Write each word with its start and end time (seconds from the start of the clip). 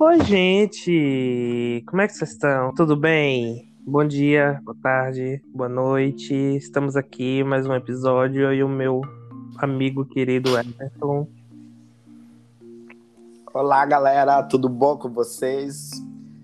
Oi, 0.00 0.24
gente! 0.24 1.82
Como 1.88 2.00
é 2.00 2.06
que 2.06 2.14
vocês 2.14 2.30
estão? 2.30 2.72
Tudo 2.72 2.94
bem? 2.94 3.74
Bom 3.84 4.06
dia, 4.06 4.60
boa 4.64 4.76
tarde, 4.80 5.42
boa 5.52 5.68
noite. 5.68 6.32
Estamos 6.32 6.94
aqui 6.94 7.42
mais 7.42 7.66
um 7.66 7.74
episódio 7.74 8.42
eu 8.42 8.54
e 8.54 8.62
o 8.62 8.68
meu 8.68 9.00
amigo 9.58 10.04
querido 10.04 10.56
Everton. 10.56 11.26
Olá, 13.52 13.84
galera, 13.86 14.40
tudo 14.44 14.68
bom 14.68 14.96
com 14.96 15.10
vocês? 15.10 15.90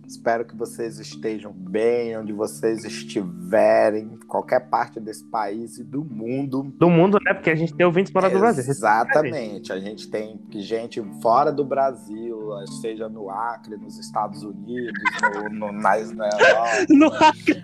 Espero 0.06 0.44
que 0.44 0.56
vocês 0.56 0.98
estejam 0.98 1.52
bem, 1.52 2.16
onde 2.16 2.32
vocês 2.32 2.84
estiverem, 2.84 4.18
qualquer 4.28 4.68
parte 4.68 5.00
desse 5.00 5.24
país 5.24 5.78
e 5.78 5.84
do 5.84 6.04
mundo. 6.04 6.62
Do 6.78 6.90
mundo, 6.90 7.18
né? 7.24 7.34
Porque 7.34 7.50
a 7.50 7.54
gente 7.54 7.74
tem 7.74 7.86
ouvintes 7.86 8.12
fora 8.12 8.28
do 8.28 8.38
Brasil. 8.38 8.64
Exatamente. 8.68 9.72
A 9.72 9.80
gente 9.80 10.08
tem 10.08 10.40
gente 10.52 11.02
fora 11.22 11.50
do 11.50 11.64
Brasil, 11.64 12.50
seja 12.80 13.08
no 13.08 13.30
Acre, 13.30 13.76
nos 13.76 13.98
Estados 13.98 14.42
Unidos, 14.42 14.92
no, 15.22 15.48
no, 15.48 15.72
na, 15.72 15.96
na 15.96 16.28
Europa. 16.28 16.86
no 16.90 17.06
Acre. 17.06 17.62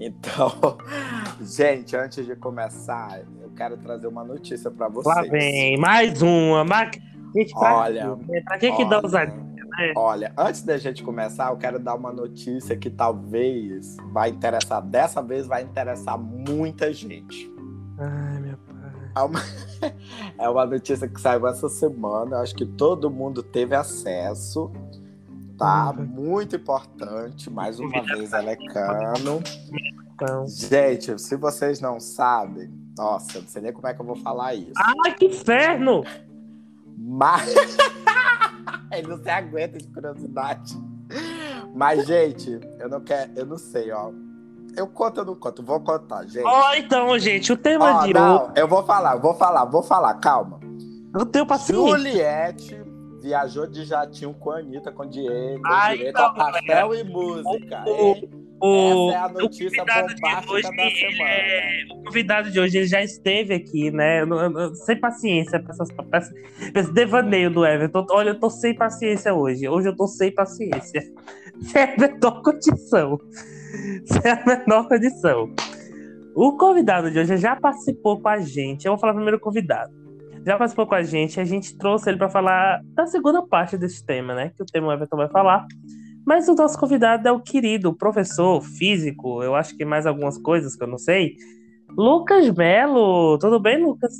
Então, 0.00 0.78
gente, 1.42 1.96
antes 1.96 2.24
de 2.24 2.34
começar, 2.36 3.20
eu 3.40 3.50
quero 3.56 3.76
trazer 3.76 4.06
uma 4.06 4.24
notícia 4.24 4.70
para 4.70 4.88
vocês. 4.88 5.14
Lá 5.14 5.22
vem, 5.22 5.76
mais 5.78 6.22
uma. 6.22 6.64
Gente, 7.34 7.52
pra 7.54 7.76
olha, 7.76 8.18
quê? 8.26 8.42
Pra 8.44 8.58
que, 8.58 8.72
que 8.72 8.84
dá 8.84 9.00
ousadia? 9.00 9.51
É. 9.78 9.92
Olha, 9.96 10.32
antes 10.36 10.62
da 10.62 10.76
gente 10.76 11.02
começar, 11.02 11.50
eu 11.50 11.56
quero 11.56 11.78
dar 11.78 11.94
uma 11.94 12.12
notícia 12.12 12.76
que 12.76 12.90
talvez 12.90 13.96
vai 14.12 14.30
interessar, 14.30 14.82
dessa 14.82 15.22
vez 15.22 15.46
vai 15.46 15.62
interessar 15.62 16.18
muita 16.18 16.92
gente. 16.92 17.50
Ai, 17.98 18.40
meu 18.40 18.56
pai. 18.58 18.72
É 19.14 19.20
uma, 19.20 19.40
é 20.38 20.48
uma 20.48 20.66
notícia 20.66 21.08
que 21.08 21.20
saiu 21.20 21.46
essa 21.46 21.68
semana, 21.68 22.38
acho 22.38 22.54
que 22.54 22.66
todo 22.66 23.10
mundo 23.10 23.42
teve 23.42 23.74
acesso, 23.74 24.70
tá? 25.56 25.94
Uhum. 25.96 26.04
Muito 26.04 26.56
importante, 26.56 27.50
mais 27.50 27.78
uma 27.78 28.02
vez, 28.02 28.32
ela 28.32 28.50
é 28.50 28.56
cano. 28.56 29.42
Então. 30.14 30.46
Gente, 30.46 31.18
se 31.20 31.36
vocês 31.36 31.80
não 31.80 31.98
sabem, 31.98 32.70
nossa, 32.96 33.38
eu 33.38 33.42
não 33.42 33.48
sei 33.48 33.62
nem 33.62 33.72
como 33.72 33.86
é 33.86 33.94
que 33.94 34.00
eu 34.00 34.06
vou 34.06 34.16
falar 34.16 34.54
isso. 34.54 34.72
Ai, 34.76 35.14
que 35.14 35.26
inferno! 35.26 36.04
Mas. 36.96 37.54
Ele 38.92 39.08
não 39.08 39.18
se 39.18 39.30
aguenta 39.30 39.78
de 39.78 39.88
curiosidade. 39.88 40.74
Mas, 41.74 42.06
gente, 42.06 42.60
eu 42.78 42.88
não 42.88 43.00
quero, 43.00 43.30
eu 43.36 43.46
não 43.46 43.58
sei, 43.58 43.90
ó. 43.92 44.10
Eu 44.76 44.86
conto 44.86 45.18
ou 45.18 45.26
não 45.26 45.34
conto? 45.34 45.62
Vou 45.62 45.80
contar, 45.80 46.24
gente. 46.24 46.44
Ó, 46.44 46.70
oh, 46.70 46.74
então, 46.74 47.18
gente, 47.18 47.52
o 47.52 47.56
tema 47.56 48.00
oh, 48.00 48.06
de 48.06 48.14
não, 48.14 48.44
hoje. 48.44 48.52
Eu 48.56 48.66
vou 48.66 48.82
falar, 48.84 49.16
vou 49.16 49.34
falar, 49.34 49.64
vou 49.66 49.82
falar, 49.82 50.14
calma. 50.14 50.60
Eu 51.14 51.26
tenho 51.26 51.46
paciência. 51.46 51.86
Juliette 51.86 52.82
viajou 53.20 53.66
de 53.66 53.84
jatinho 53.84 54.34
com 54.34 54.50
a 54.50 54.58
Anitta, 54.58 54.90
com 54.90 55.06
Diego, 55.06 55.62
com 55.62 55.90
direito 55.90 56.16
a 56.16 56.30
pastel 56.30 56.94
e 56.94 57.04
música. 57.04 57.84
Hein? 57.86 58.30
O, 58.64 59.10
Essa 59.10 59.18
é 59.18 59.20
a 59.20 59.28
notícia 59.28 59.84
bombástica 59.84 60.70
da 60.70 60.90
semana. 60.90 61.30
É, 61.30 61.84
o 61.90 62.04
convidado 62.04 62.48
de 62.48 62.60
hoje 62.60 62.78
ele 62.78 62.86
já 62.86 63.02
esteve 63.02 63.54
aqui, 63.54 63.90
né? 63.90 64.22
Eu, 64.22 64.28
eu, 64.28 64.58
eu, 64.60 64.74
sem 64.76 65.00
paciência 65.00 65.60
pra, 65.60 65.72
essas, 65.72 65.90
pra, 65.90 66.04
pra 66.04 66.20
esse 66.20 66.92
devaneio 66.92 67.50
do 67.50 67.66
Everton. 67.66 68.06
Olha, 68.12 68.30
eu 68.30 68.38
tô 68.38 68.48
sem 68.48 68.72
paciência 68.72 69.34
hoje. 69.34 69.68
Hoje 69.68 69.88
eu 69.88 69.96
tô 69.96 70.06
sem 70.06 70.32
paciência. 70.32 71.02
Sem 71.62 71.82
a 71.82 71.96
menor 71.96 72.42
condição. 72.42 73.20
Sem 74.04 74.30
a 74.32 74.44
menor 74.44 74.88
condição. 74.88 75.54
O 76.34 76.56
convidado 76.56 77.10
de 77.10 77.18
hoje 77.18 77.36
já 77.36 77.54
participou 77.54 78.20
com 78.20 78.28
a 78.28 78.40
gente. 78.40 78.86
Eu 78.86 78.92
vou 78.92 78.98
falar 78.98 79.12
primeiro 79.12 79.36
o 79.36 79.40
convidado. 79.40 79.92
Já 80.46 80.56
participou 80.56 80.86
com 80.86 80.94
a 80.94 81.02
gente. 81.02 81.38
A 81.38 81.44
gente 81.44 81.76
trouxe 81.76 82.08
ele 82.08 82.18
para 82.18 82.30
falar 82.30 82.80
da 82.94 83.06
segunda 83.06 83.46
parte 83.46 83.76
desse 83.76 84.04
tema, 84.04 84.34
né? 84.34 84.50
Que 84.56 84.62
o 84.62 84.66
tema 84.66 84.88
o 84.88 84.92
Everton 84.92 85.16
vai 85.16 85.28
falar 85.28 85.66
mas 86.24 86.48
o 86.48 86.54
nosso 86.54 86.78
convidado 86.78 87.26
é 87.26 87.32
o 87.32 87.40
querido 87.40 87.92
professor 87.94 88.62
físico, 88.62 89.42
eu 89.42 89.54
acho 89.54 89.76
que 89.76 89.84
mais 89.84 90.06
algumas 90.06 90.38
coisas 90.38 90.76
que 90.76 90.82
eu 90.82 90.88
não 90.88 90.98
sei. 90.98 91.36
Lucas 91.96 92.48
Melo, 92.50 93.38
tudo 93.38 93.60
bem, 93.60 93.82
Lucas? 93.82 94.12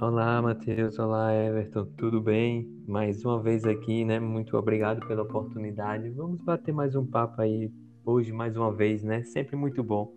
Olá, 0.00 0.42
Matheus. 0.42 0.98
Olá, 0.98 1.32
Everton. 1.32 1.86
Tudo 1.96 2.20
bem? 2.20 2.68
Mais 2.86 3.24
uma 3.24 3.40
vez 3.40 3.64
aqui, 3.64 4.04
né? 4.04 4.20
Muito 4.20 4.56
obrigado 4.56 5.06
pela 5.06 5.22
oportunidade. 5.22 6.10
Vamos 6.10 6.42
bater 6.42 6.74
mais 6.74 6.94
um 6.94 7.06
papo 7.06 7.40
aí 7.40 7.70
hoje, 8.04 8.32
mais 8.32 8.56
uma 8.56 8.72
vez, 8.72 9.02
né? 9.02 9.22
Sempre 9.24 9.56
muito 9.56 9.82
bom. 9.82 10.12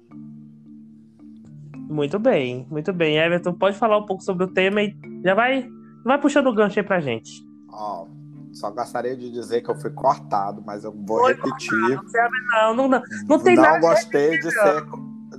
Muito 1.78 2.20
bem, 2.20 2.68
muito 2.70 2.92
bem. 2.92 3.18
Everton, 3.18 3.54
pode 3.54 3.78
falar 3.78 3.98
um 3.98 4.06
pouco 4.06 4.22
sobre 4.24 4.44
o 4.44 4.48
tema 4.48 4.84
e 4.84 4.94
já 5.24 5.34
vai, 5.34 5.70
vai 6.04 6.20
puxando 6.20 6.48
o 6.48 6.54
gancho 6.54 6.80
aí 6.80 6.86
pra 6.86 7.00
gente. 7.00 7.42
Ó, 7.72 8.04
oh 8.04 8.19
só 8.60 8.70
gostaria 8.70 9.16
de 9.16 9.32
dizer 9.32 9.62
que 9.62 9.70
eu 9.70 9.76
fui 9.76 9.90
cortado, 9.90 10.62
mas 10.66 10.84
eu 10.84 10.92
vou 10.92 11.20
Foi 11.20 11.34
repetir. 11.34 11.96
Cortado, 11.96 12.34
não, 12.52 12.76
não, 12.76 12.88
não, 12.90 13.04
não, 13.28 13.40
tem 13.40 13.56
não 13.56 13.64
nada 13.64 13.80
gostei 13.80 14.38
de, 14.40 14.52
ser, 14.52 14.86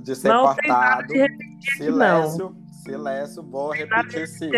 de 0.01 0.15
ser 0.15 0.29
não 0.29 0.43
cortado. 0.45 1.07
Tem 1.07 1.19
nada 1.19 1.37
de 1.37 1.71
silêncio, 1.77 2.47
aqui, 2.47 2.75
silêncio, 2.83 3.43
vou 3.43 3.71
repetir 3.71 4.27
sim. 4.27 4.49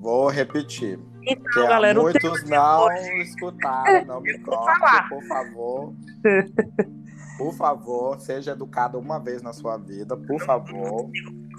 Vou 0.00 0.28
repetir. 0.28 0.98
Então, 1.24 1.68
galera, 1.68 2.00
muitos 2.00 2.44
não 2.44 2.88
escutaram, 3.20 4.04
não 4.06 4.20
me 4.22 4.38
cortem, 4.38 5.08
por 5.08 5.22
favor. 5.26 5.94
Por 7.38 7.54
favor, 7.54 8.20
seja 8.20 8.52
educado 8.52 8.98
uma 8.98 9.18
vez 9.18 9.42
na 9.42 9.52
sua 9.52 9.76
vida, 9.78 10.16
por 10.16 10.38
favor. 10.42 11.10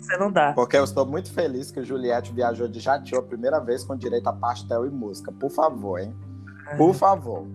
Você 0.03 0.17
não 0.17 0.29
dá. 0.29 0.51
Porque 0.51 0.75
eu 0.75 0.83
estou 0.83 1.05
muito 1.05 1.31
feliz 1.31 1.71
que 1.71 1.79
o 1.79 1.85
Juliette 1.85 2.33
viajou 2.33 2.67
de 2.67 2.79
jatinho 2.79 3.19
a 3.19 3.23
primeira 3.23 3.59
vez 3.59 3.85
com 3.85 3.95
direito 3.95 4.27
a 4.27 4.33
pastel 4.33 4.85
e 4.85 4.89
música. 4.89 5.31
Por 5.31 5.49
favor, 5.49 5.97
hein? 5.99 6.13
Por 6.77 6.93
favor. 6.93 7.47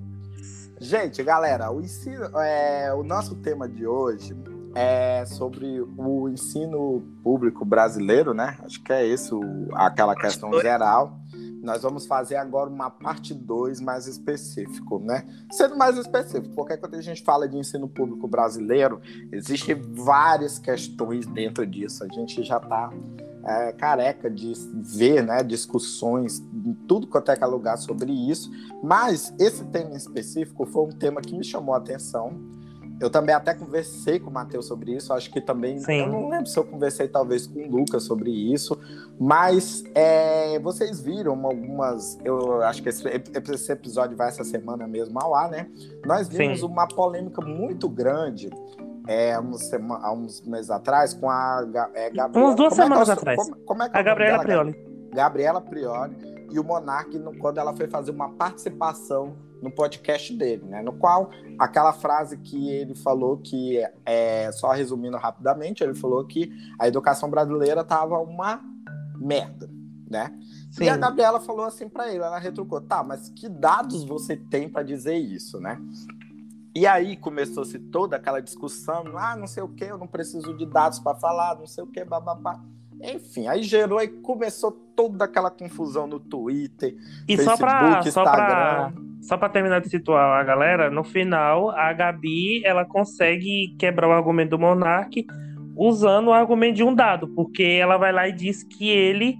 Gente, 0.80 1.22
galera, 1.22 1.70
o 1.70 1.80
ensino, 1.80 2.24
é, 2.38 2.92
o 2.94 3.02
nosso 3.02 3.34
tema 3.34 3.68
de 3.68 3.86
hoje 3.86 4.34
é 4.74 5.24
sobre 5.26 5.80
o 5.96 6.28
ensino 6.28 7.02
público 7.22 7.64
brasileiro, 7.64 8.32
né? 8.32 8.56
Acho 8.62 8.82
que 8.82 8.92
é 8.92 9.04
isso, 9.04 9.40
aquela 9.74 10.14
questão 10.14 10.52
geral. 10.60 11.17
Nós 11.62 11.82
vamos 11.82 12.06
fazer 12.06 12.36
agora 12.36 12.70
uma 12.70 12.90
parte 12.90 13.34
2 13.34 13.80
mais 13.80 14.06
específico, 14.06 14.98
né? 14.98 15.26
Sendo 15.50 15.76
mais 15.76 15.96
específico, 15.96 16.54
porque 16.54 16.76
quando 16.76 16.94
a 16.94 17.00
gente 17.00 17.22
fala 17.22 17.48
de 17.48 17.56
ensino 17.56 17.88
público 17.88 18.28
brasileiro, 18.28 19.00
existem 19.32 19.74
várias 19.74 20.58
questões 20.58 21.26
dentro 21.26 21.66
disso. 21.66 22.04
A 22.04 22.08
gente 22.08 22.42
já 22.42 22.58
está 22.58 22.90
é, 23.44 23.72
careca 23.72 24.30
de 24.30 24.52
ver 24.74 25.22
né, 25.22 25.42
discussões 25.42 26.38
em 26.38 26.74
tudo 26.86 27.06
quanto 27.06 27.30
é, 27.30 27.38
é 27.40 27.46
lugar 27.46 27.78
sobre 27.78 28.12
isso. 28.12 28.50
Mas 28.82 29.34
esse 29.38 29.64
tema 29.66 29.92
em 29.92 29.96
específico 29.96 30.66
foi 30.66 30.84
um 30.84 30.92
tema 30.92 31.20
que 31.20 31.36
me 31.36 31.44
chamou 31.44 31.74
a 31.74 31.78
atenção 31.78 32.58
eu 33.00 33.08
também 33.08 33.34
até 33.34 33.54
conversei 33.54 34.18
com 34.18 34.28
o 34.28 34.32
Matheus 34.32 34.66
sobre 34.66 34.94
isso. 34.94 35.12
Acho 35.12 35.30
que 35.30 35.40
também. 35.40 35.78
Sim. 35.78 36.00
Eu 36.00 36.08
não 36.08 36.28
lembro 36.28 36.46
se 36.46 36.58
eu 36.58 36.64
conversei 36.64 37.06
talvez 37.06 37.46
com 37.46 37.60
o 37.60 37.70
Lucas 37.70 38.02
sobre 38.02 38.30
isso. 38.30 38.78
Mas 39.18 39.84
é, 39.94 40.58
vocês 40.58 41.00
viram 41.00 41.46
algumas. 41.46 42.18
Eu 42.24 42.62
acho 42.62 42.82
que 42.82 42.88
esse, 42.88 43.06
esse, 43.06 43.72
episódio 43.72 44.16
vai 44.16 44.28
essa 44.28 44.44
semana 44.44 44.86
mesmo 44.86 45.18
ao 45.20 45.34
ar, 45.34 45.50
né? 45.50 45.68
Nós 46.04 46.28
vimos 46.28 46.60
Sim. 46.60 46.66
uma 46.66 46.88
polêmica 46.88 47.40
muito 47.40 47.88
grande. 47.88 48.50
É, 49.06 49.38
uns, 49.40 49.72
há 49.72 50.12
uns 50.12 50.42
meses 50.42 50.70
atrás, 50.70 51.14
com 51.14 51.30
a 51.30 51.66
é, 51.94 52.10
Gabriela. 52.10 52.46
Umas 52.48 52.56
duas 52.56 52.70
como 52.70 52.82
é 52.82 52.84
semanas 52.84 53.08
é 53.08 53.12
atrás. 53.12 53.38
Como, 53.38 53.56
como 53.64 53.82
é 53.82 53.90
a 53.92 54.02
Gabriela 54.02 54.38
Prioli. 54.40 54.88
Gabriela 55.14 55.60
Prioli 55.60 56.16
e 56.50 56.58
o 56.58 56.64
Monark, 56.64 57.18
quando 57.38 57.58
ela 57.58 57.74
foi 57.74 57.86
fazer 57.88 58.10
uma 58.10 58.30
participação 58.30 59.36
no 59.62 59.70
podcast 59.70 60.32
dele, 60.34 60.64
né? 60.64 60.82
No 60.82 60.92
qual 60.92 61.30
aquela 61.58 61.92
frase 61.92 62.36
que 62.38 62.70
ele 62.70 62.94
falou 62.94 63.38
que 63.38 63.78
é 64.04 64.50
só 64.52 64.70
resumindo 64.72 65.16
rapidamente, 65.16 65.82
ele 65.82 65.94
falou 65.94 66.24
que 66.24 66.50
a 66.78 66.86
educação 66.86 67.30
brasileira 67.30 67.84
tava 67.84 68.18
uma 68.18 68.60
merda, 69.16 69.68
né? 70.08 70.32
Sim. 70.70 70.84
E 70.84 70.88
a 70.88 70.96
Gabriela 70.96 71.40
falou 71.40 71.64
assim 71.64 71.88
para 71.88 72.08
ele, 72.08 72.22
ela 72.22 72.38
retrucou, 72.38 72.80
tá, 72.80 73.02
mas 73.02 73.28
que 73.30 73.48
dados 73.48 74.04
você 74.04 74.36
tem 74.36 74.68
para 74.68 74.82
dizer 74.82 75.16
isso, 75.16 75.60
né? 75.60 75.80
E 76.74 76.86
aí 76.86 77.16
começou-se 77.16 77.78
toda 77.78 78.16
aquela 78.16 78.40
discussão, 78.40 79.04
ah, 79.16 79.34
não 79.34 79.46
sei 79.46 79.62
o 79.62 79.68
que, 79.68 79.84
eu 79.84 79.98
não 79.98 80.06
preciso 80.06 80.56
de 80.56 80.66
dados 80.66 80.98
para 80.98 81.18
falar, 81.18 81.58
não 81.58 81.66
sei 81.66 81.82
o 81.82 81.86
que, 81.86 82.04
bababá. 82.04 82.60
Enfim, 83.00 83.46
aí 83.46 83.62
gerou 83.62 84.00
e 84.02 84.08
começou 84.08 84.72
toda 84.94 85.24
aquela 85.24 85.50
confusão 85.50 86.06
no 86.06 86.20
Twitter, 86.20 86.96
e 87.26 87.36
Facebook, 87.36 87.44
só 87.44 87.56
pra, 87.56 88.00
Instagram. 88.04 88.12
Só 88.12 88.22
pra, 88.22 88.92
só 89.20 89.36
pra 89.36 89.48
terminar 89.48 89.80
de 89.80 89.88
situar 89.88 90.40
a 90.40 90.44
galera, 90.44 90.90
no 90.90 91.04
final, 91.04 91.70
a 91.70 91.92
Gabi, 91.92 92.64
ela 92.64 92.84
consegue 92.84 93.74
quebrar 93.78 94.08
o 94.08 94.12
argumento 94.12 94.50
do 94.50 94.58
Monark 94.58 95.26
usando 95.76 96.28
o 96.28 96.32
argumento 96.32 96.76
de 96.76 96.84
um 96.84 96.94
dado, 96.94 97.28
porque 97.28 97.62
ela 97.62 97.96
vai 97.96 98.12
lá 98.12 98.28
e 98.28 98.32
diz 98.32 98.62
que 98.64 98.88
ele, 98.88 99.36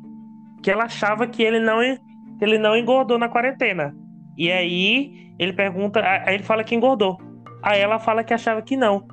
que 0.63 0.71
ela 0.71 0.85
achava 0.85 1.27
que 1.27 1.43
ele 1.43 1.59
não, 1.59 1.81
que 1.81 2.45
ele 2.45 2.59
não 2.59 2.77
engordou 2.77 3.19
na 3.19 3.29
quarentena. 3.29 3.95
E 4.37 4.51
aí, 4.51 5.33
ele 5.39 5.53
pergunta, 5.53 6.01
aí 6.01 6.35
ele 6.35 6.45
fala 6.45 6.63
que 6.63 6.75
engordou. 6.75 7.19
Aí 7.63 7.81
ela 7.81 7.99
fala 7.99 8.23
que 8.23 8.33
achava 8.33 8.63
que 8.63 8.77
não. 8.77 9.07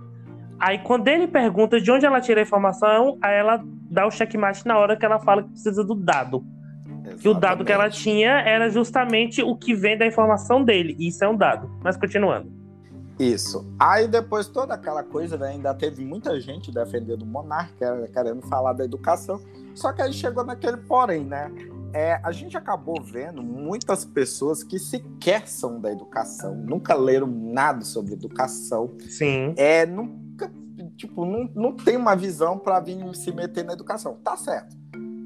Aí 0.59 0.79
quando 0.79 1.07
ele 1.07 1.27
pergunta 1.27 1.81
de 1.81 1.91
onde 1.91 2.05
ela 2.05 2.21
tira 2.21 2.39
a 2.39 2.43
informação, 2.43 3.17
aí 3.21 3.35
ela 3.35 3.61
dá 3.89 4.05
o 4.05 4.11
checkmate 4.11 4.65
na 4.65 4.77
hora 4.77 4.95
que 4.95 5.05
ela 5.05 5.19
fala 5.19 5.43
que 5.43 5.49
precisa 5.49 5.83
do 5.83 5.95
dado. 5.95 6.43
Que 7.19 7.29
o 7.29 7.33
dado 7.33 7.65
que 7.65 7.71
ela 7.71 7.89
tinha 7.89 8.41
era 8.41 8.69
justamente 8.69 9.41
o 9.41 9.55
que 9.55 9.73
vem 9.73 9.97
da 9.97 10.05
informação 10.05 10.63
dele. 10.63 10.95
Isso 10.99 11.23
é 11.23 11.27
um 11.29 11.35
dado. 11.35 11.69
Mas 11.83 11.97
continuando. 11.97 12.51
Isso. 13.19 13.65
Aí 13.79 14.07
depois 14.07 14.47
toda 14.47 14.73
aquela 14.73 15.01
coisa, 15.01 15.37
né, 15.37 15.49
ainda 15.49 15.73
teve 15.73 16.03
muita 16.03 16.39
gente 16.39 16.71
defendendo 16.71 17.21
o 17.21 17.25
monarca, 17.25 18.09
querendo 18.13 18.41
falar 18.47 18.73
da 18.73 18.83
educação. 18.83 19.39
Só 19.73 19.93
que 19.93 20.01
aí 20.01 20.11
chegou 20.11 20.43
naquele 20.43 20.77
porém, 20.77 21.23
né? 21.23 21.51
É, 21.93 22.19
a 22.21 22.31
gente 22.33 22.57
acabou 22.57 23.01
vendo 23.01 23.41
muitas 23.41 24.03
pessoas 24.03 24.63
que 24.63 24.77
sequer 24.77 25.47
são 25.47 25.79
da 25.79 25.89
educação, 25.89 26.53
nunca 26.53 26.93
leram 26.93 27.25
nada 27.27 27.85
sobre 27.85 28.13
educação. 28.13 28.91
Sim. 29.07 29.53
É, 29.55 29.85
nunca, 29.85 30.51
tipo, 30.97 31.25
não, 31.25 31.49
não 31.55 31.71
tem 31.73 31.95
uma 31.95 32.13
visão 32.13 32.59
para 32.59 32.81
vir 32.81 32.97
se 33.15 33.31
meter 33.31 33.63
na 33.63 33.71
educação. 33.71 34.17
Tá 34.21 34.35
certo. 34.35 34.75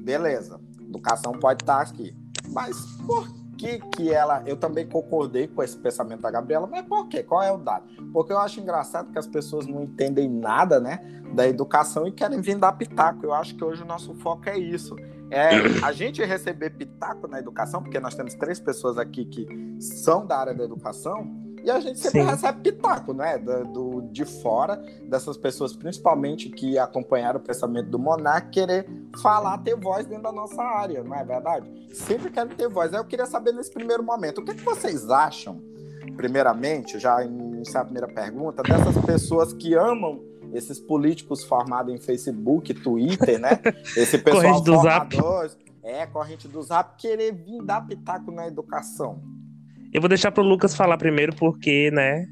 Beleza. 0.04 0.60
Educação 0.90 1.32
pode 1.32 1.62
estar 1.62 1.76
tá 1.76 1.82
aqui. 1.82 2.14
Mas 2.48 2.76
por 3.06 3.28
que 3.56 3.78
que 3.78 4.12
ela... 4.12 4.42
Eu 4.46 4.56
também 4.56 4.86
concordei 4.86 5.46
com 5.46 5.62
esse 5.62 5.76
pensamento 5.76 6.20
da 6.20 6.30
Gabriela, 6.30 6.66
mas 6.66 6.84
por 6.86 7.08
quê? 7.08 7.22
Qual 7.22 7.42
é 7.42 7.52
o 7.52 7.58
dado? 7.58 7.84
Porque 8.12 8.32
eu 8.32 8.38
acho 8.38 8.60
engraçado 8.60 9.12
que 9.12 9.18
as 9.18 9.26
pessoas 9.26 9.66
não 9.66 9.82
entendem 9.82 10.28
nada, 10.28 10.80
né, 10.80 11.22
da 11.34 11.46
educação 11.46 12.06
e 12.06 12.12
querem 12.12 12.40
vir 12.40 12.56
dar 12.56 12.72
pitaco. 12.72 13.24
Eu 13.24 13.32
acho 13.32 13.54
que 13.54 13.64
hoje 13.64 13.82
o 13.82 13.86
nosso 13.86 14.14
foco 14.14 14.48
é 14.48 14.58
isso. 14.58 14.96
É 15.30 15.50
a 15.84 15.92
gente 15.92 16.24
receber 16.24 16.70
pitaco 16.70 17.28
na 17.28 17.38
educação, 17.38 17.82
porque 17.82 18.00
nós 18.00 18.14
temos 18.14 18.34
três 18.34 18.58
pessoas 18.58 18.98
aqui 18.98 19.24
que 19.24 19.46
são 19.80 20.26
da 20.26 20.38
área 20.38 20.54
da 20.54 20.64
educação, 20.64 21.30
e 21.64 21.70
a 21.70 21.80
gente 21.80 21.98
sempre 21.98 22.22
Sim. 22.22 22.26
recebe 22.26 22.70
pitaco, 22.70 23.12
né? 23.12 23.38
Do, 23.38 23.64
do, 23.64 24.02
de 24.10 24.24
fora, 24.24 24.76
dessas 25.08 25.36
pessoas, 25.36 25.74
principalmente 25.74 26.48
que 26.48 26.78
acompanharam 26.78 27.38
o 27.38 27.42
pensamento 27.42 27.90
do 27.90 27.98
Monark, 27.98 28.50
querer 28.50 28.86
falar, 29.20 29.58
ter 29.58 29.76
voz 29.76 30.06
dentro 30.06 30.24
da 30.24 30.32
nossa 30.32 30.62
área, 30.62 31.02
não 31.02 31.14
é 31.14 31.24
verdade? 31.24 31.70
Sempre 31.92 32.30
querem 32.30 32.54
ter 32.54 32.68
voz. 32.68 32.92
Aí 32.92 33.00
eu 33.00 33.04
queria 33.04 33.26
saber 33.26 33.52
nesse 33.52 33.70
primeiro 33.70 34.02
momento, 34.02 34.40
o 34.40 34.44
que, 34.44 34.52
é 34.52 34.54
que 34.54 34.64
vocês 34.64 35.10
acham, 35.10 35.60
primeiramente, 36.16 36.98
já 36.98 37.22
iniciar 37.24 37.82
a 37.82 37.84
primeira 37.84 38.08
pergunta, 38.08 38.62
dessas 38.62 38.96
pessoas 39.04 39.52
que 39.52 39.74
amam 39.74 40.22
esses 40.52 40.80
políticos 40.80 41.44
formados 41.44 41.94
em 41.94 41.98
Facebook, 41.98 42.74
Twitter, 42.74 43.38
né? 43.38 43.60
Esse 43.96 44.18
pessoal 44.18 44.42
corrente 44.42 44.64
do 44.64 44.74
formador, 44.74 45.48
Zap. 45.48 45.58
é, 45.82 46.06
corrente 46.06 46.48
do 46.48 46.62
Zap, 46.62 46.96
querer 46.96 47.32
vir 47.32 47.62
dar 47.62 47.86
pitaco 47.86 48.32
na 48.32 48.48
educação. 48.48 49.22
Eu 49.92 50.00
vou 50.00 50.08
deixar 50.08 50.30
pro 50.30 50.42
Lucas 50.42 50.74
falar 50.74 50.96
primeiro, 50.96 51.34
porque, 51.34 51.90
né? 51.90 52.26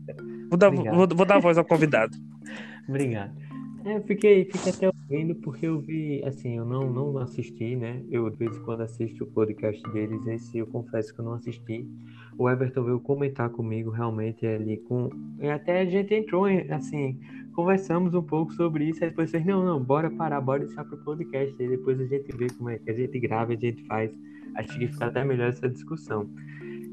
Vou 0.49 0.59
dar, 0.59 0.71
vou, 0.71 1.09
vou 1.09 1.27
dar 1.27 1.39
voz 1.39 1.59
ao 1.59 1.65
convidado. 1.65 2.17
Obrigado. 2.89 3.37
É, 3.85 3.97
eu 3.97 4.03
fiquei, 4.03 4.45
fiquei 4.45 4.73
até 4.73 4.87
ouvindo 4.89 5.35
porque 5.37 5.67
eu 5.67 5.81
vi, 5.81 6.23
assim, 6.25 6.57
eu 6.57 6.65
não, 6.65 6.91
não 6.91 7.17
assisti, 7.19 7.77
né? 7.77 8.03
Eu 8.11 8.29
de 8.29 8.37
vez 8.37 8.57
em 8.57 8.61
quando 8.61 8.83
assisto 8.83 9.25
o 9.25 9.27
podcast 9.27 9.83
deles, 9.93 10.27
esse 10.27 10.59
eu 10.59 10.67
confesso 10.67 11.15
que 11.15 11.21
eu 11.21 11.25
não 11.25 11.35
assisti. 11.35 11.89
O 12.37 12.51
Everton 12.51 12.85
veio 12.85 13.01
comentar 13.01 13.49
comigo 13.51 13.91
realmente 13.91 14.47
ali 14.47 14.77
com. 14.79 15.09
E 15.41 15.49
até 15.49 15.81
a 15.81 15.85
gente 15.85 16.15
entrou, 16.15 16.45
assim, 16.71 17.19
conversamos 17.55 18.15
um 18.15 18.23
pouco 18.23 18.53
sobre 18.53 18.85
isso, 18.85 19.03
aí 19.03 19.11
depois 19.11 19.31
vocês, 19.31 19.45
não, 19.47 19.65
não, 19.65 19.83
bora 19.83 20.11
parar, 20.11 20.41
bora 20.41 20.65
deixar 20.65 20.85
pro 20.85 20.99
podcast, 20.99 21.55
aí 21.59 21.69
depois 21.69 22.01
a 22.01 22.05
gente 22.05 22.37
vê 22.37 22.47
como 22.59 22.71
é 22.71 22.79
que 22.79 22.91
a 22.91 22.95
gente 22.95 23.19
grava, 23.19 23.53
a 23.53 23.57
gente 23.57 23.83
faz. 23.87 24.11
Acho 24.55 24.79
que 24.79 24.89
fica 24.89 25.07
até 25.07 25.25
melhor 25.25 25.49
essa 25.49 25.69
discussão. 25.69 26.29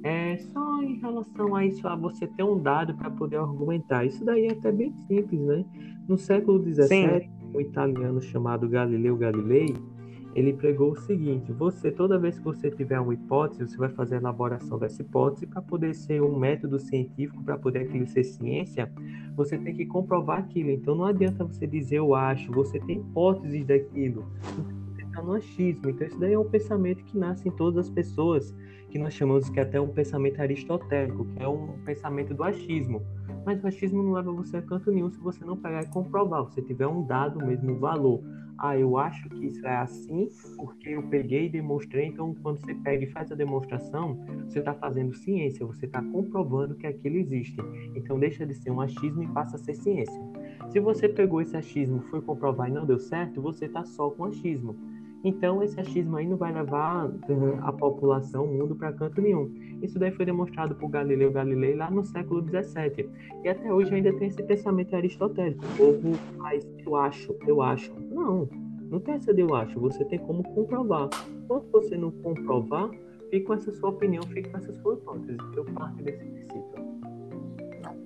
É 0.06 0.38
só 0.38 0.84
em 0.84 1.00
relação 1.00 1.56
a 1.56 1.66
isso, 1.66 1.88
a 1.88 1.96
você 1.96 2.28
ter 2.28 2.44
um 2.44 2.62
dado 2.62 2.94
para 2.94 3.10
poder 3.10 3.38
argumentar. 3.38 4.06
Isso 4.06 4.24
daí 4.24 4.46
é 4.46 4.52
até 4.52 4.72
bem 4.72 4.94
simples, 5.08 5.42
né? 5.42 5.66
No 6.08 6.16
século 6.16 6.62
XVII, 6.62 7.28
um 7.52 7.60
italiano 7.60 8.22
chamado 8.22 8.70
Galileu 8.70 9.18
Galilei, 9.18 9.76
ele 10.36 10.54
pregou 10.54 10.92
o 10.92 10.96
seguinte: 10.96 11.52
você, 11.52 11.92
toda 11.92 12.20
vez 12.20 12.38
que 12.38 12.44
você 12.44 12.70
tiver 12.70 13.00
uma 13.00 13.16
hipótese, 13.16 13.68
você 13.68 13.78
vai 13.78 13.90
fazer 13.90 14.18
a 14.18 14.20
elaboração 14.20 14.78
dessa 14.78 15.02
hipótese 15.02 15.48
para 15.48 15.64
poder 15.64 15.96
ser 15.96 16.22
um 16.22 16.38
método 16.38 16.78
científico, 16.78 17.44
para 17.44 17.58
poder 17.58 17.80
aquilo 17.80 18.06
ser 18.06 18.26
ciência, 18.26 18.92
você 19.36 19.58
tem 19.58 19.74
que 19.74 19.88
comprovar 19.88 20.38
aquilo. 20.38 20.70
Então 20.70 20.94
não 20.94 21.06
adianta 21.06 21.44
você 21.44 21.66
dizer 21.66 21.96
eu 21.96 22.14
acho, 22.14 22.52
você 22.52 22.80
tem 22.82 23.00
hipóteses 23.00 23.66
daquilo. 23.66 24.24
Você 24.94 25.02
está 25.02 25.24
no 25.24 25.34
achismo. 25.34 25.90
Então 25.90 26.06
isso 26.06 26.20
daí 26.20 26.34
é 26.34 26.38
um 26.38 26.48
pensamento 26.48 27.04
que 27.06 27.18
nasce 27.18 27.50
em 27.50 27.52
todas 27.52 27.88
as 27.88 27.90
pessoas 27.90 28.54
que 28.96 29.00
nós 29.00 29.14
chamamos 29.14 29.50
que 29.50 29.60
é 29.60 29.64
até 29.64 29.82
um 29.82 29.90
pensamento 29.90 30.42
aristotélico, 30.42 31.26
que 31.26 31.44
é 31.44 31.48
um 31.50 31.68
pensamento 31.84 32.34
do 32.34 32.42
achismo. 32.46 33.02
Mas 33.46 33.62
o 33.62 33.68
achismo 33.68 34.02
não 34.02 34.14
leva 34.14 34.32
você 34.32 34.56
a 34.56 34.62
canto 34.62 34.90
nenhum 34.90 35.10
se 35.10 35.20
você 35.20 35.44
não 35.44 35.58
pegar 35.58 35.84
e 35.84 35.88
comprovar, 35.88 36.50
se 36.52 36.62
tiver 36.62 36.88
um 36.88 37.06
dado 37.06 37.46
mesmo, 37.46 37.74
um 37.74 37.78
valor. 37.78 38.24
Ah, 38.58 38.78
eu 38.80 38.98
acho 38.98 39.28
que 39.28 39.48
isso 39.48 39.68
é 39.68 39.76
assim 39.76 40.30
porque 40.56 40.92
eu 40.92 41.04
peguei 41.10 41.48
e 41.48 41.50
demonstrei. 41.50 42.06
Então, 42.06 42.34
quando 42.42 42.62
você 42.62 42.74
pega 42.74 43.04
e 43.04 43.08
faz 43.08 43.30
a 43.34 43.36
demonstração, 43.36 44.18
você 44.48 44.60
está 44.60 44.74
fazendo 44.74 45.14
ciência, 45.14 45.66
você 45.66 45.88
está 45.88 46.02
comprovando 46.02 46.74
que 46.76 46.88
aquilo 46.88 47.18
existe. 47.18 47.58
Então, 47.96 48.18
deixa 48.18 48.46
de 48.46 48.54
ser 48.54 48.72
um 48.72 48.80
achismo 48.80 49.24
e 49.24 49.28
passa 49.28 49.58
a 49.58 49.60
ser 49.60 49.76
ciência. 49.76 50.22
Se 50.70 50.80
você 50.80 51.10
pegou 51.10 51.42
esse 51.42 51.58
achismo, 51.58 52.00
foi 52.04 52.22
comprovar 52.22 52.70
e 52.70 52.72
não 52.72 52.86
deu 52.86 52.98
certo, 52.98 53.42
você 53.42 53.66
está 53.66 53.84
só 53.84 54.10
com 54.10 54.24
achismo. 54.24 54.74
Então, 55.26 55.64
esse 55.64 55.80
achismo 55.80 56.18
aí 56.18 56.28
não 56.28 56.38
vai 56.38 56.54
levar 56.54 57.08
uhum, 57.28 57.58
a 57.64 57.74
população, 57.74 58.46
o 58.46 58.48
mundo, 58.48 58.76
para 58.76 58.94
canto 58.94 59.20
nenhum. 59.20 59.52
Isso 59.82 59.98
daí 59.98 60.12
foi 60.12 60.24
demonstrado 60.24 60.76
por 60.76 60.88
Galileu 60.88 61.32
Galilei 61.32 61.76
lá 61.76 61.90
no 61.90 62.04
século 62.04 62.46
XVII. 62.48 63.10
E 63.44 63.50
até 63.50 63.74
hoje 63.74 63.96
ainda 63.96 64.14
tem 64.14 64.28
esse 64.28 64.44
pensamento 64.44 64.96
aristotélico. 64.96 65.66
O 65.66 65.78
povo 65.78 66.14
faz, 66.38 66.64
eu 66.86 66.96
acho, 66.96 67.36
eu 67.48 67.60
acho. 67.60 67.92
Não, 68.12 68.48
não 68.92 69.00
tem 69.00 69.16
essa 69.16 69.34
de 69.34 69.42
eu 69.42 69.56
acho. 69.56 69.80
Você 69.80 70.06
tem 70.06 70.20
como 70.20 70.44
comprovar. 70.44 71.10
Quando 71.48 71.72
você 71.72 71.98
não 71.98 72.12
comprovar, 72.12 72.92
fica 73.32 73.48
com 73.48 73.54
essa 73.56 73.72
sua 73.72 73.90
opinião, 73.90 74.22
fica 74.28 74.48
com 74.48 74.58
essa 74.58 74.74
sua 74.74 74.94
hipótese. 74.94 75.38
Eu 75.56 75.66
parto 75.66 76.04
desse 76.04 76.24
princípio. 76.24 76.85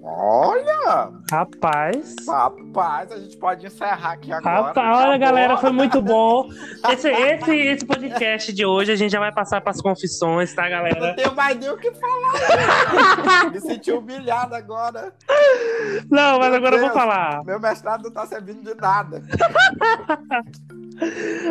Olha! 0.01 1.11
Rapaz. 1.29 2.15
Rapaz, 2.27 3.11
a 3.11 3.19
gente 3.19 3.37
pode 3.37 3.65
encerrar 3.65 4.13
aqui 4.13 4.31
agora. 4.31 4.67
Rapaz, 4.67 4.97
olha, 4.99 5.17
galera, 5.17 5.57
foi 5.57 5.71
muito 5.71 6.01
bom. 6.01 6.49
Esse, 6.89 7.09
esse, 7.09 7.55
esse 7.55 7.85
podcast 7.85 8.53
de 8.53 8.65
hoje 8.65 8.91
a 8.91 8.95
gente 8.95 9.11
já 9.11 9.19
vai 9.19 9.31
passar 9.31 9.59
para 9.61 9.71
as 9.71 9.81
confissões, 9.81 10.53
tá, 10.53 10.69
galera? 10.69 11.07
Não 11.07 11.15
tenho 11.15 11.35
mais 11.35 11.57
nem 11.59 11.69
o 11.69 11.77
que 11.77 11.91
falar. 11.91 13.51
Me 13.51 13.59
senti 13.59 13.91
humilhado 13.91 14.55
agora. 14.55 15.13
Não, 16.09 16.39
mas 16.39 16.49
Meu 16.49 16.57
agora 16.57 16.71
Deus, 16.77 16.81
eu 16.81 16.87
vou 16.87 16.91
falar. 16.91 17.43
Meu 17.43 17.59
mestrado 17.59 18.03
não 18.03 18.11
tá 18.11 18.25
servindo 18.25 18.63
de 18.63 18.79
nada. 18.79 19.21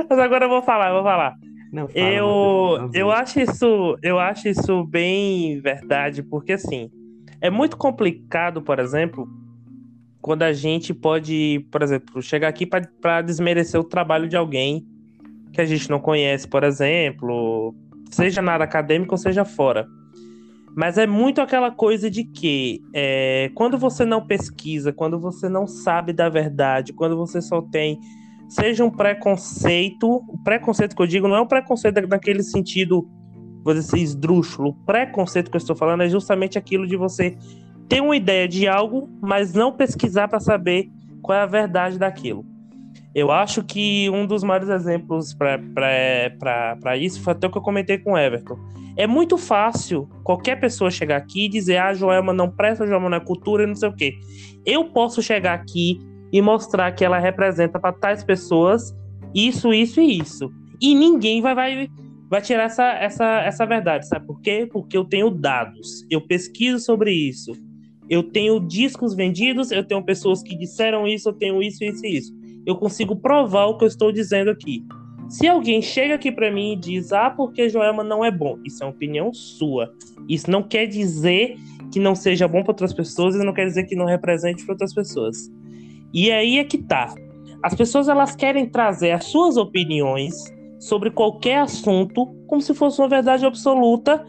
mas 0.09 0.19
agora 0.19 0.47
eu 0.47 0.49
vou 0.49 0.63
falar, 0.63 0.89
eu 0.89 0.95
vou 0.95 1.05
falar. 1.05 1.35
Não, 1.71 1.87
fala, 1.87 1.99
eu, 1.99 2.91
eu 2.95 3.11
acho 3.11 3.41
isso, 3.41 3.99
eu 4.03 4.19
acho 4.19 4.49
isso 4.49 4.85
bem 4.85 5.61
verdade, 5.61 6.23
porque 6.23 6.55
assim, 6.55 6.91
é 7.41 7.51
muito 7.51 7.77
complicado, 7.77 8.63
por 8.63 8.79
exemplo, 8.79 9.29
quando 10.21 10.43
a 10.43 10.53
gente 10.53 10.93
pode, 10.93 11.67
por 11.71 11.83
exemplo, 11.83 12.21
chegar 12.21 12.49
aqui 12.49 12.67
para 12.67 13.23
desmerecer 13.23 13.81
o 13.81 13.85
trabalho 13.85 14.29
de 14.29 14.37
alguém 14.37 14.87
que 15.53 15.61
a 15.61 15.65
gente 15.65 15.89
não 15.89 16.01
conhece, 16.01 16.47
por 16.47 16.65
exemplo, 16.65 17.75
seja 18.11 18.43
na 18.43 18.53
área 18.53 18.65
acadêmica 18.65 19.15
ou 19.15 19.19
seja 19.19 19.45
fora. 19.45 19.87
Mas 20.77 20.99
é 20.99 21.07
muito 21.07 21.41
aquela 21.41 21.71
coisa 21.71 22.11
de 22.11 22.25
que 22.25 22.81
é, 22.95 23.51
quando 23.55 23.79
você 23.79 24.05
não 24.05 24.27
pesquisa, 24.27 24.93
quando 24.93 25.19
você 25.19 25.49
não 25.49 25.67
sabe 25.67 26.13
da 26.13 26.29
verdade, 26.29 26.93
quando 26.93 27.17
você 27.17 27.41
só 27.41 27.63
tem, 27.63 27.99
seja 28.49 28.85
um 28.85 28.91
preconceito, 28.91 30.23
o 30.29 30.39
preconceito 30.45 30.95
que 30.95 31.03
eu 31.03 31.07
digo 31.07 31.27
não 31.27 31.37
é 31.37 31.41
um 31.41 31.47
preconceito 31.47 32.07
naquele 32.07 32.43
sentido 32.43 33.09
vou 33.65 33.75
dizer 33.75 33.87
assim, 33.89 34.03
esdrúxulo. 34.03 34.75
Preconceito 34.87 35.51
que 35.51 35.57
eu 35.57 35.61
estou 35.61 35.77
falando 35.77 36.03
é 36.03 36.09
justamente 36.09 36.59
aquilo 36.59 36.87
de 36.87 36.97
você 36.97 37.37
ter 37.89 38.01
uma 38.01 38.17
ideia 38.17 38.47
de 38.47 38.69
algo, 38.69 39.09
mas 39.21 39.55
não 39.55 39.73
pesquisar 39.73 40.29
para 40.29 40.41
saber 40.41 40.91
qual 41.23 41.39
é 41.39 41.43
a 41.43 41.47
verdade 41.47 41.99
daquilo. 41.99 42.45
Eu 43.15 43.31
acho 43.31 43.65
que 43.65 44.09
um 44.11 44.27
dos 44.27 44.45
maiores 44.45 44.69
exemplos 44.69 45.35
para 45.35 46.97
isso 46.97 47.23
foi 47.23 47.33
até 47.33 47.47
o 47.47 47.51
que 47.51 47.59
eu 47.59 47.63
comentei 47.63 47.99
com 47.99 48.13
o 48.13 48.19
Everton. 48.19 48.59
É 48.97 49.07
muito 49.07 49.39
fácil 49.39 50.09
qualquer 50.25 50.61
pessoa 50.61 50.91
chegar 50.91 51.17
aqui 51.17 51.47
e 51.47 51.49
dizer: 51.49 51.79
ah, 51.79 51.95
Joelma 51.95 52.33
não 52.33 52.51
presta, 52.51 52.87
Joelma 52.87 53.09
não 53.09 53.17
é 53.17 53.21
cultura 53.21 53.63
e 53.63 53.67
não 53.67 53.75
sei 53.75 53.89
o 53.89 53.95
quê. 53.95 54.15
Eu 54.67 54.87
posso 54.87 55.23
chegar 55.23 55.55
aqui 55.55 56.01
e 56.33 56.43
mostrar 56.43 56.93
que 56.93 57.05
ela 57.05 57.19
representa 57.19 57.79
para 57.79 57.93
tais 57.93 58.23
pessoas 58.23 58.95
isso, 59.35 59.73
isso 59.73 60.01
e 60.01 60.19
isso. 60.19 60.51
E 60.81 60.95
ninguém 60.95 61.41
vai, 61.41 61.55
vai 61.55 61.91
vai 62.29 62.43
tirar 62.43 62.65
essa, 62.65 62.85
essa, 62.93 63.41
essa 63.41 63.67
verdade, 63.67 64.07
sabe 64.07 64.27
por 64.27 64.41
quê? 64.41 64.69
Porque 64.71 64.97
eu 64.97 65.05
tenho 65.05 65.31
dados, 65.31 66.07
eu 66.11 66.21
pesquiso 66.21 66.79
sobre 66.79 67.13
isso, 67.13 67.53
eu 68.09 68.23
tenho 68.23 68.61
discos 68.61 69.15
vendidos, 69.15 69.71
eu 69.71 69.85
tenho 69.85 70.03
pessoas 70.03 70.43
que 70.43 70.57
disseram 70.57 71.07
isso, 71.07 71.29
eu 71.29 71.33
tenho 71.33 71.63
isso, 71.63 71.83
isso 71.85 72.05
e 72.05 72.17
isso. 72.17 72.39
Eu 72.67 72.77
consigo 72.77 73.17
provar 73.17 73.67
o 73.67 73.79
que 73.79 73.85
eu 73.85 73.89
estou 73.89 74.13
dizendo 74.13 74.51
aqui. 74.51 74.85
Se 75.29 75.47
alguém 75.47 75.83
chega 75.83 76.15
aqui 76.15 76.33
para 76.33 76.51
mim 76.51 76.73
e 76.73 76.77
diz, 76.77 77.13
ah, 77.13 77.31
porque 77.31 77.69
Joelma 77.69 78.03
não 78.03 78.25
é 78.25 78.31
bom, 78.31 78.59
isso 78.65 78.83
é 78.83 78.87
uma 78.87 78.93
opinião 78.93 79.33
sua. 79.33 79.93
Isso 80.29 80.51
não 80.51 80.63
quer 80.63 80.87
dizer 80.87 81.57
que 81.93 81.99
não 81.99 82.15
seja 82.15 82.49
bom 82.49 82.63
para 82.63 82.73
outras 82.73 82.93
pessoas, 82.93 83.35
isso 83.35 83.45
não 83.45 83.53
quer 83.53 83.67
dizer 83.67 83.85
que 83.85 83.97
não 83.97 84.07
represente 84.07 84.65
para 84.65 84.75
outras 84.75 84.95
pessoas. 84.95 85.51
E 86.13 86.31
aí 86.31 86.59
é 86.59 86.65
que 86.65 86.79
tá. 86.79 87.15
As 87.63 87.75
pessoas 87.75 88.09
elas 88.09 88.35
querem 88.35 88.67
trazer 88.67 89.11
as 89.11 89.25
suas 89.25 89.57
opiniões 89.57 90.35
sobre 90.79 91.11
qualquer 91.11 91.59
assunto 91.59 92.27
como 92.47 92.63
se 92.63 92.75
fosse 92.75 93.01
uma 93.01 93.09
verdade 93.09 93.45
absoluta 93.45 94.25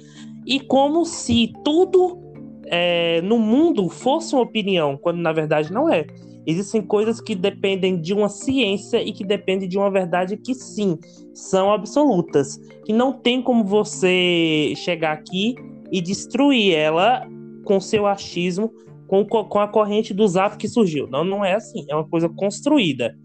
e 0.46 0.60
como 0.60 1.06
se 1.06 1.54
tudo 1.64 2.18
é, 2.66 3.22
no 3.22 3.38
mundo 3.38 3.90
fosse 3.90 4.34
uma 4.34 4.44
opinião, 4.44 4.98
quando 4.98 5.18
na 5.18 5.32
verdade 5.32 5.72
não 5.72 5.92
é. 5.92 6.06
Existem 6.46 6.82
coisas 6.82 7.22
que 7.22 7.36
dependem 7.36 8.00
de 8.00 8.14
uma 8.14 8.30
ciência 8.30 9.02
e 9.04 9.12
que 9.12 9.24
dependem 9.24 9.68
de 9.68 9.78
uma 9.78 9.92
verdade 9.92 10.38
que 10.38 10.56
sim, 10.56 10.98
são 11.34 11.72
absolutas. 11.72 12.58
Que 12.86 12.94
não 12.94 13.14
tem 13.14 13.42
como 13.42 13.64
você 13.64 14.74
chegar 14.76 15.12
aqui 15.12 15.56
e 15.92 16.02
destruir 16.02 16.74
ela 16.74 17.28
com 17.64 17.80
seu 17.80 18.08
achismo, 18.08 18.72
com, 19.08 19.26
com 19.26 19.60
a 19.60 19.68
corrente 19.68 20.14
do 20.14 20.28
zap 20.28 20.58
que 20.58 20.68
surgiu. 20.68 21.08
Não, 21.08 21.24
não 21.24 21.44
é 21.44 21.54
assim, 21.54 21.86
é 21.90 21.96
uma 21.96 22.08
coisa 22.08 22.30
construída. 22.30 23.16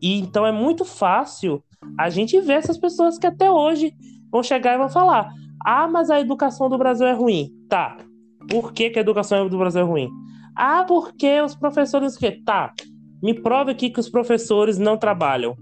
E 0.00 0.18
então 0.18 0.44
é 0.44 0.50
muito 0.50 0.84
fácil 0.84 1.62
a 1.98 2.08
gente 2.10 2.40
ver 2.40 2.54
essas 2.54 2.78
pessoas 2.78 3.18
que 3.18 3.26
até 3.26 3.50
hoje 3.50 3.94
vão 4.30 4.42
chegar 4.42 4.74
e 4.74 4.78
vão 4.78 4.88
falar: 4.88 5.32
ah, 5.64 5.86
mas 5.88 6.10
a 6.10 6.20
educação 6.20 6.68
do 6.68 6.78
Brasil 6.78 7.06
é 7.06 7.12
ruim. 7.12 7.50
Tá. 7.68 7.96
Por 8.48 8.72
que, 8.72 8.90
que 8.90 8.98
a 8.98 9.02
educação 9.02 9.48
do 9.48 9.58
Brasil 9.58 9.82
é 9.82 9.84
ruim? 9.84 10.08
Ah, 10.56 10.84
porque 10.86 11.40
os 11.40 11.54
professores 11.54 12.16
que 12.16 12.30
tá. 12.42 12.72
Me 13.22 13.34
prova 13.34 13.70
aqui 13.70 13.88
que 13.88 14.00
os 14.00 14.08
professores 14.08 14.78
não 14.78 14.96
trabalham. 14.96 15.56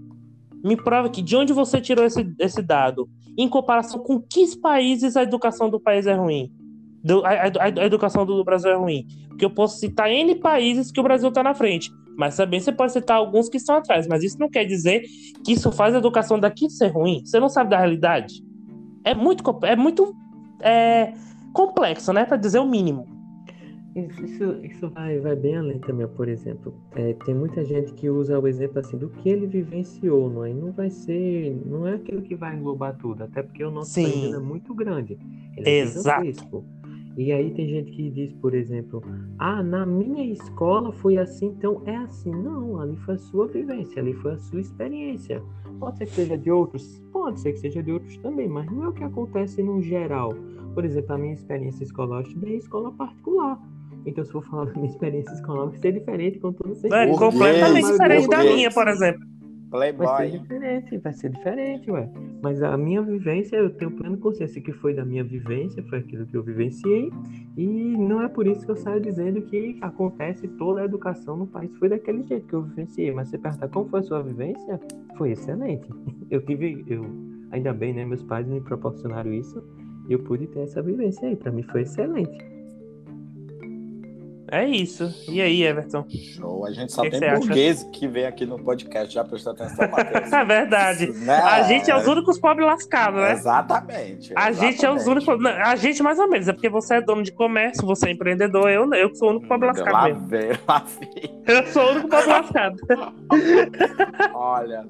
Me 0.63 0.75
prova 0.75 1.07
aqui 1.07 1.21
de 1.21 1.35
onde 1.35 1.53
você 1.53 1.79
tirou 1.79 2.03
esse, 2.03 2.33
esse 2.39 2.61
dado. 2.61 3.07
Em 3.37 3.47
comparação 3.47 3.99
com 3.99 4.19
que 4.19 4.57
países 4.57 5.15
a 5.15 5.23
educação 5.23 5.69
do 5.69 5.79
país 5.79 6.07
é 6.07 6.13
ruim? 6.13 6.51
Do, 7.03 7.23
a, 7.25 7.29
a, 7.29 7.81
a, 7.81 7.85
educação 7.85 8.25
do 8.25 8.43
Brasil 8.43 8.71
é 8.71 8.75
ruim. 8.75 9.05
Porque 9.29 9.45
eu 9.45 9.49
posso 9.49 9.79
citar 9.79 10.09
N 10.09 10.35
países 10.35 10.91
que 10.91 10.99
o 10.99 11.03
Brasil 11.03 11.29
está 11.29 11.43
na 11.43 11.53
frente. 11.53 11.91
Mas 12.17 12.35
também 12.35 12.59
você 12.59 12.71
pode 12.71 12.93
citar 12.93 13.17
alguns 13.17 13.49
que 13.49 13.57
estão 13.57 13.75
atrás. 13.75 14.07
Mas 14.07 14.23
isso 14.23 14.37
não 14.39 14.49
quer 14.49 14.65
dizer 14.65 15.03
que 15.43 15.53
isso 15.53 15.71
faz 15.71 15.95
a 15.95 15.97
educação 15.97 16.39
daqui 16.39 16.69
ser 16.69 16.87
ruim. 16.87 17.23
Você 17.25 17.39
não 17.39 17.49
sabe 17.49 17.69
da 17.69 17.77
realidade. 17.77 18.43
É 19.03 19.15
muito, 19.15 19.43
é 19.63 19.75
muito 19.75 20.15
é, 20.61 21.13
complexo, 21.53 22.13
né? 22.13 22.25
Para 22.25 22.37
dizer 22.37 22.59
o 22.59 22.67
mínimo. 22.67 23.07
Isso, 23.93 24.57
isso 24.63 24.89
vai, 24.89 25.19
vai 25.19 25.35
bem 25.35 25.57
além 25.57 25.79
também, 25.79 26.07
por 26.07 26.29
exemplo. 26.29 26.73
É, 26.95 27.13
tem 27.25 27.35
muita 27.35 27.65
gente 27.65 27.91
que 27.93 28.09
usa 28.09 28.39
o 28.39 28.47
exemplo 28.47 28.79
assim 28.79 28.97
do 28.97 29.09
que 29.09 29.27
ele 29.27 29.45
vivenciou, 29.47 30.29
não 30.29 30.45
é? 30.45 30.53
Não 30.53 30.71
vai 30.71 30.89
ser, 30.89 31.59
não 31.65 31.85
é 31.85 31.95
aquilo 31.95 32.21
que 32.21 32.33
vai 32.33 32.55
englobar 32.55 32.97
tudo, 32.97 33.23
até 33.23 33.43
porque 33.43 33.63
o 33.63 33.69
nosso 33.69 33.91
Sim. 33.91 34.03
país 34.03 34.33
é 34.33 34.39
muito 34.39 34.73
grande. 34.73 35.19
Ele 35.57 35.69
é 35.69 35.79
Exato. 35.79 36.63
E 37.17 37.31
aí 37.31 37.51
tem 37.51 37.67
gente 37.67 37.91
que 37.91 38.09
diz, 38.09 38.31
por 38.33 38.53
exemplo, 38.53 39.03
ah, 39.37 39.61
na 39.61 39.85
minha 39.85 40.25
escola 40.25 40.91
foi 40.93 41.17
assim, 41.17 41.47
então 41.47 41.81
é 41.85 41.95
assim. 41.97 42.31
Não, 42.31 42.79
ali 42.79 42.95
foi 42.97 43.15
a 43.15 43.17
sua 43.17 43.47
vivência, 43.47 44.01
ali 44.01 44.13
foi 44.13 44.33
a 44.33 44.37
sua 44.37 44.61
experiência. 44.61 45.41
Pode 45.79 45.97
ser 45.97 46.05
que 46.05 46.11
seja 46.11 46.37
de 46.37 46.51
outros, 46.51 47.01
pode 47.11 47.39
ser 47.39 47.53
que 47.53 47.59
seja 47.59 47.83
de 47.83 47.91
outros 47.91 48.17
também, 48.17 48.47
mas 48.47 48.71
não 48.71 48.85
é 48.85 48.89
o 48.89 48.93
que 48.93 49.03
acontece 49.03 49.61
no 49.61 49.81
geral. 49.81 50.33
Por 50.73 50.85
exemplo, 50.85 51.15
a 51.15 51.17
minha 51.17 51.33
experiência 51.33 51.83
escolar, 51.83 52.19
eu 52.19 52.27
estudei 52.27 52.55
em 52.55 52.57
escola 52.57 52.91
particular. 52.91 53.59
Então, 54.05 54.23
se 54.23 54.31
for 54.31 54.43
falar 54.43 54.65
da 54.65 54.73
minha 54.73 54.87
experiência 54.89 55.33
escolar, 55.33 55.67
vai 55.67 55.79
ser 55.79 55.91
diferente 55.91 56.39
com 56.39 56.53
todo 56.53 56.73
certeza. 56.75 57.03
É 57.03 57.17
completamente 57.17 57.91
diferente 57.91 58.27
da 58.29 58.43
minha, 58.43 58.71
por 58.71 58.87
exemplo. 58.87 59.30
Playboy. 59.71 60.05
Vai 60.05 60.29
ser 60.29 60.37
diferente, 60.37 60.97
vai 60.97 61.13
ser 61.13 61.29
diferente, 61.29 61.89
ué. 61.89 62.09
Mas 62.43 62.61
a 62.61 62.77
minha 62.77 63.01
vivência, 63.01 63.55
eu 63.55 63.69
tenho 63.69 63.89
plena 63.91 64.17
consciência 64.17 64.61
que 64.61 64.73
foi 64.73 64.93
da 64.93 65.05
minha 65.05 65.23
vivência, 65.23 65.81
foi 65.83 65.99
aquilo 65.99 66.25
que 66.25 66.35
eu 66.35 66.43
vivenciei, 66.43 67.09
e 67.55 67.65
não 67.65 68.21
é 68.21 68.27
por 68.27 68.45
isso 68.45 68.65
que 68.65 68.71
eu 68.71 68.75
saio 68.75 68.99
dizendo 68.99 69.41
que 69.43 69.77
acontece 69.81 70.45
toda 70.49 70.81
a 70.81 70.85
educação 70.85 71.37
no 71.37 71.47
país 71.47 71.73
foi 71.77 71.87
daquele 71.87 72.21
jeito 72.23 72.45
que 72.47 72.53
eu 72.53 72.63
vivenciei. 72.63 73.13
Mas 73.13 73.29
você 73.29 73.37
perguntar 73.37 73.69
como 73.69 73.89
foi 73.89 74.01
a 74.01 74.03
sua 74.03 74.21
vivência, 74.21 74.79
foi 75.17 75.31
excelente. 75.31 75.87
Eu 76.29 76.41
tive, 76.45 76.85
eu, 76.87 77.05
ainda 77.51 77.73
bem, 77.73 77.93
né? 77.93 78.05
Meus 78.05 78.23
pais 78.23 78.47
me 78.47 78.61
proporcionaram 78.61 79.33
isso, 79.33 79.61
e 80.07 80.13
eu 80.13 80.19
pude 80.19 80.47
ter 80.47 80.61
essa 80.61 80.81
vivência 80.81 81.27
aí. 81.27 81.35
Para 81.35 81.51
mim 81.51 81.61
foi 81.63 81.81
excelente. 81.81 82.50
É 84.51 84.67
isso. 84.67 85.09
E 85.29 85.41
aí, 85.41 85.63
Everton? 85.63 86.05
Show. 86.09 86.65
A 86.65 86.71
gente 86.71 86.91
só 86.91 87.03
que 87.03 87.11
tem 87.11 87.21
que 87.21 87.39
burguês 87.39 87.83
que 87.83 88.05
vem 88.05 88.25
aqui 88.25 88.45
no 88.45 88.61
podcast. 88.61 89.13
Já 89.13 89.23
prestou 89.23 89.53
atenção, 89.53 89.89
Matheus? 89.89 90.27
é 90.33 90.43
verdade. 90.45 91.07
Né? 91.07 91.37
A 91.37 91.63
gente 91.63 91.89
é 91.89 91.95
os 91.95 92.05
únicos 92.05 92.37
pobres 92.37 92.67
lascados, 92.67 93.21
né? 93.21 93.31
Exatamente. 93.31 94.33
A 94.35 94.51
gente 94.51 94.85
é 94.85 94.91
os 94.91 95.07
únicos. 95.07 95.45
A 95.45 95.75
gente, 95.77 96.03
mais 96.03 96.19
ou 96.19 96.27
menos. 96.27 96.49
É 96.49 96.53
porque 96.53 96.67
você 96.67 96.95
é 96.95 97.01
dono 97.01 97.23
de 97.23 97.31
comércio, 97.31 97.87
você 97.87 98.09
é 98.09 98.11
empreendedor. 98.11 98.69
Eu, 98.69 98.93
eu 98.93 99.15
sou 99.15 99.29
o 99.29 99.31
único 99.31 99.47
pobre 99.47 99.67
lascado. 99.67 99.93
Lá 99.93 100.09
vem, 100.09 100.49
lá 100.67 100.85
vem. 100.99 101.41
Eu 101.47 101.67
sou 101.67 101.83
o 101.83 101.91
único 101.91 102.09
pobre 102.09 102.27
lascado. 102.29 102.77
olha, 104.33 104.85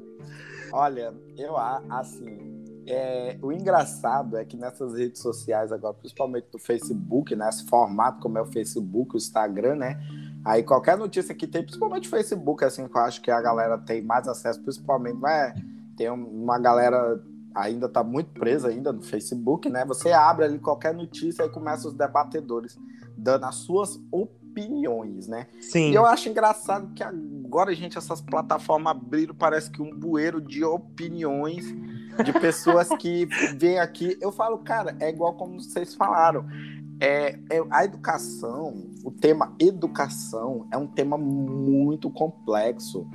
olha, 0.73 1.13
eu 1.37 1.55
assim 1.55 2.50
é, 2.91 3.39
o 3.41 3.51
engraçado 3.51 4.37
é 4.37 4.45
que 4.45 4.57
nessas 4.57 4.93
redes 4.93 5.21
sociais 5.21 5.71
agora, 5.71 5.93
principalmente 5.93 6.47
do 6.51 6.59
Facebook, 6.59 7.35
nesse 7.35 7.63
né, 7.63 7.69
formato 7.69 8.19
como 8.19 8.37
é 8.37 8.41
o 8.41 8.45
Facebook, 8.45 9.15
o 9.15 9.17
Instagram, 9.17 9.75
né? 9.75 9.99
Aí 10.43 10.63
qualquer 10.63 10.97
notícia 10.97 11.33
que 11.33 11.47
tem, 11.47 11.63
principalmente 11.63 12.07
o 12.07 12.11
Facebook, 12.11 12.63
assim, 12.65 12.87
que 12.87 12.97
eu 12.97 13.01
acho 13.01 13.21
que 13.21 13.31
a 13.31 13.41
galera 13.41 13.77
tem 13.77 14.01
mais 14.01 14.27
acesso, 14.27 14.61
principalmente, 14.61 15.19
né? 15.19 15.53
Tem 15.95 16.09
uma 16.09 16.59
galera 16.59 17.21
ainda 17.53 17.89
tá 17.89 18.03
muito 18.03 18.31
presa 18.31 18.69
ainda 18.69 18.91
no 18.91 19.01
Facebook, 19.01 19.69
né? 19.69 19.85
Você 19.85 20.11
abre 20.11 20.45
ali 20.45 20.59
qualquer 20.59 20.93
notícia 20.93 21.43
e 21.43 21.49
começa 21.49 21.87
os 21.87 21.93
debatedores 21.93 22.77
dando 23.17 23.45
as 23.45 23.55
suas 23.55 23.99
opiniões, 24.11 24.40
né? 25.27 25.47
Sim. 25.59 25.91
E 25.91 25.95
eu 25.95 26.05
acho 26.05 26.29
engraçado 26.29 26.93
que 26.93 27.03
agora, 27.03 27.73
gente, 27.73 27.97
essas 27.97 28.21
plataformas 28.21 28.91
abriram, 28.91 29.35
parece 29.35 29.69
que 29.69 29.81
um 29.81 29.91
bueiro 29.91 30.41
de 30.41 30.63
opiniões 30.63 31.65
de 32.23 32.33
pessoas 32.33 32.89
que 32.99 33.25
vêm 33.57 33.79
aqui. 33.79 34.17
Eu 34.21 34.31
falo, 34.31 34.57
cara, 34.59 34.95
é 34.99 35.09
igual 35.09 35.33
como 35.33 35.59
vocês 35.59 35.95
falaram. 35.95 36.45
É, 36.99 37.39
é, 37.49 37.63
a 37.71 37.83
educação, 37.83 38.91
o 39.03 39.11
tema 39.11 39.55
educação 39.59 40.67
é 40.71 40.77
um 40.77 40.85
tema 40.85 41.17
muito 41.17 42.09
complexo. 42.11 43.07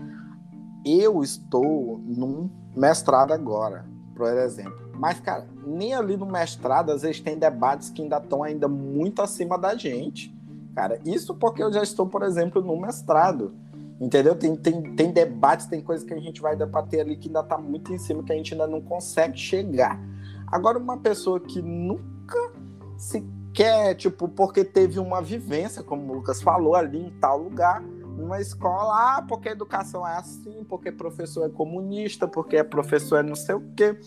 Eu 0.85 1.23
estou 1.23 2.01
num 2.05 2.51
mestrado 2.75 3.33
agora, 3.33 3.87
por 4.15 4.27
exemplo. 4.27 4.91
Mas, 4.99 5.21
cara, 5.21 5.47
nem 5.65 5.95
ali 5.95 6.17
no 6.17 6.27
mestrado, 6.27 6.91
às 6.91 7.03
vezes 7.03 7.21
tem 7.21 7.39
debates 7.39 7.91
que 7.91 8.03
ainda 8.03 8.19
estão 8.19 8.43
ainda 8.43 8.67
muito 8.67 9.23
acima 9.23 9.59
da 9.59 9.77
gente. 9.77 10.36
Cara, 10.77 11.01
isso 11.07 11.35
porque 11.35 11.63
eu 11.63 11.73
já 11.73 11.83
estou, 11.83 12.07
por 12.07 12.23
exemplo, 12.23 12.61
no 12.61 12.79
mestrado. 12.79 13.55
Entendeu? 13.99 14.35
Tem, 14.35 14.55
tem, 14.55 14.95
tem 14.95 15.11
debates, 15.11 15.65
tem 15.65 15.81
coisas 15.81 16.07
que 16.07 16.13
a 16.13 16.21
gente 16.21 16.39
vai 16.43 16.55
debater 16.55 17.01
ali 17.01 17.17
que 17.17 17.29
ainda 17.29 17.41
está 17.41 17.57
muito 17.57 17.95
em 17.95 17.99
cima, 17.99 18.23
que 18.23 18.31
a 18.31 18.37
gente 18.37 18.53
ainda 18.53 18.67
não 18.67 18.83
consegue 18.83 19.39
chegar. 19.39 19.99
Agora, 20.47 20.79
uma 20.79 20.99
pessoa 20.99 21.41
que 21.41 21.63
nunca 21.63 22.53
se 22.99 23.27
quer, 23.55 23.95
tipo, 23.95 24.29
porque 24.29 24.67
teve 24.67 24.99
uma 24.99 25.23
vivência, 25.23 25.83
como 25.83 26.13
o 26.13 26.17
Lucas 26.17 26.43
falou, 26.43 26.75
ali 26.75 27.07
em 27.07 27.11
tal 27.19 27.39
lugar, 27.39 27.83
numa 28.17 28.41
escola, 28.41 29.19
ah, 29.19 29.23
porque 29.23 29.49
a 29.49 29.53
educação 29.53 30.07
é 30.07 30.17
assim, 30.17 30.65
porque 30.69 30.91
professor 30.91 31.47
é 31.47 31.49
comunista, 31.49 32.27
porque 32.27 32.63
professor 32.65 33.19
é 33.19 33.23
não 33.23 33.37
sei 33.37 33.55
o 33.55 33.63
quê. 33.77 33.99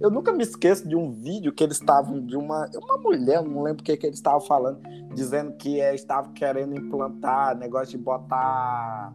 Eu 0.00 0.10
nunca 0.10 0.32
me 0.32 0.42
esqueço 0.42 0.88
de 0.88 0.94
um 0.94 1.10
vídeo 1.10 1.52
que 1.52 1.64
eles 1.64 1.78
estavam 1.78 2.24
de 2.24 2.36
uma, 2.36 2.70
uma 2.74 2.98
mulher, 2.98 3.42
não 3.42 3.62
lembro 3.62 3.82
o 3.82 3.84
que, 3.84 3.96
que 3.96 4.06
eles 4.06 4.18
estavam 4.18 4.40
falando, 4.40 4.80
dizendo 5.14 5.52
que 5.54 5.80
é, 5.80 5.94
estava 5.94 6.32
querendo 6.32 6.76
implantar 6.76 7.56
negócio 7.56 7.98
de 7.98 7.98
botar 7.98 9.12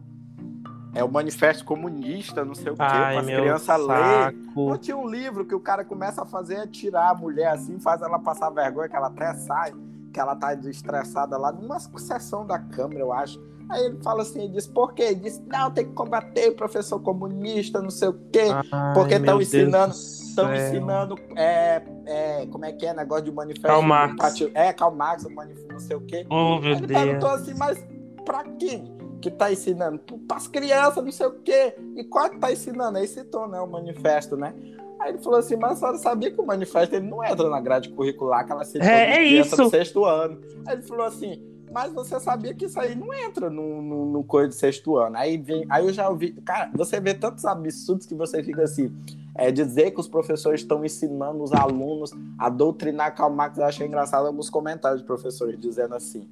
é 0.94 1.02
o 1.02 1.10
manifesto 1.10 1.64
comunista, 1.64 2.44
não 2.44 2.54
sei 2.54 2.70
o 2.70 2.72
quê, 2.72 2.76
para 2.76 3.20
as 3.20 3.26
crianças 3.26 3.86
lerem. 3.86 4.38
Não 4.54 4.76
tinha 4.76 4.96
um 4.96 5.08
livro 5.08 5.44
que 5.46 5.54
o 5.54 5.60
cara 5.60 5.84
começa 5.84 6.22
a 6.22 6.26
fazer 6.26 6.56
é 6.56 6.66
tirar 6.66 7.10
a 7.10 7.14
mulher 7.14 7.48
assim, 7.48 7.78
faz 7.78 8.02
ela 8.02 8.18
passar 8.18 8.50
vergonha, 8.50 8.88
que 8.88 8.96
ela 8.96 9.06
até 9.06 9.32
sai, 9.32 9.72
que 10.12 10.20
ela 10.20 10.36
tá 10.36 10.52
estressada 10.54 11.38
lá, 11.38 11.50
numa 11.50 11.80
sessão 11.80 12.46
da 12.46 12.58
Câmara, 12.58 13.00
eu 13.00 13.12
acho. 13.12 13.40
Aí 13.72 13.86
ele 13.86 13.98
fala 14.02 14.20
assim, 14.20 14.42
ele 14.42 14.52
diz, 14.52 14.66
por 14.66 14.92
quê? 14.92 15.04
Ele 15.04 15.14
diz, 15.20 15.42
não, 15.46 15.70
tem 15.70 15.86
que 15.86 15.94
combater 15.94 16.50
o 16.50 16.54
professor 16.54 17.00
comunista, 17.00 17.80
não 17.80 17.88
sei 17.88 18.08
o 18.08 18.20
quê, 18.30 18.48
Ai, 18.70 18.92
porque 18.92 19.14
estão 19.14 19.40
ensinando, 19.40 19.94
estão 19.94 20.54
ensinando, 20.54 21.18
é, 21.34 21.82
é, 22.04 22.46
como 22.48 22.66
é 22.66 22.72
que 22.72 22.84
é, 22.84 22.92
negócio 22.92 23.24
de 23.24 23.32
manifesto. 23.32 23.66
Karl 23.66 23.82
Marx. 23.82 24.42
É, 24.52 24.72
Karl 24.74 24.94
Marx, 24.94 25.24
manifesto, 25.24 25.72
não 25.72 25.80
sei 25.80 25.96
o 25.96 26.00
quê. 26.02 26.26
Oh, 26.28 26.58
meu 26.58 26.72
ele 26.72 26.86
Deus. 26.86 27.02
perguntou 27.02 27.30
assim, 27.30 27.54
mas 27.54 27.82
pra 28.26 28.44
quem? 28.44 28.92
que 29.22 29.28
está 29.28 29.52
ensinando 29.52 30.00
para 30.26 30.36
as 30.36 30.48
crianças, 30.48 31.02
não 31.02 31.12
sei 31.12 31.26
o 31.26 31.40
quê. 31.44 31.76
E 31.94 32.02
qual 32.02 32.28
que 32.28 32.34
está 32.34 32.50
ensinando? 32.50 32.98
Aí 32.98 33.06
citou, 33.06 33.46
né, 33.46 33.60
o 33.60 33.68
manifesto, 33.68 34.36
né? 34.36 34.52
Aí 34.98 35.10
ele 35.10 35.18
falou 35.18 35.38
assim, 35.38 35.54
mas 35.54 35.72
a 35.72 35.76
senhora 35.76 35.98
sabia 35.98 36.30
que 36.32 36.40
o 36.40 36.44
manifesto 36.44 36.96
ele 36.96 37.06
não 37.06 37.24
entra 37.24 37.48
na 37.48 37.60
grade 37.60 37.88
curricular, 37.90 38.44
que 38.44 38.52
ela 38.52 38.64
citou 38.64 38.88
é, 38.88 39.18
é 39.18 39.22
isso. 39.22 39.56
do 39.56 39.70
sexto 39.70 40.04
ano. 40.04 40.40
Aí 40.66 40.74
ele 40.74 40.82
falou 40.82 41.06
assim, 41.06 41.40
mas 41.72 41.92
você 41.92 42.20
sabia 42.20 42.54
que 42.54 42.66
isso 42.66 42.78
aí 42.78 42.94
não 42.94 43.12
entra 43.12 43.48
no, 43.48 43.80
no, 43.82 44.06
no 44.06 44.24
coisa 44.24 44.48
do 44.48 44.54
sexto 44.54 44.96
ano. 44.96 45.16
Aí, 45.16 45.38
vem, 45.38 45.64
aí 45.68 45.84
eu 45.84 45.92
já 45.92 46.08
ouvi, 46.08 46.32
cara, 46.32 46.70
você 46.74 47.00
vê 47.00 47.14
tantos 47.14 47.44
absurdos 47.44 48.06
que 48.06 48.14
você 48.14 48.42
fica 48.42 48.62
assim, 48.62 48.94
é 49.34 49.50
dizer 49.50 49.92
que 49.92 50.00
os 50.00 50.08
professores 50.08 50.60
estão 50.60 50.84
ensinando 50.84 51.42
os 51.42 51.52
alunos 51.52 52.12
a 52.38 52.48
doutrinar 52.48 53.14
Karl 53.14 53.32
Marx, 53.32 53.58
eu 53.58 53.64
achei 53.64 53.86
engraçado 53.86 54.26
alguns 54.26 54.50
comentários 54.50 55.00
de 55.00 55.06
professores 55.06 55.58
dizendo 55.58 55.94
assim, 55.94 56.28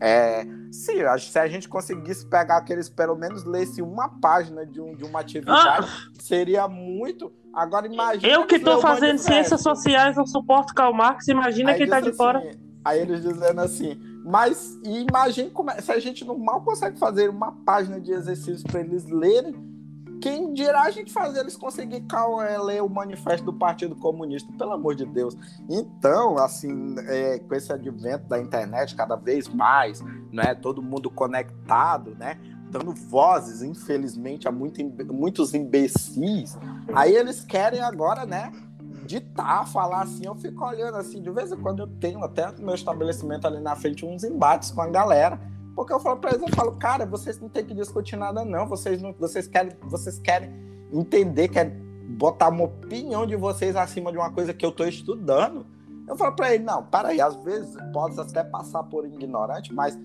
É, 0.00 0.44
sim, 0.72 0.96
se 1.18 1.38
a 1.38 1.46
gente 1.46 1.68
conseguisse 1.68 2.26
pegar 2.26 2.56
aqueles, 2.56 2.88
pelo 2.88 3.14
menos 3.14 3.44
lesse 3.44 3.80
uma 3.80 4.08
página 4.08 4.66
de, 4.66 4.80
um, 4.80 4.96
de 4.96 5.04
uma 5.04 5.20
atividade, 5.20 5.86
ah. 5.88 6.10
seria 6.18 6.66
muito. 6.66 7.32
Agora 7.54 7.86
imagina. 7.86 8.32
Eu 8.32 8.44
que 8.46 8.56
estou 8.56 8.80
fazendo 8.80 9.18
ciências 9.18 9.60
sociais, 9.60 10.16
eu 10.16 10.26
suporto 10.26 10.74
Karl 10.74 10.92
Marx, 10.92 11.28
imagina 11.28 11.70
aí 11.70 11.76
quem 11.76 11.84
está 11.84 12.00
de 12.00 12.08
assim, 12.08 12.16
fora. 12.16 12.42
Aí 12.84 13.00
eles 13.00 13.22
dizendo 13.22 13.60
assim, 13.60 13.96
mas 14.24 14.78
imagine 14.84 15.50
como 15.50 15.70
é, 15.70 15.80
se 15.80 15.92
a 15.92 15.98
gente 15.98 16.24
não 16.24 16.38
mal 16.38 16.62
consegue 16.62 16.98
fazer 16.98 17.28
uma 17.28 17.52
página 17.64 18.00
de 18.00 18.12
exercícios 18.12 18.62
para 18.62 18.80
eles 18.80 19.04
lerem 19.06 19.72
quem 20.22 20.54
dirá 20.54 20.82
a 20.82 20.90
gente 20.90 21.12
fazer 21.12 21.40
eles 21.40 21.56
conseguir 21.56 22.04
é, 22.48 22.56
ler 22.58 22.80
o 22.80 22.88
manifesto 22.88 23.44
do 23.44 23.52
Partido 23.52 23.96
Comunista, 23.96 24.50
pelo 24.56 24.70
amor 24.70 24.94
de 24.94 25.04
Deus. 25.04 25.36
Então, 25.68 26.38
assim, 26.38 26.94
é, 27.08 27.40
com 27.40 27.52
esse 27.56 27.72
advento 27.72 28.28
da 28.28 28.38
internet 28.38 28.94
cada 28.94 29.16
vez 29.16 29.48
mais, 29.48 30.00
né, 30.32 30.54
todo 30.54 30.80
mundo 30.80 31.10
conectado, 31.10 32.14
né, 32.14 32.38
dando 32.70 32.92
vozes, 32.92 33.62
infelizmente, 33.62 34.46
a 34.46 34.52
muito, 34.52 34.80
muitos 35.12 35.54
imbecis, 35.54 36.56
aí 36.94 37.16
eles 37.16 37.44
querem 37.44 37.80
agora, 37.80 38.24
né, 38.24 38.52
ditar, 39.12 39.66
falar 39.68 40.02
assim, 40.02 40.24
eu 40.24 40.34
fico 40.34 40.64
olhando 40.64 40.96
assim, 40.96 41.20
de 41.20 41.30
vez 41.30 41.52
em 41.52 41.56
quando 41.56 41.80
eu 41.80 41.86
tenho 41.86 42.24
até 42.24 42.50
no 42.52 42.64
meu 42.64 42.74
estabelecimento 42.74 43.46
ali 43.46 43.60
na 43.60 43.76
frente 43.76 44.06
uns 44.06 44.24
embates 44.24 44.70
com 44.70 44.80
a 44.80 44.88
galera, 44.88 45.38
porque 45.76 45.92
eu 45.92 46.00
falo 46.00 46.18
para 46.18 46.30
eles, 46.30 46.42
eu 46.42 46.54
falo, 46.54 46.72
cara, 46.72 47.04
vocês 47.04 47.38
não 47.38 47.48
tem 47.48 47.64
que 47.64 47.74
discutir 47.74 48.16
nada, 48.16 48.44
não. 48.44 48.66
Vocês 48.66 49.00
não, 49.00 49.12
vocês 49.12 49.46
querem, 49.46 49.72
vocês 49.82 50.18
querem 50.18 50.50
entender, 50.92 51.48
querem 51.48 51.72
botar 52.16 52.48
uma 52.48 52.64
opinião 52.64 53.26
de 53.26 53.36
vocês 53.36 53.76
acima 53.76 54.10
de 54.10 54.18
uma 54.18 54.30
coisa 54.30 54.52
que 54.54 54.64
eu 54.64 54.70
estou 54.70 54.86
estudando. 54.86 55.66
Eu 56.06 56.16
falo 56.16 56.34
para 56.34 56.54
ele, 56.54 56.64
não, 56.64 56.82
para 56.82 57.08
aí, 57.08 57.20
às 57.20 57.36
vezes 57.36 57.74
pode 57.92 58.18
até 58.20 58.42
passar 58.42 58.82
por 58.84 59.06
ignorante, 59.06 59.72
mas, 59.72 59.98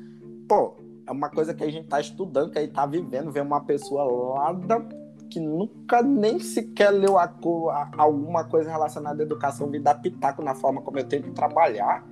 pô, 0.47 0.75
é 1.05 1.11
uma 1.11 1.29
coisa 1.29 1.53
que 1.53 1.63
a 1.63 1.71
gente 1.71 1.85
está 1.85 1.99
estudando, 1.99 2.51
que 2.51 2.57
a 2.57 2.61
gente 2.61 2.71
está 2.71 2.85
vivendo, 2.85 3.31
ver 3.31 3.41
uma 3.41 3.61
pessoa 3.61 4.03
lá 4.35 4.53
da, 4.53 4.81
que 5.27 5.39
nunca 5.39 6.01
nem 6.01 6.39
sequer 6.39 6.91
leu 6.91 7.17
a, 7.17 7.23
a, 7.23 7.89
alguma 7.97 8.43
coisa 8.43 8.69
relacionada 8.71 9.21
à 9.21 9.25
educação, 9.25 9.67
me 9.67 9.79
dar 9.79 9.95
pitaco 9.95 10.41
na 10.41 10.55
forma 10.55 10.81
como 10.81 10.99
eu 10.99 11.03
tenho 11.03 11.23
que 11.23 11.31
trabalhar 11.31 12.03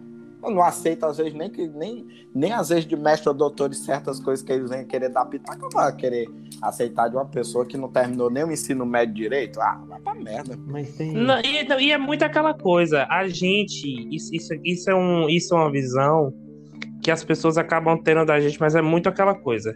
eu 0.45 0.51
não 0.51 0.63
aceito, 0.63 1.05
às 1.05 1.17
vezes, 1.17 1.33
nem, 1.33 1.49
que, 1.49 1.67
nem, 1.67 2.05
nem 2.33 2.53
às 2.53 2.69
vezes 2.69 2.85
de 2.85 2.95
mestre 2.95 3.29
ou 3.29 3.35
doutor 3.35 3.67
de 3.69 3.75
certas 3.75 4.19
coisas 4.19 4.45
que 4.45 4.51
eles 4.51 4.69
vêm 4.69 4.85
querer 4.85 5.09
dar 5.09 5.25
pitaco, 5.25 5.65
eu 5.65 5.69
vou 5.71 5.93
querer 5.93 6.29
aceitar 6.61 7.09
de 7.09 7.15
uma 7.15 7.25
pessoa 7.25 7.65
que 7.65 7.75
não 7.77 7.89
terminou 7.89 8.29
nem 8.29 8.43
o 8.43 8.51
ensino 8.51 8.85
médio 8.85 9.15
direito. 9.15 9.59
Ah, 9.59 9.81
vai 9.87 9.99
pra 9.99 10.13
merda. 10.13 10.57
Mas 10.67 10.95
tem. 10.95 11.13
Não, 11.13 11.39
e, 11.39 11.57
então, 11.57 11.79
e, 11.79 11.91
é 11.91 11.97
muito 11.97 12.23
aquela 12.23 12.53
coisa, 12.53 13.07
a 13.09 13.27
gente, 13.27 13.87
isso, 14.15 14.33
isso, 14.33 14.53
isso, 14.63 14.89
é 14.89 14.95
um, 14.95 15.27
isso 15.27 15.53
é 15.55 15.57
uma 15.57 15.71
visão 15.71 16.33
que 17.01 17.09
as 17.09 17.23
pessoas 17.23 17.57
acabam 17.57 17.97
tendo 18.01 18.25
da 18.25 18.39
gente, 18.39 18.59
mas 18.59 18.75
é 18.75 18.81
muito 18.81 19.09
aquela 19.09 19.33
coisa. 19.33 19.75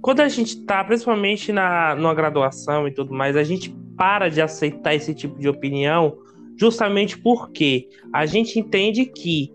Quando 0.00 0.20
a 0.20 0.28
gente 0.28 0.64
tá, 0.64 0.82
principalmente 0.84 1.52
na 1.52 1.94
numa 1.94 2.14
graduação 2.14 2.86
e 2.86 2.92
tudo 2.92 3.12
mais, 3.12 3.36
a 3.36 3.42
gente 3.42 3.74
para 3.96 4.28
de 4.28 4.40
aceitar 4.40 4.94
esse 4.94 5.14
tipo 5.14 5.38
de 5.38 5.48
opinião 5.48 6.16
justamente 6.56 7.18
porque 7.18 7.88
a 8.12 8.26
gente 8.26 8.58
entende 8.58 9.06
que 9.06 9.52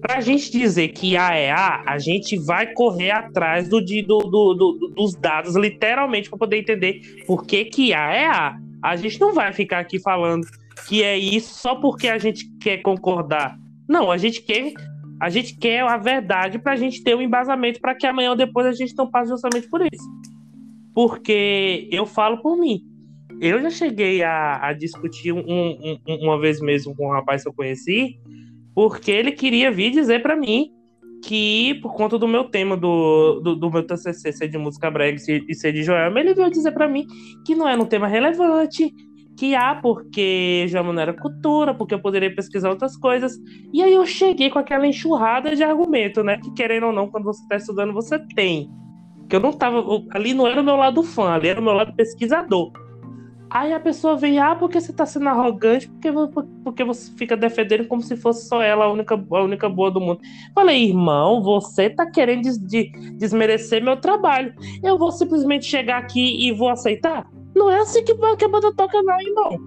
para 0.00 0.18
a 0.18 0.20
gente 0.20 0.52
dizer 0.52 0.88
que 0.88 1.16
A 1.16 1.34
é 1.34 1.50
A, 1.50 1.82
a 1.86 1.98
gente 1.98 2.36
vai 2.36 2.72
correr 2.74 3.10
atrás 3.10 3.68
do, 3.70 3.80
do, 3.80 4.18
do, 4.18 4.54
do 4.54 4.88
dos 4.94 5.14
dados, 5.14 5.56
literalmente, 5.56 6.28
para 6.28 6.38
poder 6.38 6.58
entender 6.58 7.24
por 7.26 7.46
que, 7.46 7.64
que 7.64 7.94
A 7.94 8.12
é 8.12 8.26
A. 8.26 8.58
A 8.82 8.96
gente 8.96 9.18
não 9.18 9.32
vai 9.32 9.50
ficar 9.54 9.78
aqui 9.78 9.98
falando 9.98 10.46
que 10.86 11.02
é 11.02 11.16
isso 11.16 11.54
só 11.54 11.76
porque 11.76 12.08
a 12.08 12.18
gente 12.18 12.46
quer 12.60 12.82
concordar. 12.82 13.56
Não, 13.88 14.10
a 14.10 14.18
gente 14.18 14.42
quer 14.42 14.74
a 15.24 15.30
gente 15.30 15.56
quer 15.56 15.80
a 15.80 15.96
verdade 15.96 16.58
para 16.58 16.72
a 16.72 16.76
gente 16.76 17.02
ter 17.02 17.16
um 17.16 17.22
embasamento 17.22 17.80
para 17.80 17.94
que 17.94 18.06
amanhã 18.06 18.28
ou 18.28 18.36
depois 18.36 18.66
a 18.66 18.72
gente 18.72 18.94
não 18.94 19.10
passe 19.10 19.30
justamente 19.30 19.66
por 19.70 19.80
isso. 19.80 20.06
Porque 20.94 21.88
eu 21.90 22.04
falo 22.04 22.42
por 22.42 22.58
mim. 22.58 22.82
Eu 23.40 23.58
já 23.62 23.70
cheguei 23.70 24.22
a, 24.22 24.68
a 24.68 24.74
discutir 24.74 25.32
um, 25.32 25.40
um, 25.40 25.98
uma 26.06 26.38
vez 26.38 26.60
mesmo 26.60 26.94
com 26.94 27.06
um 27.06 27.10
rapaz 27.10 27.42
que 27.42 27.48
eu 27.48 27.54
conheci, 27.54 28.18
porque 28.74 29.10
ele 29.10 29.32
queria 29.32 29.70
vir 29.70 29.92
dizer 29.92 30.20
para 30.20 30.36
mim 30.36 30.70
que, 31.22 31.76
por 31.76 31.94
conta 31.94 32.18
do 32.18 32.28
meu 32.28 32.44
tema 32.44 32.76
do, 32.76 33.40
do, 33.40 33.56
do, 33.56 33.70
meu 33.70 33.82
TCC 33.82 34.30
ser 34.30 34.48
de 34.48 34.58
música 34.58 34.90
brega 34.90 35.16
e 35.48 35.54
ser 35.54 35.72
de 35.72 35.82
Joelma, 35.82 36.20
ele 36.20 36.34
veio 36.34 36.50
dizer 36.50 36.72
para 36.72 36.86
mim 36.86 37.06
que 37.46 37.54
não 37.54 37.66
era 37.66 37.80
um 37.80 37.86
tema 37.86 38.06
relevante, 38.06 38.92
que 39.36 39.54
porque 39.82 40.66
já 40.68 40.82
não 40.82 40.98
era 40.98 41.12
cultura, 41.12 41.74
porque 41.74 41.94
eu 41.94 42.00
poderia 42.00 42.34
pesquisar 42.34 42.70
outras 42.70 42.96
coisas. 42.96 43.32
E 43.72 43.82
aí 43.82 43.92
eu 43.92 44.06
cheguei 44.06 44.50
com 44.50 44.58
aquela 44.58 44.86
enxurrada 44.86 45.54
de 45.56 45.62
argumento, 45.62 46.22
né? 46.22 46.38
Que 46.38 46.52
querendo 46.52 46.86
ou 46.86 46.92
não, 46.92 47.08
quando 47.08 47.24
você 47.24 47.42
está 47.42 47.56
estudando, 47.56 47.92
você 47.92 48.18
tem. 48.34 48.70
Que 49.28 49.36
eu 49.36 49.40
não 49.40 49.52
tava. 49.52 49.82
Ali 50.12 50.34
não 50.34 50.46
era 50.46 50.60
o 50.60 50.64
meu 50.64 50.76
lado 50.76 51.02
fã, 51.02 51.32
ali 51.32 51.48
era 51.48 51.60
o 51.60 51.64
meu 51.64 51.72
lado 51.72 51.94
pesquisador. 51.94 52.70
Aí 53.54 53.72
a 53.72 53.78
pessoa 53.78 54.16
vem, 54.16 54.40
ah, 54.40 54.56
porque 54.56 54.80
você 54.80 54.92
tá 54.92 55.06
sendo 55.06 55.28
arrogante, 55.28 55.88
porque, 55.88 56.10
porque 56.64 56.82
você 56.82 57.12
fica 57.12 57.36
defendendo 57.36 57.86
como 57.86 58.02
se 58.02 58.16
fosse 58.16 58.48
só 58.48 58.60
ela 58.60 58.86
a 58.86 58.90
única, 58.90 59.14
a 59.14 59.42
única 59.44 59.68
boa 59.68 59.92
do 59.92 60.00
mundo. 60.00 60.18
Falei, 60.52 60.88
irmão, 60.88 61.40
você 61.40 61.88
tá 61.88 62.04
querendo 62.04 62.42
des, 62.42 62.58
de, 62.58 62.90
desmerecer 63.12 63.80
meu 63.80 63.96
trabalho. 63.96 64.52
Eu 64.82 64.98
vou 64.98 65.12
simplesmente 65.12 65.66
chegar 65.66 65.98
aqui 65.98 66.44
e 66.44 66.50
vou 66.50 66.68
aceitar? 66.68 67.30
Não 67.54 67.70
é 67.70 67.78
assim 67.78 68.02
que, 68.02 68.12
que 68.12 68.44
a 68.44 68.48
banda 68.48 68.74
toca, 68.74 69.00
não, 69.00 69.20
irmão. 69.20 69.58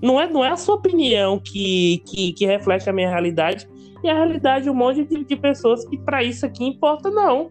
Não 0.00 0.18
é, 0.18 0.26
não 0.26 0.42
é 0.42 0.48
a 0.48 0.56
sua 0.56 0.76
opinião 0.76 1.38
que, 1.38 2.02
que, 2.06 2.32
que 2.32 2.46
reflete 2.46 2.88
a 2.88 2.94
minha 2.94 3.10
realidade 3.10 3.68
e 4.02 4.08
a 4.08 4.14
realidade 4.14 4.64
de 4.64 4.70
um 4.70 4.74
monte 4.74 5.04
de, 5.04 5.22
de 5.22 5.36
pessoas 5.36 5.84
que 5.86 5.98
para 5.98 6.24
isso 6.24 6.46
aqui 6.46 6.64
importa, 6.64 7.10
não. 7.10 7.50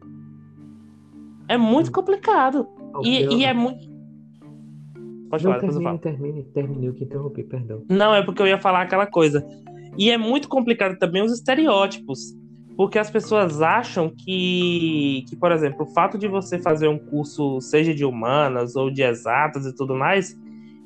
É 1.47 1.55
muito 1.55 1.91
complicado. 1.91 2.67
E, 3.03 3.25
e 3.35 3.45
é 3.45 3.53
muito 3.53 3.86
Pode 5.29 5.43
não, 5.43 5.51
falar, 5.51 5.59
termine, 5.59 5.79
depois 5.79 5.95
eu. 5.95 5.99
Termine, 5.99 6.43
termine, 6.53 6.89
o 6.89 6.93
que 6.93 7.03
interrompi, 7.03 7.43
perdão. 7.43 7.83
Não, 7.89 8.13
é 8.13 8.23
porque 8.23 8.41
eu 8.41 8.47
ia 8.47 8.57
falar 8.57 8.81
aquela 8.81 9.05
coisa. 9.05 9.45
E 9.97 10.11
é 10.11 10.17
muito 10.17 10.47
complicado 10.47 10.97
também 10.97 11.23
os 11.23 11.33
estereótipos. 11.33 12.35
Porque 12.77 12.99
as 12.99 13.09
pessoas 13.09 13.59
acham 13.59 14.11
que, 14.15 15.25
que, 15.27 15.35
por 15.35 15.51
exemplo, 15.51 15.83
o 15.83 15.93
fato 15.93 16.15
de 16.15 16.27
você 16.27 16.59
fazer 16.59 16.87
um 16.87 16.99
curso, 16.99 17.59
seja 17.59 17.93
de 17.93 18.05
humanas 18.05 18.75
ou 18.75 18.91
de 18.91 19.01
exatas 19.01 19.65
e 19.65 19.75
tudo 19.75 19.95
mais, 19.95 20.37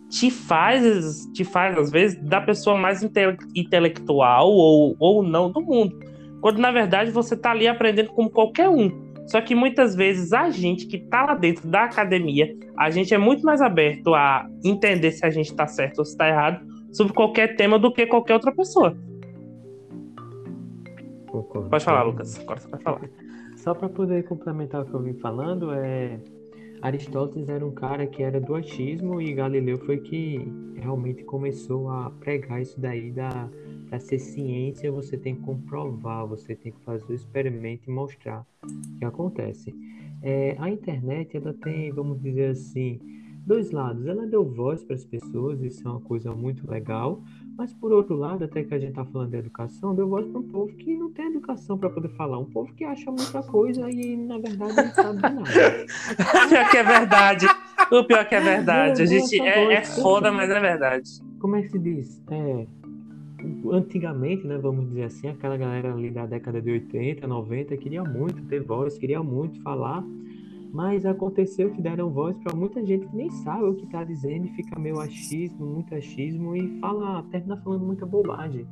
te 0.10 0.32
faz, 0.32 1.30
te 1.34 1.44
faz 1.44 1.78
às 1.78 1.92
vezes, 1.92 2.18
da 2.24 2.40
pessoa 2.40 2.78
mais 2.78 3.04
inte 3.04 3.20
intelectual 3.54 4.50
ou, 4.50 4.96
ou 5.00 5.22
não 5.22 5.52
do 5.52 5.62
mundo. 5.62 6.00
Quando 6.40 6.60
na 6.60 6.72
verdade 6.72 7.12
você 7.12 7.34
está 7.34 7.52
ali 7.52 7.68
aprendendo 7.68 8.10
como 8.12 8.30
qualquer 8.30 8.70
um. 8.70 9.11
Só 9.32 9.40
que 9.40 9.56
muitas 9.56 9.96
vezes 9.96 10.34
a 10.34 10.50
gente 10.50 10.86
que 10.86 10.98
está 10.98 11.24
lá 11.24 11.36
dentro 11.36 11.66
da 11.66 11.86
academia, 11.86 12.54
a 12.76 12.90
gente 12.90 13.14
é 13.14 13.18
muito 13.18 13.46
mais 13.46 13.62
aberto 13.62 14.14
a 14.14 14.46
entender 14.62 15.10
se 15.12 15.26
a 15.26 15.30
gente 15.30 15.46
está 15.46 15.66
certo 15.66 16.00
ou 16.00 16.06
se 16.06 16.12
está 16.12 16.28
errado 16.28 16.68
sobre 16.92 17.14
qualquer 17.14 17.56
tema 17.56 17.80
do 17.80 17.94
que 17.94 18.06
qualquer 18.06 18.34
outra 18.34 18.52
pessoa. 18.52 18.94
Concordo. 21.28 21.70
Pode 21.70 21.86
falar, 21.86 22.04
Lucas. 22.04 22.38
Agora 22.42 22.60
você 22.60 22.68
pode 22.68 22.84
falar. 22.84 23.02
Só 23.56 23.74
para 23.74 23.88
poder 23.88 24.26
complementar 24.26 24.82
o 24.82 24.86
que 24.86 24.94
eu 24.94 25.02
vim 25.02 25.14
falando, 25.14 25.72
é 25.72 26.20
Aristóteles 26.82 27.48
era 27.48 27.66
um 27.66 27.72
cara 27.72 28.06
que 28.08 28.22
era 28.22 28.38
do 28.38 28.54
achismo 28.54 29.22
e 29.22 29.34
Galileu 29.34 29.78
foi 29.78 30.00
que 30.00 30.46
realmente 30.76 31.24
começou 31.24 31.90
a 31.90 32.10
pregar 32.20 32.62
isso 32.62 32.78
daí 32.82 33.12
da 33.12 33.48
para 33.92 34.00
ser 34.00 34.20
ciência, 34.20 34.90
você 34.90 35.18
tem 35.18 35.36
que 35.36 35.42
comprovar, 35.42 36.26
você 36.26 36.56
tem 36.56 36.72
que 36.72 36.80
fazer 36.86 37.12
o 37.12 37.14
experimento 37.14 37.90
e 37.90 37.94
mostrar 37.94 38.46
o 38.64 38.98
que 38.98 39.04
acontece. 39.04 39.76
É, 40.24 40.56
a 40.60 40.70
internet, 40.70 41.36
ela 41.36 41.54
tem, 41.54 41.92
vamos 41.92 42.22
dizer 42.22 42.52
assim, 42.52 43.02
dois 43.46 43.70
lados. 43.72 44.06
Ela 44.06 44.26
deu 44.26 44.46
voz 44.46 44.82
para 44.82 44.96
as 44.96 45.04
pessoas, 45.04 45.62
isso 45.62 45.86
é 45.86 45.92
uma 45.92 46.00
coisa 46.00 46.34
muito 46.34 46.72
legal, 46.72 47.22
mas 47.58 47.74
por 47.74 47.92
outro 47.92 48.16
lado, 48.16 48.46
até 48.46 48.64
que 48.64 48.74
a 48.74 48.80
gente 48.80 48.92
está 48.92 49.04
falando 49.04 49.32
de 49.32 49.38
educação, 49.38 49.94
deu 49.94 50.08
voz 50.08 50.26
para 50.26 50.40
um 50.40 50.48
povo 50.48 50.74
que 50.74 50.96
não 50.96 51.12
tem 51.12 51.26
educação 51.26 51.78
para 51.78 51.90
poder 51.90 52.16
falar, 52.16 52.40
um 52.40 52.46
povo 52.46 52.74
que 52.74 52.86
acha 52.86 53.12
muita 53.12 53.44
coisa 53.44 53.92
e 53.92 54.16
na 54.16 54.38
verdade 54.38 54.74
não 54.74 54.94
sabe 54.94 55.16
de 55.18 55.22
nada. 55.22 55.52
pior 56.48 56.72
que 56.72 56.78
é 56.78 56.84
verdade. 56.84 57.46
O 57.92 58.06
pior 58.06 58.26
que 58.26 58.36
é 58.36 58.40
verdade. 58.40 59.02
A 59.02 59.06
gente 59.06 59.38
é, 59.42 59.74
é 59.74 59.84
foda, 59.84 60.32
mas 60.32 60.50
é 60.50 60.62
verdade. 60.62 61.10
Como 61.40 61.58
é 61.58 61.62
que 61.62 61.70
se 61.70 61.80
diz? 61.80 62.24
É, 62.30 62.66
antigamente, 63.72 64.46
né, 64.46 64.58
vamos 64.58 64.88
dizer 64.88 65.04
assim, 65.04 65.28
aquela 65.28 65.58
galera 65.58 65.94
ali 65.94 66.10
da 66.10 66.26
década 66.26 66.62
de 66.62 66.72
80, 66.72 67.28
90 67.28 67.78
queria 67.78 68.04
muito 68.04 68.44
ter 68.46 68.62
voz, 68.62 68.98
queria 68.98 69.22
muito 69.22 69.62
falar, 69.62 70.04
mas 70.72 71.06
aconteceu 71.06 71.72
que 71.72 71.82
deram 71.82 72.10
voz 72.10 72.38
para 72.38 72.56
muita 72.56 72.86
gente 72.86 73.08
que 73.08 73.16
nem 73.16 73.30
sabe 73.30 73.66
o 73.66 73.76
que 73.76 73.86
está 73.86 74.04
dizendo 74.04 74.46
e 74.46 74.50
fica 74.50 74.80
meio 74.80 75.00
achismo, 75.00 75.66
muito 75.66 75.94
achismo 75.94 76.56
e 76.56 76.80
fala, 76.80 77.24
termina 77.24 77.58
falando 77.58 77.86
muita 77.86 78.06
bobagem. 78.06 78.66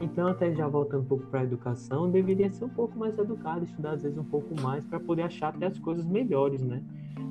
Então, 0.00 0.28
até 0.28 0.54
já 0.54 0.68
voltando 0.68 1.02
um 1.02 1.06
pouco 1.06 1.26
para 1.26 1.40
a 1.40 1.44
educação, 1.44 2.10
deveria 2.10 2.50
ser 2.50 2.64
um 2.64 2.68
pouco 2.68 2.98
mais 2.98 3.18
educado, 3.18 3.64
estudar 3.64 3.92
às 3.92 4.02
vezes 4.02 4.18
um 4.18 4.24
pouco 4.24 4.54
mais 4.60 4.84
para 4.84 5.00
poder 5.00 5.22
achar 5.22 5.48
até 5.48 5.66
as 5.66 5.78
coisas 5.78 6.04
melhores, 6.04 6.62
né? 6.62 6.82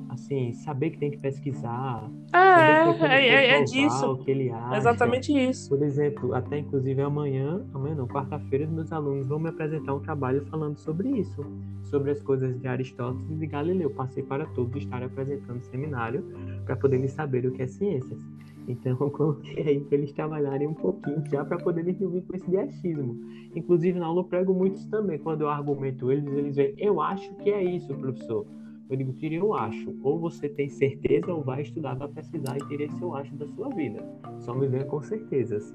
Assim, 0.08 0.52
saber 0.52 0.90
que 0.90 0.98
tem 0.98 1.10
que 1.10 1.18
pesquisar. 1.18 2.10
É, 2.32 3.06
é, 3.06 3.26
é, 3.26 3.60
é 3.60 3.64
disso. 3.64 4.12
O 4.12 4.18
que 4.18 4.30
ele 4.30 4.50
acha. 4.50 4.76
Exatamente 4.78 5.32
isso. 5.32 5.68
Por 5.68 5.82
exemplo, 5.82 6.34
até 6.34 6.58
inclusive 6.58 7.00
amanhã, 7.02 7.64
amanhã 7.74 7.94
não, 7.94 8.06
quarta-feira, 8.06 8.66
meus 8.66 8.90
alunos 8.92 9.28
vão 9.28 9.38
me 9.38 9.48
apresentar 9.48 9.94
um 9.94 10.00
trabalho 10.00 10.44
falando 10.46 10.78
sobre 10.78 11.10
isso, 11.10 11.44
sobre 11.84 12.10
as 12.10 12.22
coisas 12.22 12.58
de 12.58 12.66
Aristóteles 12.66 13.30
e 13.30 13.34
de 13.34 13.46
Galileu. 13.46 13.90
Passei 13.90 14.22
para 14.22 14.46
todos 14.46 14.82
estar 14.82 15.02
apresentando 15.02 15.62
seminário 15.62 16.24
para 16.64 16.76
poderem 16.76 17.08
saber 17.08 17.46
o 17.46 17.52
que 17.52 17.62
é 17.62 17.66
ciências. 17.66 18.20
Então, 18.68 18.96
coloquei 19.10 19.62
aí 19.62 19.80
para 19.80 19.98
eles 19.98 20.12
trabalharem 20.12 20.68
um 20.68 20.74
pouquinho 20.74 21.22
já 21.30 21.44
para 21.44 21.58
poderem 21.58 21.94
vir 21.94 22.22
com 22.22 22.36
esse 22.36 22.50
diachismo. 22.50 23.18
Inclusive, 23.54 23.98
na 23.98 24.06
aula 24.06 24.20
eu 24.20 24.24
prego 24.24 24.52
muito 24.52 24.76
isso 24.76 24.90
também. 24.90 25.18
Quando 25.18 25.42
eu 25.42 25.48
argumento 25.48 26.10
eles, 26.10 26.26
eles 26.32 26.56
veem, 26.56 26.74
eu 26.78 27.00
acho 27.00 27.34
que 27.36 27.50
é 27.50 27.62
isso, 27.62 27.94
professor. 27.94 28.46
Eu 28.88 28.96
digo, 28.96 29.12
tire 29.14 29.36
eu 29.36 29.52
acho. 29.54 29.94
Ou 30.02 30.18
você 30.18 30.48
tem 30.48 30.68
certeza 30.68 31.32
ou 31.32 31.42
vai 31.42 31.62
estudar, 31.62 31.94
vai 31.94 32.08
pesquisar 32.08 32.56
e 32.56 32.68
tire 32.68 32.84
esse 32.84 33.02
eu 33.02 33.14
acho 33.14 33.34
da 33.34 33.46
sua 33.48 33.68
vida. 33.70 34.04
Só 34.38 34.54
me 34.54 34.68
venha 34.68 34.84
com 34.84 35.00
certezas. 35.00 35.74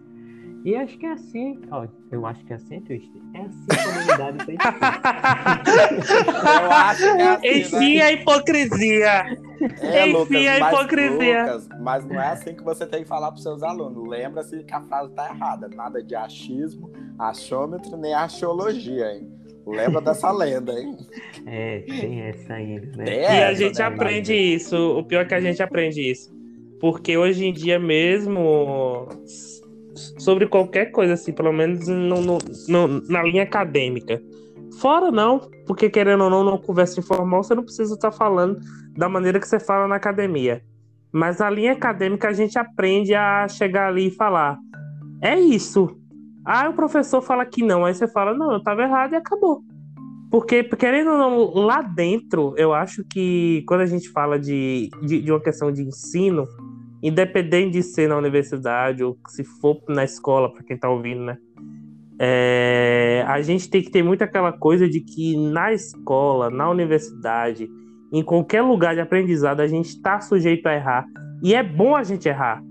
E 0.63 0.75
acho 0.75 0.95
que 0.97 1.05
é 1.07 1.11
assim, 1.13 1.59
ó, 1.71 1.87
eu 2.11 2.23
acho 2.25 2.45
que 2.45 2.53
é 2.53 2.55
assim, 2.55 2.79
Twist. 2.81 3.11
É 3.33 3.39
assim 3.39 3.65
que 3.67 3.79
a 3.79 3.89
humanidade 3.89 4.45
tem 4.45 4.57
que 4.57 4.63
Eu 6.63 6.71
acho 6.71 7.01
que 7.01 7.21
é 7.21 7.29
assim, 7.29 7.59
Enfim, 7.61 7.95
né? 7.95 8.01
a 8.03 8.11
hipocrisia. 8.11 9.37
É, 9.81 10.07
Enfim, 10.07 10.17
Lucas, 10.17 10.45
a 10.47 10.59
mas, 10.59 10.73
hipocrisia. 10.73 11.41
Lucas, 11.41 11.69
mas 11.79 12.05
não 12.05 12.21
é 12.21 12.27
assim 12.27 12.53
que 12.55 12.63
você 12.63 12.85
tem 12.85 13.01
que 13.01 13.07
falar 13.09 13.31
para 13.31 13.37
os 13.37 13.43
seus 13.43 13.63
alunos. 13.63 14.07
Lembra-se 14.07 14.63
que 14.63 14.73
a 14.73 14.81
frase 14.81 15.11
tá 15.13 15.29
errada. 15.29 15.67
Nada 15.67 16.03
de 16.03 16.15
achismo, 16.15 16.91
achômetro, 17.17 17.97
nem 17.97 18.13
axiologia, 18.13 19.13
hein? 19.15 19.27
Lembra 19.65 20.01
dessa 20.01 20.29
lenda, 20.33 20.73
hein? 20.73 20.95
É, 21.47 21.79
tem 21.81 22.21
essa 22.21 22.53
ainda, 22.53 22.97
né? 22.97 23.05
Tem 23.05 23.19
E 23.19 23.25
a 23.25 23.51
essa, 23.51 23.55
gente 23.55 23.79
né? 23.79 23.85
aprende 23.85 24.33
isso. 24.35 24.75
O 24.97 25.03
pior 25.03 25.21
é 25.21 25.25
que 25.25 25.33
a 25.33 25.41
gente 25.41 25.61
aprende 25.63 26.01
isso. 26.01 26.31
Porque 26.79 27.17
hoje 27.17 27.45
em 27.45 27.53
dia 27.53 27.79
mesmo, 27.79 29.07
sobre 30.17 30.47
qualquer 30.47 30.91
coisa, 30.91 31.13
assim, 31.13 31.31
pelo 31.33 31.51
menos 31.51 31.87
no, 31.87 32.21
no- 32.21 32.37
no- 32.67 33.01
na 33.09 33.23
linha 33.23 33.43
acadêmica. 33.43 34.21
Fora 34.79 35.11
não, 35.11 35.39
porque 35.67 35.89
querendo 35.89 36.23
ou 36.23 36.29
não, 36.29 36.43
numa 36.43 36.57
conversa 36.57 36.99
informal, 36.99 37.43
você 37.43 37.53
não 37.53 37.63
precisa 37.63 37.93
estar 37.93 38.11
falando 38.11 38.59
da 38.95 39.09
maneira 39.09 39.39
que 39.39 39.47
você 39.47 39.59
fala 39.59 39.87
na 39.87 39.95
academia. 39.95 40.61
Mas 41.11 41.39
na 41.39 41.49
linha 41.49 41.73
acadêmica 41.73 42.29
a 42.29 42.33
gente 42.33 42.57
aprende 42.57 43.13
a 43.13 43.47
chegar 43.47 43.89
ali 43.89 44.07
e 44.07 44.11
falar: 44.11 44.57
é 45.21 45.39
isso. 45.39 45.97
Ah, 46.45 46.69
o 46.69 46.73
professor 46.73 47.21
fala 47.21 47.45
que 47.45 47.63
não, 47.63 47.85
aí 47.85 47.93
você 47.93 48.07
fala: 48.07 48.33
não, 48.33 48.51
eu 48.51 48.57
estava 48.59 48.81
errado 48.83 49.13
e 49.13 49.17
acabou. 49.17 49.61
Porque, 50.31 50.63
querendo 50.63 51.11
ou 51.11 51.17
não, 51.17 51.65
lá 51.65 51.81
dentro, 51.81 52.53
eu 52.55 52.73
acho 52.73 53.03
que 53.03 53.65
quando 53.67 53.81
a 53.81 53.85
gente 53.85 54.09
fala 54.11 54.39
de, 54.39 54.89
de, 55.03 55.21
de 55.21 55.29
uma 55.31 55.41
questão 55.41 55.69
de 55.73 55.81
ensino, 55.83 56.47
independente 57.01 57.73
de 57.73 57.83
ser 57.83 58.07
na 58.07 58.17
universidade 58.17 59.03
ou 59.03 59.17
se 59.27 59.43
for 59.43 59.81
na 59.89 60.03
escola, 60.03 60.51
para 60.51 60.63
quem 60.63 60.75
está 60.75 60.89
ouvindo, 60.89 61.23
né? 61.23 61.37
É, 62.19 63.25
a 63.27 63.41
gente 63.41 63.67
tem 63.69 63.81
que 63.81 63.89
ter 63.89 64.03
muito 64.03 64.23
aquela 64.23 64.51
coisa 64.51 64.87
de 64.87 64.99
que 64.99 65.35
na 65.35 65.73
escola, 65.73 66.51
na 66.51 66.69
universidade, 66.69 67.67
em 68.13 68.23
qualquer 68.23 68.61
lugar 68.61 68.93
de 68.93 69.01
aprendizado, 69.01 69.61
a 69.61 69.67
gente 69.67 69.87
está 69.87 70.21
sujeito 70.21 70.67
a 70.67 70.75
errar. 70.75 71.05
E 71.41 71.55
é 71.55 71.63
bom 71.63 71.95
a 71.95 72.03
gente 72.03 72.29
errar, 72.29 72.61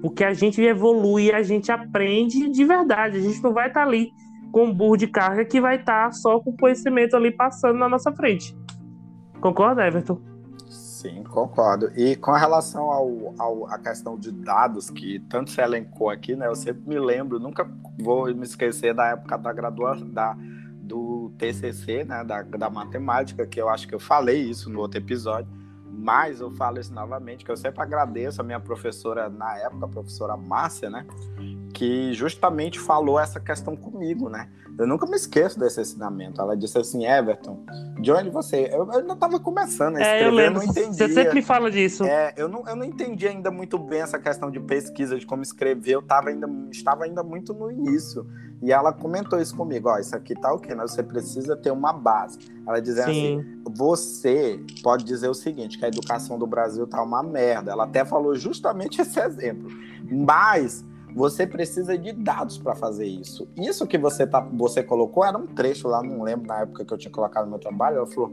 porque 0.00 0.22
a 0.22 0.32
gente 0.32 0.62
evolui, 0.62 1.32
a 1.32 1.42
gente 1.42 1.72
aprende 1.72 2.48
de 2.50 2.64
verdade. 2.64 3.18
A 3.18 3.20
gente 3.20 3.42
não 3.42 3.52
vai 3.52 3.66
estar 3.66 3.82
ali 3.82 4.10
com 4.52 4.66
um 4.66 4.74
burro 4.74 4.96
de 4.96 5.08
carga 5.08 5.44
que 5.44 5.60
vai 5.60 5.76
estar 5.76 6.12
só 6.12 6.38
com 6.38 6.50
o 6.50 6.56
conhecimento 6.56 7.16
ali 7.16 7.32
passando 7.32 7.78
na 7.78 7.88
nossa 7.88 8.12
frente. 8.12 8.56
Concorda, 9.40 9.86
Everton? 9.86 10.29
Sim, 11.00 11.24
concordo. 11.24 11.90
E 11.98 12.14
com 12.14 12.32
relação 12.32 12.90
ao, 12.90 13.34
ao, 13.38 13.66
à 13.68 13.78
questão 13.78 14.18
de 14.18 14.30
dados 14.30 14.90
que 14.90 15.18
tanto 15.30 15.50
se 15.50 15.58
elencou 15.58 16.10
aqui, 16.10 16.36
né? 16.36 16.46
Eu 16.46 16.54
sempre 16.54 16.82
me 16.86 16.98
lembro, 16.98 17.40
nunca 17.40 17.66
vou 17.98 18.26
me 18.34 18.44
esquecer 18.44 18.92
da 18.92 19.06
época 19.06 19.38
da 19.38 19.50
graduação, 19.50 20.10
da, 20.10 20.36
do 20.82 21.32
TCC, 21.38 22.04
né? 22.04 22.22
Da, 22.22 22.42
da 22.42 22.68
matemática, 22.68 23.46
que 23.46 23.58
eu 23.58 23.70
acho 23.70 23.88
que 23.88 23.94
eu 23.94 23.98
falei 23.98 24.42
isso 24.42 24.68
no 24.68 24.78
outro 24.78 24.98
episódio, 24.98 25.50
mas 26.00 26.40
eu 26.40 26.50
falo 26.50 26.80
isso 26.80 26.92
novamente, 26.92 27.44
que 27.44 27.50
eu 27.50 27.56
sempre 27.56 27.82
agradeço 27.82 28.40
a 28.40 28.44
minha 28.44 28.58
professora 28.58 29.28
na 29.28 29.56
época, 29.58 29.84
a 29.84 29.88
professora 29.88 30.36
Márcia, 30.36 30.88
né? 30.88 31.06
Que 31.74 32.12
justamente 32.14 32.80
falou 32.80 33.20
essa 33.20 33.38
questão 33.38 33.76
comigo, 33.76 34.28
né? 34.28 34.48
Eu 34.78 34.86
nunca 34.86 35.04
me 35.04 35.14
esqueço 35.14 35.58
desse 35.58 35.78
ensinamento. 35.80 36.40
Ela 36.40 36.56
disse 36.56 36.78
assim, 36.78 37.06
Everton, 37.06 37.64
de 38.00 38.10
onde 38.10 38.30
você... 38.30 38.66
Eu, 38.72 38.90
eu 38.90 39.00
ainda 39.00 39.12
estava 39.12 39.38
começando 39.38 39.96
a 39.96 40.00
escrever, 40.00 40.22
É, 40.22 40.26
eu 40.26 40.30
lembro. 40.30 40.60
não 40.60 40.64
entendia. 40.64 40.92
Você 40.92 41.08
sempre 41.12 41.42
fala 41.42 41.70
disso. 41.70 42.02
É, 42.04 42.32
eu, 42.36 42.48
não, 42.48 42.66
eu 42.66 42.74
não 42.74 42.84
entendi 42.84 43.28
ainda 43.28 43.50
muito 43.50 43.78
bem 43.78 44.00
essa 44.00 44.18
questão 44.18 44.50
de 44.50 44.58
pesquisa, 44.58 45.18
de 45.18 45.26
como 45.26 45.42
escrever. 45.42 45.92
Eu 45.92 46.02
tava 46.02 46.30
ainda, 46.30 46.48
estava 46.70 47.04
ainda 47.04 47.22
muito 47.22 47.52
no 47.52 47.70
início. 47.70 48.26
E 48.62 48.72
ela 48.72 48.92
comentou 48.92 49.40
isso 49.40 49.56
comigo: 49.56 49.88
ó, 49.88 49.98
isso 49.98 50.14
aqui 50.14 50.34
tá 50.34 50.52
o 50.52 50.58
quê? 50.58 50.74
Mas 50.74 50.92
você 50.92 51.02
precisa 51.02 51.56
ter 51.56 51.70
uma 51.70 51.92
base. 51.92 52.38
Ela 52.66 52.80
dizendo 52.80 53.10
assim: 53.10 53.42
Sim. 53.42 53.62
você 53.66 54.60
pode 54.82 55.04
dizer 55.04 55.28
o 55.28 55.34
seguinte, 55.34 55.78
que 55.78 55.84
a 55.84 55.88
educação 55.88 56.38
do 56.38 56.46
Brasil 56.46 56.86
tá 56.86 57.02
uma 57.02 57.22
merda. 57.22 57.72
Ela 57.72 57.84
até 57.84 58.04
falou 58.04 58.34
justamente 58.34 59.00
esse 59.00 59.18
exemplo. 59.18 59.70
Mas 60.10 60.84
você 61.14 61.46
precisa 61.46 61.96
de 61.96 62.12
dados 62.12 62.58
para 62.58 62.74
fazer 62.74 63.06
isso. 63.06 63.48
Isso 63.56 63.86
que 63.86 63.98
você, 63.98 64.26
tá, 64.26 64.40
você 64.40 64.82
colocou 64.82 65.24
era 65.24 65.36
um 65.36 65.46
trecho 65.46 65.88
lá, 65.88 66.02
não 66.02 66.22
lembro 66.22 66.46
na 66.46 66.60
época 66.60 66.84
que 66.84 66.92
eu 66.92 66.98
tinha 66.98 67.10
colocado 67.10 67.44
no 67.44 67.50
meu 67.50 67.58
trabalho. 67.58 67.98
Ela 67.98 68.06
falou: 68.06 68.32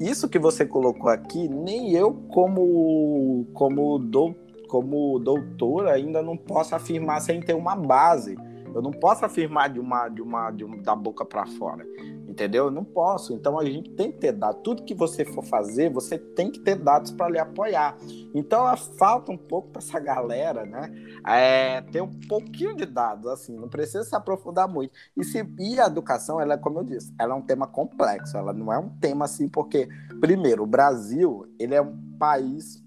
isso 0.00 0.28
que 0.28 0.38
você 0.38 0.64
colocou 0.64 1.10
aqui, 1.10 1.48
nem 1.48 1.92
eu, 1.92 2.12
como, 2.28 3.46
como, 3.52 3.98
dou, 3.98 4.36
como 4.68 5.18
doutor, 5.18 5.88
ainda 5.88 6.22
não 6.22 6.36
posso 6.36 6.74
afirmar 6.74 7.20
sem 7.20 7.40
ter 7.40 7.54
uma 7.54 7.74
base. 7.74 8.36
Eu 8.76 8.82
não 8.82 8.90
posso 8.90 9.24
afirmar 9.24 9.70
de 9.70 9.80
uma, 9.80 10.06
de 10.06 10.20
uma, 10.20 10.50
de 10.50 10.66
da 10.82 10.94
boca 10.94 11.24
para 11.24 11.46
fora, 11.46 11.86
entendeu? 12.28 12.66
Eu 12.66 12.70
não 12.70 12.84
posso. 12.84 13.32
Então 13.32 13.58
a 13.58 13.64
gente 13.64 13.88
tem 13.92 14.12
que 14.12 14.18
ter 14.18 14.32
dados. 14.32 14.60
Tudo 14.62 14.84
que 14.84 14.94
você 14.94 15.24
for 15.24 15.42
fazer, 15.42 15.90
você 15.90 16.18
tem 16.18 16.50
que 16.50 16.60
ter 16.60 16.74
dados 16.74 17.10
para 17.10 17.30
lhe 17.30 17.38
apoiar. 17.38 17.96
Então 18.34 18.76
falta 18.98 19.32
um 19.32 19.38
pouco 19.38 19.70
para 19.70 19.80
essa 19.80 19.98
galera, 19.98 20.66
né? 20.66 20.92
É, 21.26 21.80
ter 21.80 22.02
um 22.02 22.10
pouquinho 22.28 22.76
de 22.76 22.84
dados, 22.84 23.30
assim, 23.30 23.56
não 23.56 23.66
precisa 23.66 24.04
se 24.04 24.14
aprofundar 24.14 24.68
muito. 24.68 24.92
E, 25.16 25.24
se, 25.24 25.42
e 25.58 25.80
a 25.80 25.86
educação, 25.86 26.38
ela 26.38 26.58
como 26.58 26.80
eu 26.80 26.84
disse, 26.84 27.14
ela 27.18 27.32
é 27.32 27.36
um 27.36 27.42
tema 27.42 27.66
complexo. 27.66 28.36
Ela 28.36 28.52
não 28.52 28.70
é 28.70 28.78
um 28.78 28.90
tema 28.90 29.24
assim, 29.24 29.48
porque 29.48 29.88
primeiro, 30.20 30.64
o 30.64 30.66
Brasil, 30.66 31.46
ele 31.58 31.74
é 31.74 31.80
um 31.80 31.96
país 32.18 32.84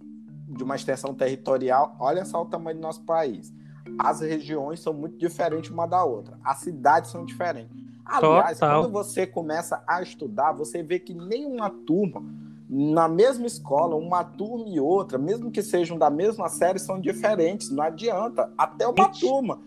de 0.48 0.64
uma 0.64 0.76
extensão 0.76 1.16
territorial. 1.16 1.96
Olha 2.00 2.24
só 2.26 2.44
o 2.44 2.46
tamanho 2.46 2.78
do 2.78 2.84
nosso 2.84 3.02
país 3.02 3.52
as 3.98 4.22
regiões 4.22 4.80
são 4.82 4.94
muito 4.94 5.18
diferentes 5.18 5.72
uma 5.72 5.86
da 5.88 6.04
outra. 6.04 6.38
As 6.44 6.60
cidades 6.60 7.12
são 7.12 7.26
diferentes. 7.26 7.72
Aliás, 8.06 8.60
Total. 8.60 8.82
quando 8.84 8.92
você 8.92 9.26
começa 9.28 9.84
a 9.88 10.02
estudar, 10.02 10.52
você 10.52 10.82
vê 10.82 11.00
que 11.00 11.14
nenhuma 11.14 11.70
turma, 11.70 12.24
na 12.68 13.08
mesma 13.08 13.46
escola, 13.48 13.96
uma 13.96 14.24
turma 14.24 14.66
e 14.68 14.80
outra, 14.80 15.18
mesmo 15.18 15.52
que 15.52 15.62
sejam 15.62 15.98
da 15.98 16.10
mesma 16.10 16.50
série, 16.50 16.80
são 16.80 17.00
diferentes. 17.00 17.70
Não 17.70 17.84
adianta. 17.84 18.52
Até 18.58 18.88
uma 18.88 19.10
Ixi. 19.12 19.22
turma. 19.22 19.60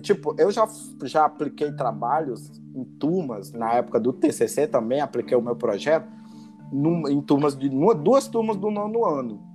Tipo, 0.00 0.34
eu 0.38 0.50
já, 0.50 0.68
já 1.04 1.24
apliquei 1.24 1.72
trabalhos 1.72 2.52
em 2.74 2.84
turmas, 2.84 3.52
na 3.52 3.72
época 3.72 3.98
do 3.98 4.12
TCC 4.12 4.68
também, 4.68 5.00
apliquei 5.00 5.36
o 5.36 5.42
meu 5.42 5.56
projeto, 5.56 6.06
num- 6.70 7.08
em 7.08 7.20
turmas 7.20 7.56
de 7.56 7.68
numa- 7.68 7.94
duas 7.94 8.28
turmas 8.28 8.56
do 8.56 8.70
nono 8.70 9.04
ano 9.04 9.48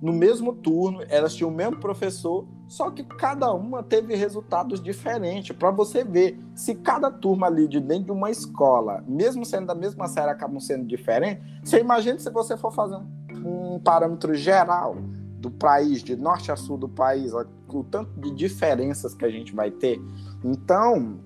no 0.00 0.12
mesmo 0.12 0.52
turno, 0.52 1.00
elas 1.08 1.34
tinham 1.34 1.50
o 1.50 1.54
mesmo 1.54 1.80
professor, 1.80 2.46
só 2.68 2.90
que 2.90 3.02
cada 3.02 3.50
uma 3.52 3.82
teve 3.82 4.14
resultados 4.14 4.80
diferentes. 4.80 5.56
Para 5.56 5.70
você 5.70 6.04
ver, 6.04 6.38
se 6.54 6.74
cada 6.74 7.10
turma 7.10 7.46
ali 7.46 7.66
de 7.66 7.80
dentro 7.80 8.04
de 8.04 8.12
uma 8.12 8.30
escola, 8.30 9.02
mesmo 9.08 9.44
sendo 9.44 9.66
da 9.66 9.74
mesma 9.74 10.06
série, 10.06 10.30
acabam 10.30 10.60
sendo 10.60 10.84
diferentes, 10.84 11.42
você 11.64 11.80
imagina 11.80 12.18
se 12.18 12.30
você 12.30 12.58
for 12.58 12.70
fazer 12.70 12.96
um, 12.96 13.74
um 13.74 13.80
parâmetro 13.80 14.34
geral 14.34 14.96
do 15.40 15.50
país, 15.50 16.02
de 16.02 16.14
norte 16.14 16.52
a 16.52 16.56
sul 16.56 16.76
do 16.76 16.88
país, 16.88 17.32
o 17.32 17.84
tanto 17.84 18.10
de 18.20 18.30
diferenças 18.32 19.14
que 19.14 19.24
a 19.24 19.30
gente 19.30 19.54
vai 19.54 19.70
ter. 19.70 19.98
Então, 20.44 21.20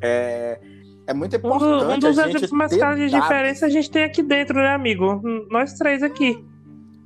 é, 0.00 0.58
é 1.06 1.12
muito 1.12 1.36
importante 1.36 1.84
um 1.84 1.98
dos 1.98 2.18
exemplos 2.18 2.50
mais 2.52 2.74
claros 2.74 2.98
de 2.98 3.10
diferença 3.10 3.66
a 3.66 3.68
gente 3.68 3.90
tem 3.90 4.04
aqui 4.04 4.22
dentro, 4.22 4.56
né, 4.56 4.72
amigo? 4.74 5.20
Nós 5.50 5.74
três 5.74 6.02
aqui. 6.02 6.42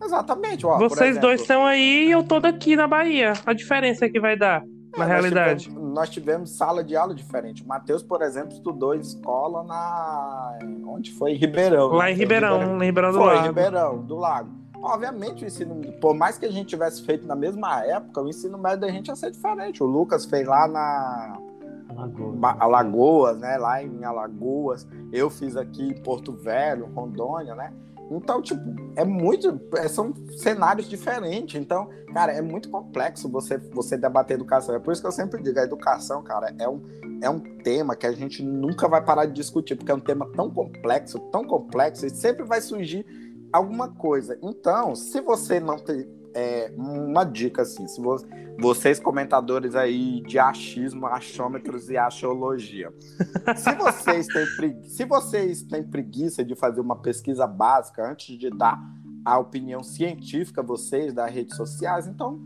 Exatamente. 0.03 0.67
Ó, 0.67 0.79
Vocês 0.79 1.11
exemplo, 1.11 1.29
dois 1.29 1.41
estão 1.41 1.65
aí 1.67 2.07
e 2.07 2.11
eu 2.11 2.23
tô 2.23 2.41
daqui 2.41 2.77
na 2.77 2.87
Bahia. 2.87 3.33
A 3.45 3.53
diferença 3.53 4.09
que 4.09 4.21
vai 4.21 4.37
dar, 4.37 4.63
na 4.97 5.05
É, 5.05 5.09
realidade. 5.09 5.69
Nós 5.69 5.75
tivemos, 5.75 5.95
nós 5.95 6.11
tivemos 6.11 6.51
sala 6.57 6.85
de 6.85 6.97
aula 6.97 7.15
diferente. 7.15 7.63
O 7.63 7.69
Matheus, 7.69 8.03
por 8.03 8.23
exemplo, 8.23 8.53
estudou 8.53 8.95
em 8.95 9.01
escola 9.01 9.63
na. 9.65 10.59
Onde 10.87 11.13
foi? 11.13 11.33
Em 11.33 11.37
Ribeirão. 11.37 11.89
Lá 11.89 12.05
né? 12.05 12.13
em 12.13 12.15
Foi 12.15 12.23
Ribeirão, 12.25 12.83
em 12.83 12.87
Ribeirão 12.87 13.13
do 13.13 13.19
Foi, 13.19 13.35
Lago. 13.35 13.47
Ribeirão, 13.47 13.99
do 13.99 14.17
Lago. 14.17 14.51
Obviamente, 14.81 15.43
o 15.43 15.47
ensino, 15.47 15.81
por 16.01 16.15
mais 16.15 16.39
que 16.39 16.47
a 16.47 16.51
gente 16.53 16.69
tivesse 16.69 17.03
feito 17.03 17.27
na 17.27 17.35
mesma 17.35 17.85
época, 17.85 18.23
o 18.23 18.29
ensino 18.29 18.57
médio 18.57 18.81
da 18.81 18.89
gente 18.89 19.09
ia 19.09 19.17
ser 19.17 19.33
diferente. 19.33 19.83
O 19.83 19.87
Lucas 19.87 20.25
fez 20.25 20.47
lá 20.47 20.69
na. 20.69 21.39
Alagoas. 21.89 22.39
Alagoas, 22.61 23.39
né? 23.39 23.57
Lá 23.59 23.83
em 23.83 24.05
Alagoas. 24.05 24.87
Eu 25.13 25.29
fiz 25.29 25.57
aqui 25.57 25.83
em 25.83 25.95
Porto 26.03 26.33
Velho, 26.33 26.87
Rondônia, 26.95 27.57
né? 27.57 27.73
Então, 28.11 28.41
tipo, 28.41 28.61
é 28.97 29.05
muito. 29.05 29.61
é- 29.77 29.89
são 29.89 30.15
cenários 30.37 30.89
diferentes. 30.89 31.61
Então, 31.61 31.89
cara, 32.13 32.33
é 32.33 32.41
muito 32.41 32.71
complexo 32.71 33.29
você, 33.29 33.59
você 33.59 33.97
debater 33.97 34.35
educação. 34.37 34.75
É 34.75 34.79
por 34.79 34.93
isso 34.93 35.01
que 35.01 35.07
eu 35.09 35.13
sempre 35.13 35.43
digo: 35.43 35.59
a 35.59 35.65
educação, 35.65 36.23
cara, 36.23 36.55
é 36.59 36.69
um, 36.69 36.83
é 37.23 37.29
um 37.29 37.41
tema 37.63 37.95
que 37.95 38.07
a 38.07 38.13
gente 38.13 38.43
nunca 38.43 38.89
vai 38.89 39.05
parar 39.05 39.27
de 39.27 39.33
discutir, 39.33 39.77
porque 39.77 39.93
é 39.93 39.95
um 39.95 40.01
tema 40.01 40.31
tão 40.33 40.51
complexo, 40.51 41.19
tão 41.31 41.45
complexo, 41.45 42.07
e 42.07 42.11
sempre 42.11 42.45
vai 42.45 42.61
surgir 42.61 43.05
alguma 43.53 43.89
coisa. 43.89 44.39
Então, 44.43 44.95
se 44.95 45.21
você 45.21 45.61
não 45.61 45.77
tem. 45.77 46.18
É, 46.41 46.73
uma 46.77 47.25
dica 47.25 47.63
assim, 47.63 47.89
se 47.89 48.01
vo- 48.01 48.25
vocês 48.61 49.01
comentadores 49.01 49.75
aí 49.75 50.21
de 50.21 50.39
achismo, 50.39 51.07
achômetros 51.07 51.91
e 51.91 51.97
axiologia, 51.97 52.95
se 53.57 53.75
vocês 53.75 54.27
têm 54.29 54.83
se 54.85 55.05
vocês 55.05 55.63
têm 55.63 55.83
preguiça 55.83 56.45
de 56.45 56.55
fazer 56.55 56.81
uma 56.81 56.95
pesquisa 56.95 57.45
básica 57.45 58.09
antes 58.09 58.39
de 58.39 58.51
dar 58.51 58.79
a 59.25 59.37
opinião 59.37 59.83
científica 59.83 60.63
vocês 60.63 61.13
das 61.13 61.29
redes 61.29 61.57
sociais, 61.57 62.07
então 62.07 62.41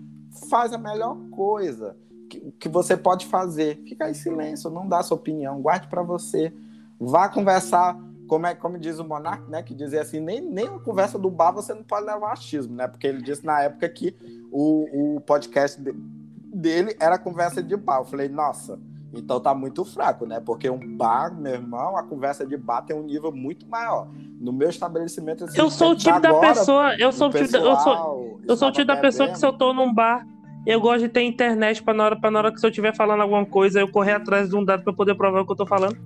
faz 0.49 0.73
a 0.73 0.79
melhor 0.79 1.17
coisa 1.31 1.95
que, 2.31 2.41
que 2.53 2.69
você 2.71 2.97
pode 2.97 3.27
fazer. 3.27 3.83
Fica 3.87 4.09
em 4.09 4.15
silêncio, 4.15 4.71
não 4.71 4.89
dá 4.89 5.03
sua 5.03 5.19
opinião, 5.19 5.61
guarde 5.61 5.87
para 5.89 6.03
você. 6.03 6.51
Vá 6.99 7.29
conversar, 7.29 7.95
como, 8.33 8.47
é, 8.47 8.55
como 8.55 8.79
diz 8.79 8.99
o 8.99 9.05
Monark, 9.05 9.43
né? 9.51 9.63
Que 9.63 9.75
dizia 9.75 10.01
assim, 10.01 10.19
nem, 10.19 10.41
nem 10.41 10.67
uma 10.67 10.81
conversa 10.81 11.19
do 11.19 11.29
bar 11.31 11.53
você 11.53 11.75
não 11.75 11.83
pode 11.83 12.07
levar 12.07 12.33
achismo, 12.33 12.75
né? 12.75 12.89
Porque 12.89 13.07
ele 13.07 13.21
disse 13.21 13.45
na 13.45 13.61
época 13.61 13.87
que 13.91 14.17
o, 14.51 15.17
o 15.17 15.21
podcast 15.21 15.79
de- 15.79 15.93
dele 15.93 16.97
era 16.99 17.19
conversa 17.19 17.63
de 17.63 17.77
bar. 17.77 17.99
Eu 17.99 18.07
falei, 18.07 18.31
nossa, 18.31 18.79
então 19.13 19.39
tá 19.39 19.55
muito 19.55 19.85
fraco, 19.85 20.25
né? 20.25 20.41
Porque 20.41 20.71
um 20.71 20.97
bar, 20.97 21.31
meu 21.39 21.53
irmão, 21.53 21.95
a 21.95 22.03
conversa 22.05 22.47
de 22.47 22.57
bar 22.57 22.81
tem 22.81 22.97
um 22.97 23.03
nível 23.03 23.31
muito 23.31 23.67
maior. 23.69 24.09
No 24.41 24.51
meu 24.51 24.71
estabelecimento, 24.71 25.45
assim, 25.45 25.59
Eu 25.61 25.69
sou 25.69 25.91
o 25.91 25.95
tipo 25.95 26.19
da 26.19 26.31
agora, 26.31 26.49
pessoa. 26.55 26.97
Eu 26.99 27.13
sou 27.13 27.29
o 27.29 27.31
tipo 27.33 27.53
da, 27.53 27.59
eu 27.59 27.77
sou, 27.81 28.41
eu 28.49 28.57
sou 28.57 28.69
o 28.69 28.73
tipo 28.73 28.87
da 28.87 28.97
pessoa 28.97 29.29
que 29.29 29.39
se 29.39 29.45
eu 29.45 29.53
tô 29.53 29.75
num 29.75 29.93
bar, 29.93 30.27
eu 30.67 30.81
gosto 30.81 31.01
de 31.01 31.09
ter 31.11 31.21
internet 31.23 31.83
pra 31.83 31.93
na 31.93 32.05
hora, 32.07 32.17
pra 32.19 32.31
na 32.31 32.39
hora 32.39 32.51
que 32.51 32.59
se 32.59 32.65
eu 32.65 32.71
estiver 32.71 32.97
falando 32.97 33.21
alguma 33.21 33.45
coisa, 33.45 33.79
eu 33.79 33.89
correr 33.93 34.13
atrás 34.13 34.49
de 34.49 34.57
um 34.57 34.65
dado 34.65 34.83
pra 34.85 34.93
poder 34.95 35.15
provar 35.17 35.43
o 35.43 35.45
que 35.45 35.53
eu 35.53 35.57
tô 35.57 35.67
falando. 35.67 35.99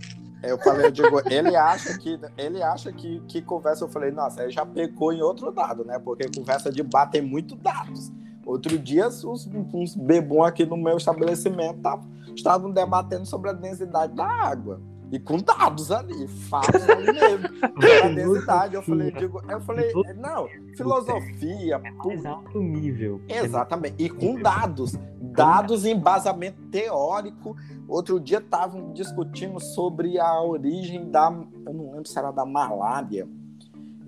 Eu 0.49 0.59
falei, 0.59 0.87
eu 0.87 0.91
digo, 0.91 1.21
ele 1.31 1.55
acha 1.57 1.97
que 1.99 2.19
ele 2.37 2.63
acha 2.63 2.93
que, 2.93 3.21
que 3.29 3.43
conversa, 3.43 3.85
eu 3.85 3.89
falei, 3.89 4.11
nossa, 4.11 4.43
aí 4.43 4.51
já 4.51 4.65
pecou 4.65 5.13
em 5.13 5.23
outro 5.23 5.51
dado, 5.51 5.85
né? 5.85 5.99
Porque 5.99 6.29
conversa 6.35 6.71
de 6.71 6.83
bar 6.83 7.07
tem 7.11 7.23
muito 7.23 7.55
dados. 7.57 8.11
Outro 8.45 8.79
dia, 8.79 9.09
uns, 9.09 9.49
uns 9.75 9.95
bebum 9.97 10.43
aqui 10.45 10.65
no 10.65 10.77
meu 10.77 10.97
estabelecimento 10.97 11.81
tavam- 11.81 12.09
estavam 12.35 12.71
debatendo 12.71 13.27
sobre 13.27 13.51
a 13.51 13.53
densidade 13.53 14.15
da 14.15 14.25
água. 14.27 14.81
E 15.11 15.21
com 15.21 15.39
dados 15.39 15.93
ali, 15.93 16.27
fatos 16.27 16.89
ali 16.89 17.13
mesmo. 17.13 17.49
Sobre 17.81 18.03
a 18.03 18.09
densidade. 18.09 18.75
Eu 18.75 18.83
falei, 18.83 19.11
digo, 19.13 19.43
eu 19.49 19.61
falei, 19.61 19.93
não, 20.17 20.49
filosofia, 20.77 21.81
Mais 22.05 22.27
alto 22.27 22.61
nível. 22.61 23.21
Exatamente. 23.29 24.03
E 24.03 24.11
com 24.11 24.41
dados. 24.41 24.95
Dados 25.21 25.85
e 25.85 25.91
embasamento 25.91 26.61
teórico. 26.71 27.57
Outro 27.87 28.19
dia 28.19 28.39
estavam 28.39 28.93
discutindo 28.93 29.61
sobre 29.61 30.19
a 30.19 30.43
origem 30.43 31.09
da. 31.09 31.27
Eu 31.67 31.73
não 31.73 31.93
lembro 31.93 32.09
se 32.09 32.19
era 32.19 32.33
da 32.33 32.45
malária. 32.45 33.29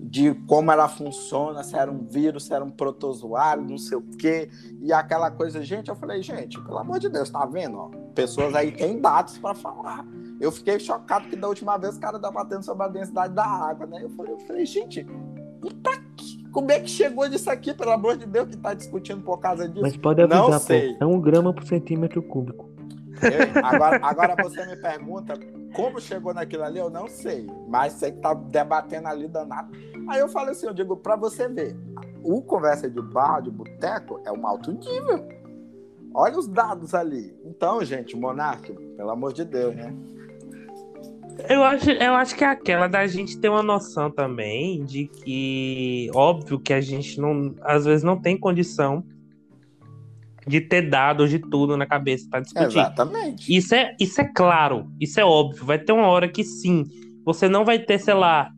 De 0.01 0.33
como 0.47 0.71
ela 0.71 0.87
funciona, 0.87 1.61
se 1.61 1.75
era 1.75 1.91
um 1.91 2.05
vírus, 2.05 2.45
se 2.45 2.53
era 2.53 2.63
um 2.63 2.69
protozoário, 2.69 3.63
não 3.69 3.77
sei 3.77 3.97
o 3.97 4.01
quê. 4.01 4.49
E 4.81 4.93
aquela 4.93 5.29
coisa, 5.29 5.61
gente, 5.61 5.89
eu 5.89 5.95
falei, 5.95 6.23
gente, 6.23 6.59
pelo 6.61 6.77
amor 6.77 6.99
de 6.99 7.09
Deus, 7.09 7.29
tá 7.29 7.45
vendo? 7.45 7.77
Ó, 7.77 7.89
pessoas 8.15 8.55
aí 8.55 8.71
têm 8.71 8.99
dados 8.99 9.37
para 9.37 9.53
falar. 9.53 10.05
Eu 10.39 10.51
fiquei 10.51 10.79
chocado 10.79 11.27
que 11.27 11.35
da 11.35 11.47
última 11.47 11.77
vez 11.77 11.97
o 11.97 11.99
cara 11.99 12.17
debatendo 12.17 12.63
sobre 12.63 12.83
a 12.83 12.87
densidade 12.87 13.33
da 13.33 13.45
água, 13.45 13.85
né? 13.85 14.03
Eu 14.03 14.09
falei, 14.11 14.33
eu 14.33 14.39
falei 14.39 14.65
gente, 14.65 15.01
e 15.63 15.73
pra 15.75 15.97
quê? 16.15 16.39
Como 16.51 16.71
é 16.71 16.79
que 16.79 16.89
chegou 16.89 17.27
disso 17.29 17.49
aqui, 17.49 17.73
pelo 17.73 17.91
amor 17.91 18.17
de 18.17 18.25
Deus, 18.25 18.47
que 18.49 18.57
tá 18.57 18.73
discutindo 18.73 19.21
por 19.21 19.37
causa 19.39 19.67
disso? 19.67 19.81
Mas 19.81 19.95
pode 19.97 20.25
Não 20.25 20.43
avisar, 20.43 20.59
sei. 20.61 20.93
pô. 20.95 21.03
É 21.03 21.07
um 21.07 21.19
grama 21.19 21.53
por 21.53 21.63
centímetro 21.65 22.21
cúbico. 22.23 22.69
Eu- 23.21 23.65
agora, 23.65 23.99
agora 24.01 24.35
você 24.41 24.65
me 24.65 24.77
pergunta 24.77 25.33
como 25.75 25.99
chegou 25.99 26.33
naquilo 26.33 26.63
ali, 26.63 26.79
eu 26.79 26.89
não 26.89 27.07
sei. 27.07 27.45
Mas 27.67 27.93
sei 27.93 28.13
que 28.13 28.19
tá 28.19 28.33
debatendo 28.33 29.07
ali 29.09 29.27
danado. 29.27 29.71
Aí 30.07 30.19
eu 30.19 30.29
falei 30.29 30.51
assim, 30.51 30.65
eu 30.67 30.73
digo, 30.73 30.95
pra 30.97 31.15
você 31.15 31.47
ver, 31.47 31.75
o 32.23 32.41
conversa 32.41 32.89
de 32.89 33.01
bar, 33.01 33.41
de 33.41 33.51
boteco, 33.51 34.19
é 34.25 34.31
um 34.31 34.47
alto 34.47 34.71
nível. 34.71 35.27
Olha 36.13 36.37
os 36.39 36.47
dados 36.47 36.95
ali. 36.95 37.37
Então, 37.45 37.83
gente, 37.83 38.17
Monark, 38.17 38.71
pelo 38.95 39.11
amor 39.11 39.33
de 39.33 39.45
Deus, 39.45 39.75
né? 39.75 39.93
Eu 41.47 41.63
acho, 41.63 41.91
eu 41.91 42.13
acho 42.15 42.35
que 42.35 42.43
é 42.43 42.47
aquela 42.47 42.87
da 42.87 43.05
gente 43.07 43.37
ter 43.37 43.49
uma 43.49 43.63
noção 43.63 44.11
também 44.11 44.83
de 44.83 45.05
que, 45.05 46.09
óbvio 46.13 46.59
que 46.59 46.73
a 46.73 46.81
gente 46.81 47.19
não, 47.19 47.55
às 47.61 47.85
vezes 47.85 48.03
não 48.03 48.19
tem 48.19 48.37
condição 48.37 49.03
de 50.45 50.59
ter 50.59 50.89
dados 50.89 51.29
de 51.29 51.39
tudo 51.39 51.77
na 51.77 51.85
cabeça 51.85 52.27
para 52.29 52.41
discutir. 52.41 52.65
Exatamente. 52.65 53.55
Isso 53.55 53.75
é, 53.75 53.95
isso 53.99 54.19
é 54.19 54.25
claro, 54.25 54.91
isso 54.99 55.19
é 55.19 55.23
óbvio. 55.23 55.65
Vai 55.65 55.79
ter 55.79 55.91
uma 55.91 56.07
hora 56.07 56.27
que 56.27 56.43
sim, 56.43 56.83
você 57.23 57.47
não 57.47 57.63
vai 57.63 57.79
ter, 57.79 57.99
sei 57.99 58.15
lá, 58.15 58.51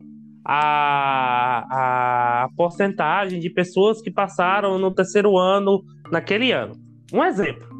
a, 0.44 2.44
a 2.44 2.48
porcentagem 2.56 3.38
de 3.38 3.50
pessoas 3.50 4.00
que 4.00 4.10
passaram 4.10 4.78
no 4.78 4.90
terceiro 4.90 5.36
ano 5.36 5.84
naquele 6.10 6.52
ano. 6.52 6.74
Um 7.12 7.22
exemplo. 7.22 7.71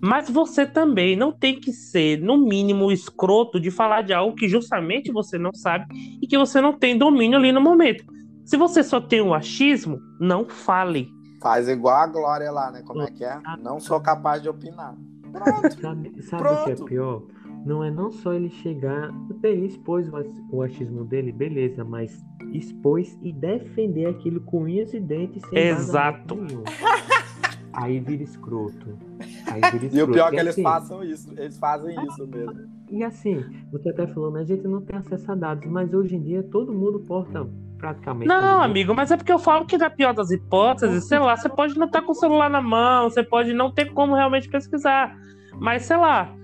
Mas 0.00 0.30
você 0.30 0.64
também 0.66 1.14
não 1.14 1.30
tem 1.30 1.60
que 1.60 1.72
ser, 1.72 2.20
no 2.20 2.38
mínimo, 2.38 2.90
escroto 2.90 3.60
de 3.60 3.70
falar 3.70 4.02
de 4.02 4.14
algo 4.14 4.34
que 4.34 4.48
justamente 4.48 5.12
você 5.12 5.36
não 5.36 5.52
sabe 5.52 5.86
e 6.22 6.26
que 6.26 6.38
você 6.38 6.60
não 6.60 6.72
tem 6.72 6.96
domínio 6.96 7.36
ali 7.36 7.52
no 7.52 7.60
momento. 7.60 8.04
Se 8.44 8.56
você 8.56 8.82
só 8.82 9.00
tem 9.00 9.20
o 9.20 9.34
achismo, 9.34 10.00
não 10.18 10.44
fale. 10.48 11.08
Faz 11.40 11.68
igual 11.68 11.96
a 11.96 12.06
Glória 12.06 12.50
lá, 12.50 12.70
né? 12.70 12.82
Como 12.84 13.02
é 13.02 13.10
que 13.10 13.24
é? 13.24 13.38
Não 13.62 13.78
sou 13.78 14.00
capaz 14.00 14.42
de 14.42 14.48
opinar. 14.48 14.94
Pronto. 15.30 15.70
Sabe, 15.80 16.22
sabe 16.22 16.48
o 16.48 16.64
que 16.64 16.70
é 16.70 16.84
pior? 16.86 17.22
Não 17.64 17.84
é 17.84 17.90
não 17.90 18.10
só 18.10 18.32
ele 18.32 18.50
chegar. 18.50 19.10
Ele 19.42 19.66
expôs 19.66 20.08
o 20.50 20.62
achismo 20.62 21.04
dele, 21.04 21.30
beleza, 21.30 21.84
mas 21.84 22.24
expôs 22.52 23.16
e 23.22 23.32
defender 23.32 24.06
aquilo 24.06 24.40
com 24.40 24.62
unhas 24.62 24.92
e 24.94 25.00
dentes 25.00 25.42
sem 25.48 25.58
Exato. 25.58 26.36
Aí 27.72 28.00
vira 28.00 28.22
escroto. 28.22 28.98
Aí 29.46 29.60
vira 29.72 29.86
escroto. 29.86 29.96
E 29.96 30.02
o 30.02 30.08
pior 30.10 30.28
é 30.28 30.30
que 30.30 30.36
eles 30.36 30.54
assim, 30.54 30.62
façam 30.62 31.04
isso. 31.04 31.32
Eles 31.36 31.58
fazem 31.58 31.94
isso 32.06 32.26
mesmo. 32.26 32.68
E 32.90 33.04
assim, 33.04 33.44
você 33.70 33.90
até 33.90 34.06
falou, 34.06 34.32
né? 34.32 34.40
A 34.40 34.44
gente 34.44 34.66
não 34.66 34.80
tem 34.80 34.96
acesso 34.96 35.30
a 35.30 35.34
dados, 35.34 35.70
mas 35.70 35.92
hoje 35.94 36.16
em 36.16 36.22
dia 36.22 36.42
todo 36.42 36.72
mundo 36.72 37.00
porta 37.00 37.46
praticamente. 37.78 38.28
Não, 38.28 38.60
amigo, 38.60 38.94
mas 38.94 39.10
é 39.10 39.16
porque 39.16 39.32
eu 39.32 39.38
falo 39.38 39.64
que 39.64 39.78
na 39.78 39.88
pior 39.88 40.12
das 40.12 40.30
hipóteses, 40.30 41.06
sei 41.06 41.18
lá, 41.18 41.36
você 41.36 41.48
pode 41.48 41.78
não 41.78 41.86
estar 41.86 42.02
com 42.02 42.12
o 42.12 42.14
celular 42.14 42.50
na 42.50 42.60
mão, 42.60 43.08
você 43.08 43.22
pode 43.22 43.52
não 43.52 43.72
ter 43.72 43.92
como 43.92 44.14
realmente 44.14 44.48
pesquisar. 44.48 45.16
Mas 45.58 45.82
sei 45.84 45.96
lá, 45.96 46.34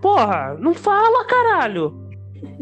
porra, 0.00 0.56
não 0.60 0.74
fala, 0.74 1.24
caralho. 1.26 2.06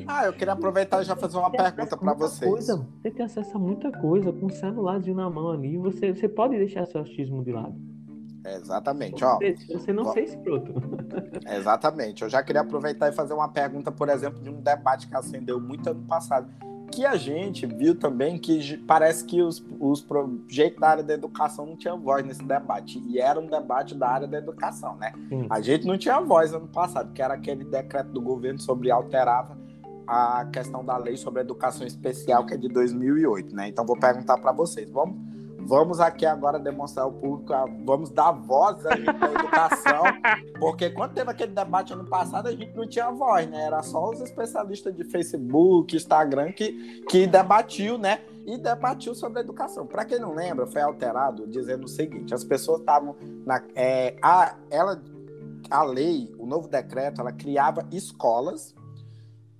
Ah, 0.06 0.24
eu 0.26 0.32
queria 0.32 0.52
aproveitar 0.52 1.02
e 1.02 1.04
já 1.04 1.16
fazer 1.16 1.36
uma 1.36 1.50
pergunta 1.50 1.96
para 1.96 2.14
vocês. 2.14 2.50
coisa, 2.50 2.86
você 3.02 3.10
tem 3.10 3.24
acesso 3.24 3.56
a 3.56 3.60
muita 3.60 3.90
coisa 3.92 4.32
com 4.32 4.46
um 4.46 4.50
celularzinho 4.50 5.16
na 5.16 5.28
mão 5.28 5.50
ali. 5.50 5.76
Você, 5.78 6.14
você 6.14 6.28
pode 6.28 6.56
deixar 6.56 6.86
seu 6.86 7.00
achismo 7.00 7.44
de 7.44 7.52
lado. 7.52 7.74
Exatamente, 8.44 9.24
ó. 9.24 9.38
Você, 9.68 9.92
não 9.92 10.04
Ó. 10.04 10.12
ser 10.12 10.24
escroto. 10.24 10.74
Exatamente. 11.46 12.22
Eu 12.22 12.28
já 12.28 12.42
queria 12.42 12.60
aproveitar 12.60 13.08
e 13.08 13.12
fazer 13.12 13.32
uma 13.32 13.48
pergunta, 13.48 13.90
por 13.90 14.08
exemplo, 14.08 14.42
de 14.42 14.50
um 14.50 14.60
debate 14.60 15.08
que 15.08 15.16
acendeu 15.16 15.60
muito 15.60 15.88
ano 15.88 16.04
passado. 16.04 16.48
Que 16.92 17.06
a 17.06 17.16
gente 17.16 17.66
viu 17.66 17.98
também 17.98 18.38
que 18.38 18.76
parece 18.86 19.24
que 19.24 19.42
os, 19.42 19.64
os 19.80 20.02
projeitos 20.02 20.78
da 20.78 20.88
área 20.88 21.02
da 21.02 21.14
educação 21.14 21.66
não 21.66 21.76
tinham 21.76 21.98
voz 21.98 22.24
nesse 22.24 22.44
debate. 22.44 23.02
E 23.06 23.18
era 23.18 23.40
um 23.40 23.46
debate 23.46 23.94
da 23.94 24.08
área 24.08 24.28
da 24.28 24.38
educação, 24.38 24.94
né? 24.96 25.12
Sim. 25.28 25.46
A 25.48 25.60
gente 25.60 25.86
não 25.86 25.96
tinha 25.96 26.20
voz 26.20 26.52
ano 26.52 26.68
passado, 26.68 27.12
que 27.12 27.22
era 27.22 27.34
aquele 27.34 27.64
decreto 27.64 28.10
do 28.10 28.20
governo 28.20 28.60
sobre 28.60 28.90
alterava 28.90 29.58
a 30.06 30.44
questão 30.52 30.84
da 30.84 30.96
lei 30.96 31.16
sobre 31.16 31.40
a 31.40 31.42
educação 31.42 31.86
especial, 31.86 32.44
que 32.44 32.54
é 32.54 32.56
de 32.56 32.68
2008, 32.68 33.54
né? 33.54 33.68
Então 33.68 33.84
vou 33.86 33.98
perguntar 33.98 34.36
para 34.38 34.52
vocês. 34.52 34.90
Vamos, 34.90 35.16
vamos 35.66 36.00
aqui 36.00 36.24
agora 36.26 36.58
demonstrar 36.58 37.04
ao 37.04 37.12
público, 37.12 37.52
a- 37.52 37.66
vamos 37.84 38.10
dar 38.10 38.32
voz 38.32 38.84
à 38.86 38.94
educação, 38.94 40.02
porque 40.58 40.90
quando 40.90 41.14
teve 41.14 41.30
aquele 41.30 41.52
debate 41.52 41.92
ano 41.92 42.04
passado, 42.04 42.48
a 42.48 42.52
gente 42.52 42.74
não 42.76 42.86
tinha 42.86 43.10
voz, 43.10 43.48
né? 43.48 43.64
Era 43.64 43.82
só 43.82 44.10
os 44.10 44.20
especialistas 44.20 44.94
de 44.94 45.04
Facebook, 45.04 45.96
Instagram 45.96 46.52
que, 46.52 47.02
que 47.08 47.26
debatiu, 47.26 47.98
né? 47.98 48.20
E 48.46 48.58
debatiu 48.58 49.14
sobre 49.14 49.38
a 49.38 49.42
educação. 49.42 49.86
Para 49.86 50.04
quem 50.04 50.18
não 50.20 50.34
lembra, 50.34 50.66
foi 50.66 50.82
alterado 50.82 51.46
dizendo 51.46 51.84
o 51.84 51.88
seguinte: 51.88 52.34
as 52.34 52.44
pessoas 52.44 52.80
estavam 52.80 53.16
na. 53.46 53.62
É, 53.74 54.16
a, 54.20 54.54
ela, 54.70 55.02
a 55.70 55.82
lei, 55.82 56.30
o 56.38 56.44
novo 56.46 56.68
decreto, 56.68 57.22
ela 57.22 57.32
criava 57.32 57.86
escolas 57.90 58.74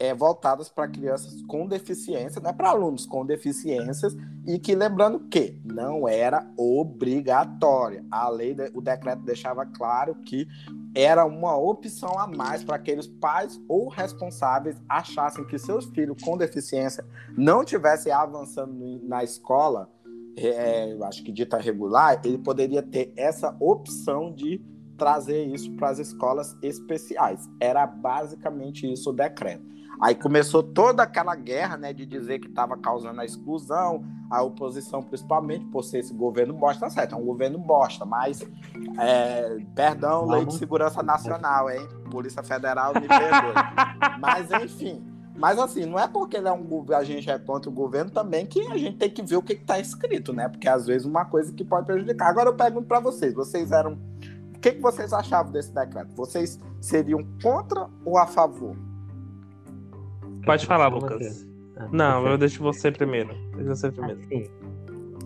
é, 0.05 0.15
voltadas 0.15 0.69
para 0.69 0.89
crianças 0.89 1.43
com 1.43 1.67
deficiência, 1.67 2.41
né, 2.41 2.53
para 2.53 2.71
alunos 2.71 3.07
com 3.07 3.25
deficiências, 3.25 4.15
e 4.47 4.59
que 4.59 4.75
lembrando 4.75 5.21
que 5.29 5.59
não 5.65 6.07
era 6.07 6.47
obrigatória. 6.57 8.05
A 8.11 8.29
lei, 8.29 8.55
o 8.75 8.81
decreto 8.81 9.23
deixava 9.23 9.65
claro 9.65 10.15
que 10.17 10.47
era 10.95 11.25
uma 11.25 11.57
opção 11.57 12.19
a 12.19 12.27
mais 12.27 12.63
para 12.63 12.77
aqueles 12.77 13.07
pais 13.07 13.61
ou 13.67 13.89
responsáveis 13.89 14.77
achassem 14.89 15.45
que 15.47 15.59
seus 15.59 15.87
filhos 15.87 16.23
com 16.23 16.37
deficiência 16.37 17.05
não 17.37 17.65
tivessem 17.65 18.13
avançando 18.13 19.01
na 19.03 19.25
escola, 19.25 19.91
é, 20.37 20.93
eu 20.93 21.05
acho 21.05 21.25
que 21.25 21.33
dita 21.33 21.57
regular, 21.57 22.21
ele 22.25 22.39
poderia 22.39 22.83
ter 22.83 23.13
essa 23.17 23.57
opção 23.59 24.33
de 24.33 24.61
trazer 24.97 25.45
isso 25.45 25.73
para 25.73 25.91
as 25.91 25.99
escolas 25.99 26.57
especiais. 26.63 27.49
Era 27.61 27.87
basicamente 27.87 28.91
isso 28.91 29.11
o 29.11 29.13
decreto. 29.13 29.65
Aí 30.01 30.15
começou 30.15 30.63
toda 30.63 31.03
aquela 31.03 31.35
guerra, 31.35 31.77
né, 31.77 31.93
de 31.93 32.05
dizer 32.05 32.39
que 32.39 32.49
estava 32.49 32.77
causando 32.77 33.21
a 33.21 33.25
exclusão, 33.25 34.05
a 34.31 34.43
oposição 34.43 35.03
principalmente 35.03 35.65
por 35.67 35.83
ser 35.83 35.99
esse 35.99 36.13
governo 36.13 36.55
bosta, 36.55 36.87
tá 36.87 36.91
certo, 36.91 37.15
é 37.15 37.19
um 37.19 37.25
governo 37.25 37.59
bosta, 37.59 38.05
mas, 38.05 38.43
é, 38.99 39.59
perdão, 39.75 40.27
Lei 40.27 40.45
de 40.45 40.55
Segurança 40.55 41.03
Nacional, 41.03 41.71
hein, 41.71 41.87
Polícia 42.11 42.43
Federal, 42.43 42.93
me 42.95 43.07
perdoe. 43.07 43.55
mas, 44.21 44.51
enfim, 44.51 45.05
mas 45.37 45.59
assim, 45.59 45.87
não 45.87 45.99
é 45.99 46.09
porque 46.09 46.37
ele 46.37 46.49
é 46.49 46.53
um, 46.53 46.85
a 46.95 47.05
gente 47.05 47.31
é 47.31 47.39
contra 47.39 47.71
o 47.71 47.73
governo 47.73 48.11
também 48.11 48.47
que 48.47 48.61
a 48.69 48.77
gente 48.77 48.97
tem 48.97 49.11
que 49.11 49.23
ver 49.23 49.37
o 49.37 49.43
que 49.43 49.55
está 49.55 49.79
escrito, 49.79 50.33
né, 50.33 50.49
porque 50.49 50.69
às 50.69 50.87
vezes 50.87 51.07
uma 51.07 51.25
coisa 51.25 51.53
que 51.53 51.65
pode 51.65 51.87
prejudicar. 51.87 52.29
Agora 52.29 52.49
eu 52.49 52.55
pergunto 52.55 52.87
para 52.87 53.01
vocês, 53.01 53.35
vocês 53.35 53.71
eram... 53.71 53.99
O 54.55 54.59
que, 54.65 54.73
que 54.73 54.81
vocês 54.81 55.13
achavam 55.13 55.53
desse 55.53 55.75
decreto? 55.75 56.15
Vocês 56.17 56.59
seriam 56.81 57.23
contra 57.43 57.87
ou 58.03 58.17
a 58.17 58.27
favor? 58.27 58.75
Pode 60.45 60.67
falar, 60.67 60.89
Lucas. 60.89 61.47
Ah, 61.77 61.89
não, 61.91 62.27
eu 62.27 62.39
deixo 62.39 62.63
você 62.63 62.91
primeiro. 62.91 63.35
Deixa 63.57 63.75
você 63.75 63.91
primeiro. 63.91 64.21
Assim, 64.21 64.49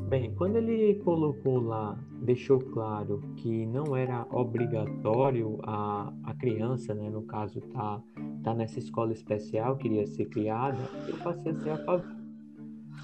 bem, 0.08 0.34
quando 0.34 0.56
ele 0.56 0.94
colocou 1.04 1.60
lá, 1.60 1.98
deixou 2.22 2.58
claro 2.58 3.20
que 3.36 3.66
não 3.66 3.96
era 3.96 4.26
obrigatório 4.30 5.58
a, 5.64 6.12
a 6.24 6.34
criança, 6.34 6.94
né, 6.94 7.10
no 7.10 7.22
caso, 7.22 7.60
tá, 7.60 8.00
tá 8.42 8.54
nessa 8.54 8.78
escola 8.78 9.12
especial, 9.12 9.76
queria 9.76 10.06
ser 10.06 10.26
criada, 10.26 10.78
eu 11.06 11.16
passei 11.18 11.52
a 11.52 11.60
ser 11.60 11.70
a 11.70 11.78
favor. 11.84 12.18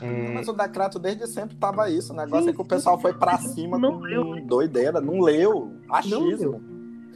É... 0.01 0.35
Mas 0.35 0.49
o 0.49 0.53
decreto 0.53 0.99
desde 0.99 1.27
sempre 1.27 1.57
tava 1.57 1.89
isso. 1.89 2.13
O 2.13 2.17
negócio 2.17 2.45
sim, 2.45 2.51
é 2.51 2.53
que 2.53 2.61
o 2.61 2.65
pessoal 2.65 2.99
foi 2.99 3.13
para 3.13 3.39
cima 3.39 3.79
não 3.79 3.99
com 3.99 4.01
leu. 4.01 4.47
doideira, 4.47 5.01
não 5.01 5.21
leu. 5.21 5.73
Achismo. 5.89 6.21
Não 6.21 6.37
leu. 6.37 6.61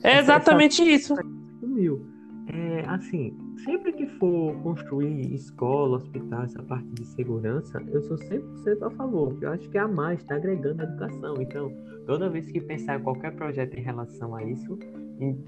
É 0.02 0.18
exatamente 0.20 0.82
isso. 0.82 1.16
Sumiu. 1.60 2.06
É, 2.46 2.84
assim, 2.88 3.36
sempre 3.64 3.92
que 3.92 4.06
for 4.18 4.54
construir 4.62 5.34
escola, 5.34 5.96
hospital, 5.96 6.42
essa 6.42 6.62
parte 6.62 6.88
de 6.90 7.04
segurança, 7.04 7.82
eu 7.88 8.02
sou 8.02 8.16
100% 8.16 8.82
a 8.82 8.90
favor, 8.90 9.36
eu 9.40 9.52
acho 9.52 9.68
que 9.68 9.78
é 9.78 9.80
a 9.80 9.88
mais, 9.88 10.20
está 10.20 10.36
agregando 10.36 10.82
a 10.82 10.84
educação. 10.84 11.34
Então, 11.40 11.72
toda 12.06 12.28
vez 12.28 12.50
que 12.50 12.60
pensar 12.60 12.98
em 12.98 13.02
qualquer 13.02 13.34
projeto 13.34 13.74
em 13.74 13.82
relação 13.82 14.34
a 14.34 14.44
isso, 14.44 14.78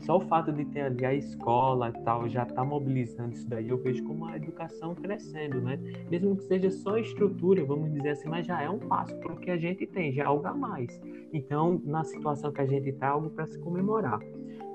só 0.04 0.16
o 0.16 0.20
fato 0.20 0.52
de 0.52 0.64
ter 0.64 0.80
ali 0.82 1.04
a 1.04 1.14
escola 1.14 1.90
e 1.90 2.04
tal, 2.04 2.28
já 2.28 2.42
está 2.42 2.64
mobilizando 2.64 3.32
isso 3.32 3.48
daí, 3.48 3.68
eu 3.68 3.78
vejo 3.78 4.02
como 4.04 4.26
a 4.26 4.36
educação 4.36 4.94
crescendo, 4.94 5.60
né? 5.60 5.78
Mesmo 6.10 6.36
que 6.36 6.44
seja 6.44 6.70
só 6.70 6.98
estrutura, 6.98 7.64
vamos 7.64 7.92
dizer 7.92 8.10
assim, 8.10 8.28
mas 8.28 8.46
já 8.46 8.60
é 8.60 8.68
um 8.68 8.80
passo 8.80 9.14
para 9.20 9.32
o 9.32 9.36
que 9.36 9.50
a 9.50 9.56
gente 9.56 9.86
tem, 9.86 10.12
já 10.12 10.24
é 10.24 10.26
algo 10.26 10.46
a 10.46 10.54
mais. 10.54 11.00
Então, 11.32 11.80
na 11.84 12.02
situação 12.02 12.50
que 12.50 12.60
a 12.60 12.66
gente 12.66 12.88
está, 12.88 13.06
é 13.06 13.10
algo 13.10 13.30
para 13.30 13.46
se 13.46 13.58
comemorar, 13.60 14.18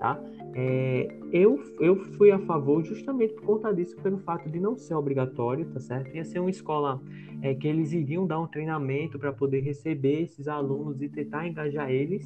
tá? 0.06 0.20
É, 0.54 1.08
eu, 1.32 1.60
eu 1.80 1.96
fui 2.14 2.32
a 2.32 2.38
favor 2.40 2.84
justamente 2.84 3.34
por 3.34 3.44
conta 3.44 3.74
disso, 3.74 3.96
pelo 3.98 4.20
fato 4.20 4.48
de 4.50 4.60
não 4.60 4.78
ser 4.78 4.94
obrigatório, 4.94 5.66
tá 5.66 5.80
certo? 5.80 6.16
Ia 6.16 6.24
ser 6.24 6.40
uma 6.40 6.50
escola 6.50 7.02
é, 7.42 7.56
que 7.56 7.68
eles 7.68 7.92
iriam 7.92 8.28
dar 8.28 8.40
um 8.40 8.48
treinamento 8.48 9.18
para 9.18 9.34
poder 9.34 9.62
receber 9.62 10.22
esses 10.22 10.48
alunos 10.48 11.02
e 11.02 11.10
tentar 11.10 11.48
engajar 11.48 11.90
eles. 11.90 12.26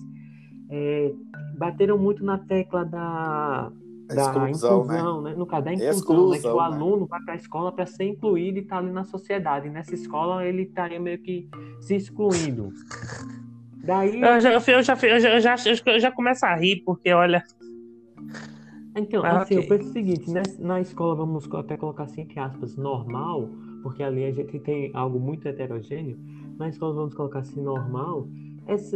É, 0.70 1.12
bateram 1.58 1.98
muito 1.98 2.24
na 2.24 2.38
tecla 2.38 2.84
da, 2.84 3.72
da 4.08 4.22
exclusão, 4.22 4.82
inclusão, 4.82 5.22
né? 5.22 5.30
né? 5.32 5.36
No 5.36 5.46
caso 5.48 5.66
da 5.66 5.74
inclusão, 5.74 5.98
Exclusão, 5.98 6.30
né? 6.32 6.40
que 6.40 6.48
o 6.48 6.58
né? 6.58 6.64
aluno 6.64 7.06
vai 7.08 7.22
para 7.22 7.34
a 7.34 7.38
escola 7.38 7.72
para 7.72 7.86
ser 7.86 8.04
incluído 8.04 8.60
e 8.60 8.62
estar 8.62 8.76
tá 8.76 8.82
ali 8.82 8.92
na 8.92 9.06
sociedade. 9.06 9.68
E 9.68 9.72
nessa 9.72 9.96
escola 9.96 10.46
ele 10.46 10.64
estaria 10.64 11.00
meio 11.00 11.18
que 11.18 11.50
se 11.80 11.96
excluindo. 11.96 12.72
Daí... 13.82 14.22
Eu 14.22 14.40
já, 14.40 14.54
eu 14.54 14.60
já, 14.60 14.94
eu 14.94 15.20
já, 15.20 15.34
eu 15.34 15.40
já, 15.42 15.56
eu 15.88 16.00
já 16.00 16.12
começo 16.12 16.46
a 16.46 16.54
rir, 16.54 16.84
porque 16.86 17.12
olha, 17.12 17.44
então, 18.96 19.24
ah, 19.24 19.42
assim, 19.42 19.58
okay. 19.58 19.66
eu 19.66 19.70
penso 19.70 19.90
o 19.90 19.94
seguinte, 19.94 20.32
né? 20.32 20.42
na 20.60 20.82
escola, 20.82 21.16
vamos 21.16 21.48
até 21.54 21.78
colocar 21.78 22.04
assim, 22.04 22.22
entre 22.22 22.40
aspas, 22.40 22.76
normal, 22.76 23.50
porque 23.84 24.04
ali 24.04 24.26
a 24.26 24.32
gente 24.32 24.60
tem 24.60 24.92
algo 24.94 25.20
muito 25.20 25.48
heterogêneo, 25.48 26.18
na 26.58 26.70
escola, 26.70 26.94
vamos 26.94 27.14
colocar 27.14 27.40
assim, 27.40 27.62
normal, 27.62 28.28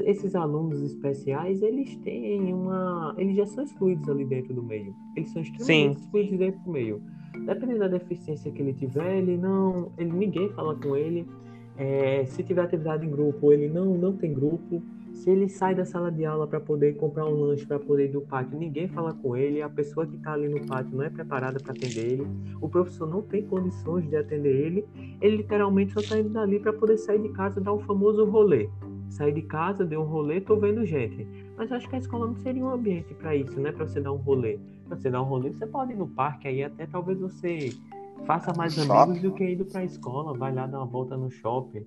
esses 0.06 0.36
alunos 0.36 0.82
especiais, 0.82 1.64
eles 1.64 1.96
têm 1.98 2.54
uma... 2.54 3.16
Eles 3.18 3.36
já 3.36 3.46
são 3.46 3.64
excluídos 3.64 4.08
ali 4.08 4.24
dentro 4.24 4.54
do 4.54 4.62
meio. 4.62 4.94
Eles 5.16 5.32
são 5.32 5.42
extremamente 5.42 5.96
Sim. 5.96 6.00
excluídos 6.00 6.38
dentro 6.38 6.62
do 6.62 6.72
meio. 6.72 7.02
Dependendo 7.46 7.80
da 7.80 7.88
deficiência 7.88 8.52
que 8.52 8.62
ele 8.62 8.74
tiver, 8.74 9.18
ele 9.18 9.36
não... 9.36 9.92
Ele, 9.98 10.12
ninguém 10.12 10.50
fala 10.50 10.76
com 10.76 10.96
ele. 10.96 11.28
É, 11.76 12.24
se 12.26 12.44
tiver 12.44 12.62
atividade 12.62 13.04
em 13.04 13.10
grupo, 13.10 13.52
ele 13.52 13.68
não, 13.68 13.98
não 13.98 14.14
tem 14.14 14.32
grupo. 14.32 14.84
Se 15.14 15.30
ele 15.30 15.48
sai 15.48 15.76
da 15.76 15.86
sala 15.86 16.12
de 16.12 16.26
aula 16.26 16.48
para 16.48 16.60
poder 16.60 16.96
comprar 16.98 17.26
um 17.26 17.36
lanche 17.40 17.66
para 17.66 17.80
poder 17.80 18.06
ir 18.06 18.12
do 18.12 18.22
pátio, 18.22 18.58
ninguém 18.58 18.88
fala 18.88 19.14
com 19.14 19.38
ele, 19.38 19.62
a 19.62 19.70
pessoa 19.70 20.06
que 20.06 20.16
está 20.16 20.34
ali 20.34 20.50
no 20.50 20.66
pátio 20.66 20.98
não 20.98 21.04
é 21.04 21.10
preparada 21.10 21.60
para 21.60 21.72
atender 21.72 22.14
ele, 22.14 22.28
o 22.60 22.68
professor 22.68 23.08
não 23.08 23.22
tem 23.22 23.46
condições 23.46 24.10
de 24.10 24.18
atender 24.18 24.54
ele, 24.54 24.86
ele 25.22 25.38
literalmente 25.38 25.94
só 25.94 26.00
está 26.00 26.20
indo 26.20 26.30
dali 26.30 26.60
para 26.60 26.74
poder 26.74 26.98
sair 26.98 27.22
de 27.22 27.30
casa 27.30 27.60
e 27.60 27.64
dar 27.64 27.72
o 27.72 27.80
famoso 27.80 28.26
rolê. 28.26 28.70
Sair 29.08 29.32
de 29.34 29.44
casa, 29.44 29.86
deu 29.86 30.02
um 30.02 30.06
rolê, 30.06 30.42
tô 30.42 30.58
vendo 30.58 30.84
gente. 30.84 31.26
Mas 31.56 31.70
eu 31.70 31.78
acho 31.78 31.88
que 31.88 31.96
a 31.96 32.00
escola 32.00 32.26
não 32.26 32.36
seria 32.38 32.66
um 32.66 32.72
ambiente 32.72 33.14
para 33.14 33.36
isso, 33.36 33.60
né? 33.60 33.72
Para 33.72 33.86
você 33.86 34.02
dar 34.02 34.12
um 34.12 34.18
rolê. 34.18 34.60
Para 34.88 34.98
você 34.98 35.10
dar 35.12 35.22
um 35.22 35.26
rolê, 35.26 35.54
você 35.54 35.68
pode 35.68 35.94
ir 35.94 35.96
no 35.96 36.08
parque 36.08 36.48
aí, 36.48 36.64
até 36.64 36.88
talvez 36.88 37.20
você 37.20 37.70
faça 38.26 38.52
mais 38.58 38.78
amigos 38.78 39.22
do 39.22 39.32
que 39.32 39.44
indo 39.44 39.64
para 39.66 39.82
a 39.82 39.84
escola, 39.86 40.36
vai 40.36 40.54
lá 40.54 40.66
dar 40.66 40.80
uma 40.80 40.88
volta 40.88 41.16
no 41.16 41.30
shopping 41.30 41.86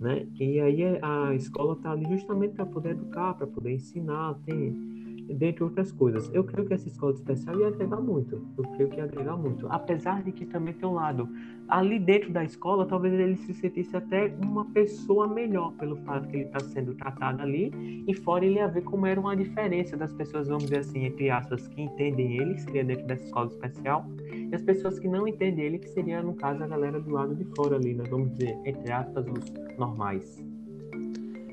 né? 0.00 0.26
E 0.38 0.60
aí 0.60 0.82
a 1.02 1.34
escola 1.34 1.74
está 1.74 1.92
ali 1.92 2.06
justamente 2.08 2.54
para 2.54 2.66
poder 2.66 2.90
educar, 2.90 3.34
para 3.34 3.46
poder 3.46 3.72
ensinar, 3.72 4.34
tem 4.44 4.95
dentre 5.34 5.64
outras 5.64 5.92
coisas. 5.92 6.30
Eu 6.32 6.44
creio 6.44 6.66
que 6.66 6.74
essa 6.74 6.88
escola 6.88 7.12
especial 7.12 7.58
ia 7.60 7.68
agregar 7.68 8.00
muito. 8.00 8.42
Eu 8.56 8.64
creio 8.64 8.88
que 8.88 8.96
ia 8.96 9.04
agregar 9.04 9.36
muito. 9.36 9.66
Apesar 9.68 10.22
de 10.22 10.32
que 10.32 10.46
também 10.46 10.74
tem 10.74 10.88
um 10.88 10.94
lado. 10.94 11.28
Ali 11.68 11.98
dentro 11.98 12.32
da 12.32 12.44
escola, 12.44 12.86
talvez 12.86 13.12
ele 13.12 13.36
se 13.36 13.52
sentisse 13.54 13.96
até 13.96 14.32
uma 14.42 14.64
pessoa 14.66 15.26
melhor 15.26 15.72
pelo 15.72 15.96
fato 15.96 16.28
que 16.28 16.36
ele 16.36 16.44
está 16.44 16.60
sendo 16.60 16.94
tratado 16.94 17.42
ali. 17.42 18.04
E 18.06 18.14
fora 18.14 18.44
ele 18.44 18.56
ia 18.56 18.68
ver 18.68 18.82
como 18.82 19.06
era 19.06 19.18
uma 19.20 19.36
diferença 19.36 19.96
das 19.96 20.12
pessoas, 20.12 20.48
vamos 20.48 20.64
dizer 20.64 20.78
assim, 20.78 21.04
entre 21.04 21.30
aspas, 21.30 21.66
que 21.68 21.82
entendem 21.82 22.38
ele, 22.38 22.54
que 22.54 22.62
seria 22.62 22.84
dentro 22.84 23.06
dessa 23.06 23.24
escola 23.24 23.48
especial, 23.48 24.06
e 24.32 24.54
as 24.54 24.62
pessoas 24.62 24.98
que 24.98 25.08
não 25.08 25.26
entendem 25.26 25.64
ele, 25.64 25.78
que 25.78 25.88
seria, 25.88 26.22
no 26.22 26.34
caso, 26.34 26.62
a 26.62 26.66
galera 26.66 27.00
do 27.00 27.10
lado 27.10 27.34
de 27.34 27.44
fora 27.56 27.76
ali, 27.76 27.94
né? 27.94 28.04
Vamos 28.08 28.30
dizer, 28.32 28.56
entre 28.64 28.92
aspas, 28.92 29.26
os 29.26 29.76
normais. 29.76 30.44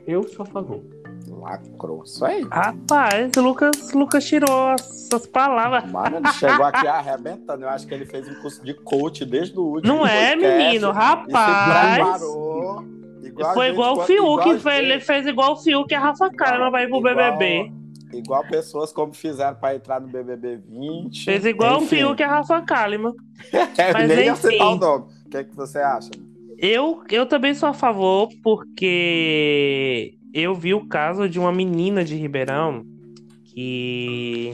Eu 0.05 0.23
sou 0.23 0.43
a 0.43 0.45
favor. 0.45 0.83
Lacrou. 1.27 2.03
Isso 2.03 2.23
aí. 2.25 2.45
Rapaz, 2.51 3.31
Lucas, 3.37 3.93
Lucas 3.93 4.25
tirou 4.25 4.71
essas 4.71 5.25
palavras. 5.27 5.89
Mano, 5.91 6.17
ele 6.17 6.27
chegou 6.33 6.65
aqui 6.65 6.87
arrebentando. 6.87 7.63
Eu 7.63 7.69
acho 7.69 7.87
que 7.87 7.93
ele 7.93 8.05
fez 8.05 8.27
um 8.27 8.35
curso 8.35 8.63
de 8.63 8.73
coach 8.73 9.25
desde 9.25 9.57
o 9.57 9.63
último. 9.63 9.95
Não 9.95 10.07
é, 10.07 10.35
menino, 10.35 10.91
rapaz. 10.91 12.21
Igual 13.23 13.53
foi 13.53 13.67
igual 13.69 13.97
o 13.97 14.03
Fiuk, 14.03 14.49
igual 14.49 14.75
ele 14.75 14.99
fez 14.99 15.25
igual 15.25 15.53
o 15.53 15.55
Fiuk 15.55 15.91
e 15.91 15.95
a 15.95 15.99
Rafa 15.99 16.29
Kalimann 16.29 16.71
vai 16.71 16.87
pro 16.87 16.97
igual, 16.97 17.15
BBB. 17.15 17.71
Igual 18.13 18.43
pessoas 18.47 18.93
como 18.93 19.13
fizeram 19.13 19.55
para 19.55 19.75
entrar 19.75 19.99
no 19.99 20.07
BBB 20.07 20.61
20. 20.69 21.25
Fez 21.25 21.45
igual 21.45 21.77
enfim. 21.81 22.03
o 22.03 22.07
Fiuk 22.07 22.21
e 22.21 22.23
a 22.23 22.27
Rafa 22.27 22.61
Kalimann. 22.61 23.13
é, 23.77 23.91
Mas, 23.93 24.07
nem 24.07 24.29
enfim. 24.29 24.61
o 24.61 24.75
nome. 24.75 25.05
O 25.25 25.29
que, 25.29 25.37
é 25.37 25.43
que 25.43 25.55
você 25.55 25.79
acha? 25.79 26.11
Eu, 26.59 27.03
eu 27.09 27.25
também 27.25 27.55
sou 27.55 27.69
a 27.69 27.73
favor, 27.73 28.29
porque 28.43 30.15
eu 30.33 30.55
vi 30.55 30.73
o 30.73 30.87
caso 30.87 31.29
de 31.29 31.39
uma 31.39 31.51
menina 31.51 32.03
de 32.03 32.15
Ribeirão 32.15 32.83
que 33.45 34.51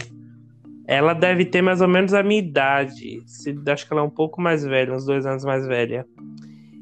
ela 0.85 1.13
deve 1.13 1.45
ter 1.45 1.61
mais 1.61 1.79
ou 1.79 1.87
menos 1.87 2.13
a 2.13 2.21
minha 2.21 2.39
idade. 2.39 3.23
Acho 3.67 3.87
que 3.87 3.93
ela 3.93 4.01
é 4.01 4.05
um 4.05 4.09
pouco 4.09 4.41
mais 4.41 4.65
velha, 4.65 4.93
uns 4.93 5.05
dois 5.05 5.25
anos 5.25 5.45
mais 5.45 5.65
velha. 5.65 6.05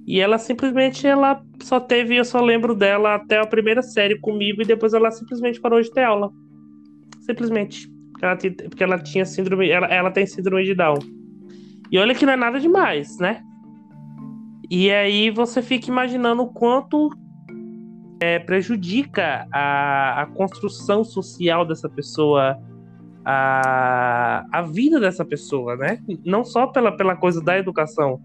E 0.07 0.19
ela 0.19 0.39
simplesmente 0.39 1.05
ela 1.05 1.43
só 1.61 1.79
teve, 1.79 2.15
eu 2.15 2.25
só 2.25 2.41
lembro 2.41 2.73
dela 2.73 3.15
até 3.15 3.37
a 3.37 3.45
primeira 3.45 3.83
série 3.83 4.17
comigo 4.17 4.61
e 4.61 4.65
depois 4.65 4.93
ela 4.93 5.11
simplesmente 5.11 5.59
parou 5.59 5.81
de 5.81 5.91
ter 5.91 6.03
aula. 6.03 6.31
Simplesmente. 7.21 7.87
Porque 8.11 8.25
ela, 8.25 8.37
porque 8.69 8.83
ela 8.83 8.97
tinha 8.97 9.25
síndrome. 9.25 9.69
Ela, 9.69 9.87
ela 9.87 10.09
tem 10.09 10.25
síndrome 10.25 10.63
de 10.63 10.73
Down. 10.73 10.97
E 11.91 11.99
olha 11.99 12.15
que 12.15 12.25
não 12.25 12.33
é 12.33 12.37
nada 12.37 12.59
demais, 12.59 13.17
né? 13.19 13.43
E 14.71 14.89
aí 14.89 15.29
você 15.29 15.61
fica 15.61 15.87
imaginando 15.87 16.41
o 16.41 16.53
quanto 16.53 17.09
é, 18.19 18.39
prejudica 18.39 19.47
a, 19.51 20.21
a 20.21 20.25
construção 20.27 21.03
social 21.03 21.65
dessa 21.65 21.87
pessoa, 21.89 22.57
a, 23.23 24.45
a 24.51 24.61
vida 24.61 24.99
dessa 24.99 25.23
pessoa, 25.23 25.75
né? 25.75 25.99
Não 26.25 26.43
só 26.43 26.67
pela, 26.67 26.91
pela 26.91 27.15
coisa 27.15 27.41
da 27.41 27.57
educação, 27.57 28.19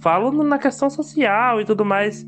falo 0.00 0.42
na 0.42 0.58
questão 0.58 0.90
social 0.90 1.60
e 1.60 1.64
tudo 1.64 1.84
mais. 1.84 2.26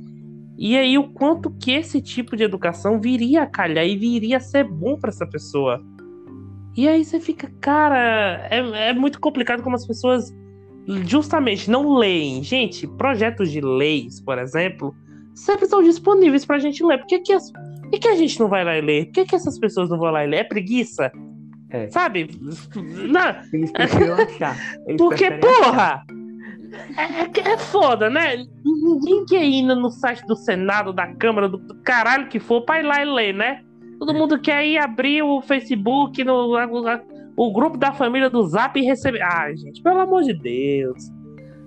E 0.56 0.76
aí 0.76 0.96
o 0.96 1.08
quanto 1.08 1.50
que 1.50 1.72
esse 1.72 2.00
tipo 2.00 2.36
de 2.36 2.44
educação 2.44 3.00
viria 3.00 3.42
a 3.42 3.46
calhar 3.46 3.84
e 3.84 3.96
viria 3.96 4.36
a 4.36 4.40
ser 4.40 4.64
bom 4.64 4.96
para 4.98 5.10
essa 5.10 5.26
pessoa. 5.26 5.82
E 6.76 6.88
aí 6.88 7.04
você 7.04 7.20
fica, 7.20 7.50
cara, 7.60 8.48
é, 8.50 8.88
é 8.88 8.92
muito 8.92 9.20
complicado 9.20 9.62
como 9.62 9.76
as 9.76 9.86
pessoas 9.86 10.34
justamente 11.04 11.70
não 11.70 11.96
leem. 11.96 12.42
Gente, 12.42 12.86
projetos 12.86 13.50
de 13.50 13.60
leis, 13.60 14.20
por 14.20 14.38
exemplo, 14.38 14.94
sempre 15.34 15.64
estão 15.64 15.82
disponíveis 15.82 16.44
pra 16.44 16.58
gente 16.58 16.84
ler. 16.84 16.98
Por 16.98 17.06
que, 17.06 17.18
que, 17.18 17.32
as, 17.32 17.50
por 17.52 17.90
que, 17.90 17.98
que 17.98 18.08
a 18.08 18.16
gente 18.16 18.38
não 18.38 18.48
vai 18.48 18.64
lá 18.64 18.76
e 18.78 18.80
ler? 18.80 19.06
Por 19.06 19.12
que, 19.12 19.24
que 19.26 19.36
essas 19.36 19.58
pessoas 19.58 19.90
não 19.90 19.98
vão 19.98 20.10
lá 20.10 20.24
e 20.24 20.28
ler? 20.28 20.36
É 20.38 20.44
preguiça? 20.44 21.10
É. 21.70 21.88
Sabe? 21.90 22.28
Não. 22.76 23.36
Eles 23.52 23.72
preferem 23.72 24.10
achar. 24.12 24.56
Eles 24.86 24.96
Porque, 24.96 25.30
porra! 25.32 26.04
É, 26.96 27.02
é, 27.02 27.52
é, 27.52 27.58
foda, 27.58 28.10
né? 28.10 28.44
Ninguém 28.64 29.24
quer 29.26 29.44
ir 29.44 29.62
no 29.62 29.90
site 29.90 30.26
do 30.26 30.36
Senado, 30.36 30.92
da 30.92 31.06
Câmara, 31.14 31.48
do 31.48 31.58
caralho 31.82 32.28
que 32.28 32.40
for, 32.40 32.62
pra 32.62 32.80
ir 32.80 32.84
lá 32.84 33.02
e 33.02 33.04
ler, 33.04 33.34
né? 33.34 33.62
Todo 33.98 34.12
é. 34.12 34.14
mundo 34.14 34.40
quer 34.40 34.66
ir 34.66 34.78
abrir 34.78 35.22
o 35.22 35.40
Facebook, 35.40 36.22
no, 36.24 36.52
o 37.36 37.52
grupo 37.52 37.76
da 37.76 37.92
família 37.92 38.28
do 38.28 38.42
Zap 38.46 38.78
e 38.78 38.84
receber. 38.84 39.22
Ai, 39.22 39.56
gente, 39.56 39.82
pelo 39.82 40.00
amor 40.00 40.22
de 40.22 40.34
Deus. 40.34 41.10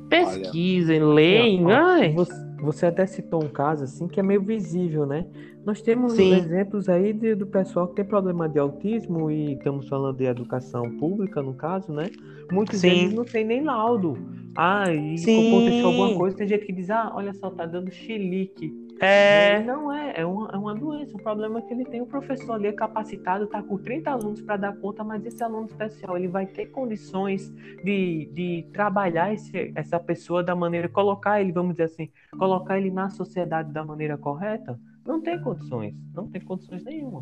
Pesquisem, 0.09 1.03
leem. 1.03 1.71
Ai. 1.71 2.13
Você, 2.13 2.46
você 2.59 2.87
até 2.87 3.05
citou 3.05 3.43
um 3.43 3.49
caso 3.49 3.83
assim 3.83 4.07
que 4.07 4.19
é 4.19 4.23
meio 4.23 4.41
visível, 4.41 5.05
né? 5.05 5.25
Nós 5.65 5.81
temos 5.81 6.13
Sim. 6.13 6.31
exemplos 6.31 6.87
aí 6.87 7.11
de, 7.11 7.35
do 7.35 7.45
pessoal 7.45 7.87
que 7.87 7.95
tem 7.95 8.05
problema 8.05 8.47
de 8.47 8.57
autismo 8.57 9.29
e 9.29 9.53
estamos 9.53 9.87
falando 9.87 10.17
de 10.17 10.23
educação 10.23 10.89
pública, 10.97 11.41
no 11.41 11.53
caso, 11.53 11.91
né? 11.91 12.09
Muitos 12.49 12.79
Sim. 12.79 12.87
deles 12.87 13.13
não 13.13 13.25
tem 13.25 13.45
nem 13.45 13.63
laudo. 13.63 14.17
Ah, 14.55 14.91
e 14.93 15.15
aconteceu 15.23 15.87
alguma 15.87 16.15
coisa, 16.15 16.37
tem 16.37 16.47
gente 16.47 16.65
que 16.65 16.73
diz, 16.73 16.89
ah, 16.89 17.11
olha 17.13 17.33
só, 17.33 17.49
tá 17.51 17.65
dando 17.65 17.91
chilique. 17.91 18.86
É... 18.99 19.61
Não 19.63 19.91
é, 19.93 20.21
é 20.21 20.25
uma, 20.25 20.49
é 20.51 20.57
uma 20.57 20.75
doença. 20.75 21.15
O 21.15 21.21
problema 21.21 21.59
é 21.59 21.61
que 21.61 21.73
ele 21.73 21.85
tem 21.85 22.01
um 22.01 22.05
professor 22.05 22.53
ali 22.53 22.71
capacitado, 22.73 23.45
está 23.45 23.61
com 23.61 23.77
30 23.77 24.09
alunos 24.09 24.41
para 24.41 24.57
dar 24.57 24.75
conta, 24.77 25.03
mas 25.03 25.25
esse 25.25 25.43
aluno 25.43 25.65
especial 25.67 26.17
ele 26.17 26.27
vai 26.27 26.45
ter 26.45 26.67
condições 26.67 27.49
de, 27.83 28.29
de 28.33 28.65
trabalhar 28.73 29.33
esse, 29.33 29.71
essa 29.75 29.99
pessoa 29.99 30.43
da 30.43 30.55
maneira, 30.55 30.89
colocar 30.89 31.39
ele, 31.39 31.51
vamos 31.51 31.73
dizer 31.73 31.83
assim, 31.83 32.09
colocar 32.37 32.77
ele 32.77 32.91
na 32.91 33.09
sociedade 33.09 33.71
da 33.71 33.83
maneira 33.83 34.17
correta? 34.17 34.79
Não 35.05 35.21
tem 35.21 35.39
condições, 35.41 35.95
não 36.13 36.27
tem 36.27 36.41
condições 36.41 36.83
nenhuma. 36.83 37.21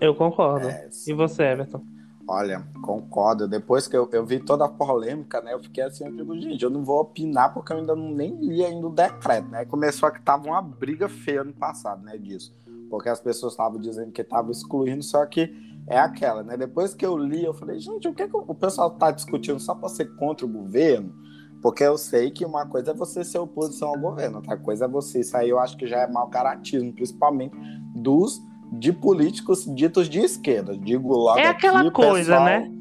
Eu 0.00 0.14
concordo. 0.14 0.68
É, 0.68 0.88
e 1.08 1.12
você, 1.12 1.42
Everton? 1.42 1.82
Olha, 2.28 2.66
concordo. 2.82 3.46
Depois 3.46 3.86
que 3.86 3.96
eu, 3.96 4.08
eu 4.12 4.26
vi 4.26 4.40
toda 4.40 4.64
a 4.64 4.68
polêmica, 4.68 5.40
né? 5.40 5.54
Eu 5.54 5.62
fiquei 5.62 5.84
assim, 5.84 6.04
eu 6.04 6.12
digo, 6.12 6.40
gente, 6.40 6.62
eu 6.62 6.70
não 6.70 6.84
vou 6.84 7.00
opinar 7.00 7.54
porque 7.54 7.72
eu 7.72 7.78
ainda 7.78 7.94
não, 7.94 8.10
nem 8.10 8.34
li 8.40 8.64
ainda 8.64 8.86
o 8.86 8.90
decreto, 8.90 9.48
né? 9.48 9.64
Começou 9.64 10.08
a 10.08 10.12
que 10.12 10.20
tava 10.20 10.48
uma 10.48 10.60
briga 10.60 11.08
feia 11.08 11.42
ano 11.42 11.52
passado, 11.52 12.02
né? 12.02 12.18
Disso. 12.18 12.52
Porque 12.90 13.08
as 13.08 13.20
pessoas 13.20 13.52
estavam 13.52 13.80
dizendo 13.80 14.10
que 14.10 14.22
estavam 14.22 14.50
excluindo, 14.50 15.04
só 15.04 15.24
que 15.24 15.52
é 15.86 15.98
aquela, 15.98 16.42
né? 16.42 16.56
Depois 16.56 16.94
que 16.94 17.06
eu 17.06 17.16
li, 17.16 17.44
eu 17.44 17.54
falei, 17.54 17.78
gente, 17.78 18.08
o 18.08 18.14
que, 18.14 18.26
que 18.26 18.36
o 18.36 18.54
pessoal 18.54 18.90
tá 18.90 19.12
discutindo 19.12 19.60
só 19.60 19.74
para 19.74 19.88
ser 19.88 20.16
contra 20.16 20.44
o 20.44 20.48
governo? 20.48 21.14
Porque 21.62 21.84
eu 21.84 21.96
sei 21.96 22.30
que 22.30 22.44
uma 22.44 22.66
coisa 22.66 22.90
é 22.90 22.94
você 22.94 23.24
ser 23.24 23.38
oposição 23.38 23.88
ao 23.88 23.98
governo, 23.98 24.38
outra 24.38 24.56
coisa 24.56 24.84
é 24.84 24.88
você. 24.88 25.20
Isso 25.20 25.36
aí 25.36 25.48
eu 25.48 25.60
acho 25.60 25.76
que 25.76 25.86
já 25.86 25.98
é 25.98 26.06
mau 26.06 26.28
caratismo, 26.28 26.92
principalmente 26.92 27.56
dos 27.94 28.40
de 28.72 28.92
políticos 28.92 29.64
ditos 29.74 30.08
de 30.08 30.20
esquerda. 30.20 30.76
Digo 30.76 31.14
logo 31.14 31.38
É 31.38 31.48
aquela 31.48 31.90
coisa, 31.90 32.32
pessoal, 32.32 32.44
né? 32.44 32.72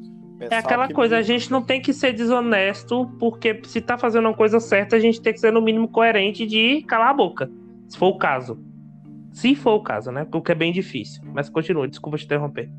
É 0.49 0.57
aquela 0.57 0.91
coisa, 0.91 1.15
me... 1.15 1.19
a 1.21 1.23
gente 1.23 1.49
não 1.49 1.61
tem 1.61 1.81
que 1.81 1.93
ser 1.93 2.13
desonesto, 2.13 3.09
porque 3.19 3.61
se 3.65 3.79
tá 3.79 3.97
fazendo 3.97 4.27
uma 4.27 4.33
coisa 4.33 4.59
certa, 4.59 4.95
a 4.95 4.99
gente 4.99 5.21
tem 5.21 5.33
que 5.33 5.39
ser 5.39 5.51
no 5.51 5.61
mínimo 5.61 5.87
coerente 5.87 6.45
de 6.45 6.81
calar 6.83 7.09
a 7.09 7.13
boca. 7.13 7.49
Se 7.87 7.97
for 7.97 8.07
o 8.07 8.17
caso. 8.17 8.59
Se 9.31 9.55
for 9.55 9.75
o 9.75 9.83
caso, 9.83 10.11
né? 10.11 10.25
Porque 10.25 10.51
é 10.51 10.55
bem 10.55 10.73
difícil. 10.73 11.21
Mas 11.33 11.49
continua, 11.49 11.87
desculpa 11.87 12.17
te 12.17 12.25
interromper. 12.25 12.69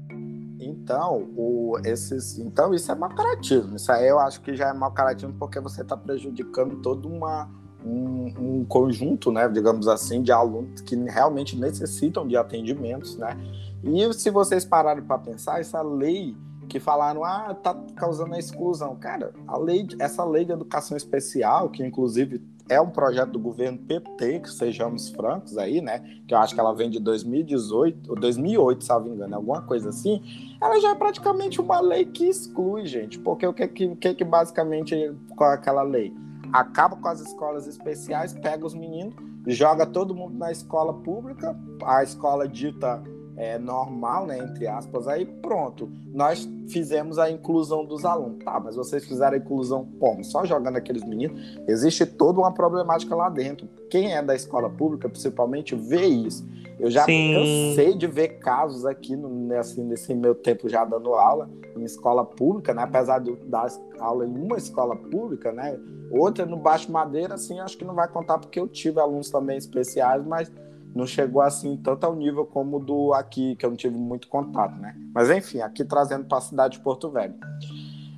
Então, 0.58 1.30
o, 1.36 1.78
esses, 1.84 2.38
então 2.38 2.74
isso 2.74 2.90
é 2.90 2.94
mau 2.94 3.10
caratismo. 3.10 3.76
Isso 3.76 3.90
aí 3.92 4.08
eu 4.08 4.18
acho 4.18 4.40
que 4.40 4.54
já 4.54 4.68
é 4.68 4.72
mau 4.72 4.90
caratismo 4.90 5.34
porque 5.38 5.60
você 5.60 5.82
está 5.82 5.96
prejudicando 5.96 6.80
toda 6.82 7.06
uma 7.06 7.48
um, 7.86 8.32
um, 8.38 8.64
conjunto, 8.64 9.30
né, 9.30 9.48
digamos 9.48 9.86
assim, 9.86 10.22
de 10.22 10.32
alunos 10.32 10.80
que 10.80 10.96
realmente 10.96 11.56
necessitam 11.56 12.26
de 12.26 12.36
atendimentos, 12.36 13.16
né? 13.16 13.36
E 13.84 14.12
se 14.14 14.30
vocês 14.30 14.64
pararem 14.64 15.04
para 15.04 15.18
pensar, 15.18 15.60
essa 15.60 15.80
lei 15.82 16.36
que 16.68 16.80
falaram, 16.80 17.24
ah, 17.24 17.54
tá 17.54 17.74
causando 17.94 18.34
a 18.34 18.38
exclusão, 18.38 18.96
cara, 18.96 19.32
a 19.46 19.56
lei, 19.56 19.86
essa 20.00 20.24
lei 20.24 20.44
de 20.44 20.52
educação 20.52 20.96
especial, 20.96 21.68
que 21.70 21.84
inclusive 21.84 22.42
é 22.68 22.80
um 22.80 22.90
projeto 22.90 23.30
do 23.30 23.38
governo 23.38 23.78
PT, 23.78 24.40
que 24.40 24.50
sejamos 24.50 25.08
francos 25.10 25.56
aí, 25.56 25.80
né? 25.80 26.00
Que 26.26 26.34
eu 26.34 26.38
acho 26.38 26.54
que 26.54 26.60
ela 26.60 26.74
vem 26.74 26.90
de 26.90 26.98
2018, 26.98 28.10
ou 28.10 28.16
2008, 28.18 28.82
se 28.82 28.90
não 28.90 29.00
me 29.02 29.10
engano, 29.10 29.36
alguma 29.36 29.62
coisa 29.62 29.90
assim. 29.90 30.20
Ela 30.60 30.80
já 30.80 30.90
é 30.90 30.94
praticamente 30.94 31.60
uma 31.60 31.80
lei 31.80 32.04
que 32.04 32.26
exclui, 32.26 32.86
gente. 32.86 33.18
Porque 33.18 33.46
o 33.46 33.52
que, 33.52 33.68
que, 33.68 34.14
que 34.14 34.24
basicamente 34.24 35.12
com 35.36 35.44
aquela 35.44 35.82
lei? 35.82 36.12
Acaba 36.52 36.96
com 36.96 37.08
as 37.08 37.20
escolas 37.20 37.66
especiais, 37.66 38.32
pega 38.32 38.64
os 38.64 38.74
meninos, 38.74 39.14
joga 39.46 39.86
todo 39.86 40.14
mundo 40.14 40.36
na 40.36 40.50
escola 40.50 40.92
pública, 40.92 41.56
a 41.84 42.02
escola 42.02 42.48
dita 42.48 43.02
é, 43.36 43.58
normal, 43.58 44.26
né, 44.26 44.38
entre 44.38 44.66
aspas, 44.66 45.06
aí 45.06 45.26
pronto. 45.26 45.90
Nós 46.12 46.48
fizemos 46.68 47.18
a 47.18 47.30
inclusão 47.30 47.84
dos 47.84 48.04
alunos. 48.04 48.42
Tá, 48.44 48.58
mas 48.58 48.76
vocês 48.76 49.04
fizeram 49.04 49.34
a 49.34 49.38
inclusão 49.38 49.86
como? 50.00 50.24
Só 50.24 50.44
jogando 50.44 50.76
aqueles 50.76 51.04
meninos? 51.04 51.38
Existe 51.68 52.06
toda 52.06 52.40
uma 52.40 52.52
problemática 52.52 53.14
lá 53.14 53.28
dentro. 53.28 53.68
Quem 53.90 54.14
é 54.14 54.22
da 54.22 54.34
escola 54.34 54.70
pública, 54.70 55.08
principalmente, 55.08 55.74
vê 55.74 56.06
isso. 56.06 56.46
Eu 56.78 56.90
já 56.90 57.04
Sim. 57.04 57.34
cansei 57.34 57.94
de 57.94 58.06
ver 58.06 58.38
casos 58.38 58.84
aqui 58.84 59.16
no, 59.16 59.54
assim, 59.58 59.82
nesse 59.82 60.14
meu 60.14 60.34
tempo 60.34 60.68
já 60.68 60.84
dando 60.84 61.14
aula 61.14 61.48
em 61.74 61.84
escola 61.84 62.24
pública, 62.24 62.74
né? 62.74 62.82
Apesar 62.82 63.18
de 63.18 63.34
dar 63.46 63.66
aula 63.98 64.26
em 64.26 64.34
uma 64.34 64.56
escola 64.56 64.94
pública, 64.94 65.52
né? 65.52 65.78
Outra 66.10 66.44
no 66.44 66.56
Baixo 66.56 66.92
Madeira, 66.92 67.34
assim, 67.34 67.58
acho 67.60 67.78
que 67.78 67.84
não 67.84 67.94
vai 67.94 68.08
contar 68.08 68.38
porque 68.38 68.60
eu 68.60 68.68
tive 68.68 69.00
alunos 69.00 69.30
também 69.30 69.56
especiais, 69.56 70.24
mas 70.24 70.50
não 70.94 71.06
chegou 71.06 71.42
assim 71.42 71.76
tanto 71.76 72.04
ao 72.04 72.14
nível 72.14 72.46
como 72.46 72.78
do 72.78 73.12
aqui, 73.12 73.56
que 73.56 73.66
eu 73.66 73.70
não 73.70 73.76
tive 73.76 73.96
muito 73.96 74.28
contato, 74.28 74.78
né? 74.80 74.96
Mas 75.14 75.30
enfim, 75.30 75.60
aqui 75.60 75.84
trazendo 75.84 76.24
para 76.24 76.38
a 76.38 76.40
cidade 76.40 76.78
de 76.78 76.82
Porto 76.82 77.10
Velho. 77.10 77.34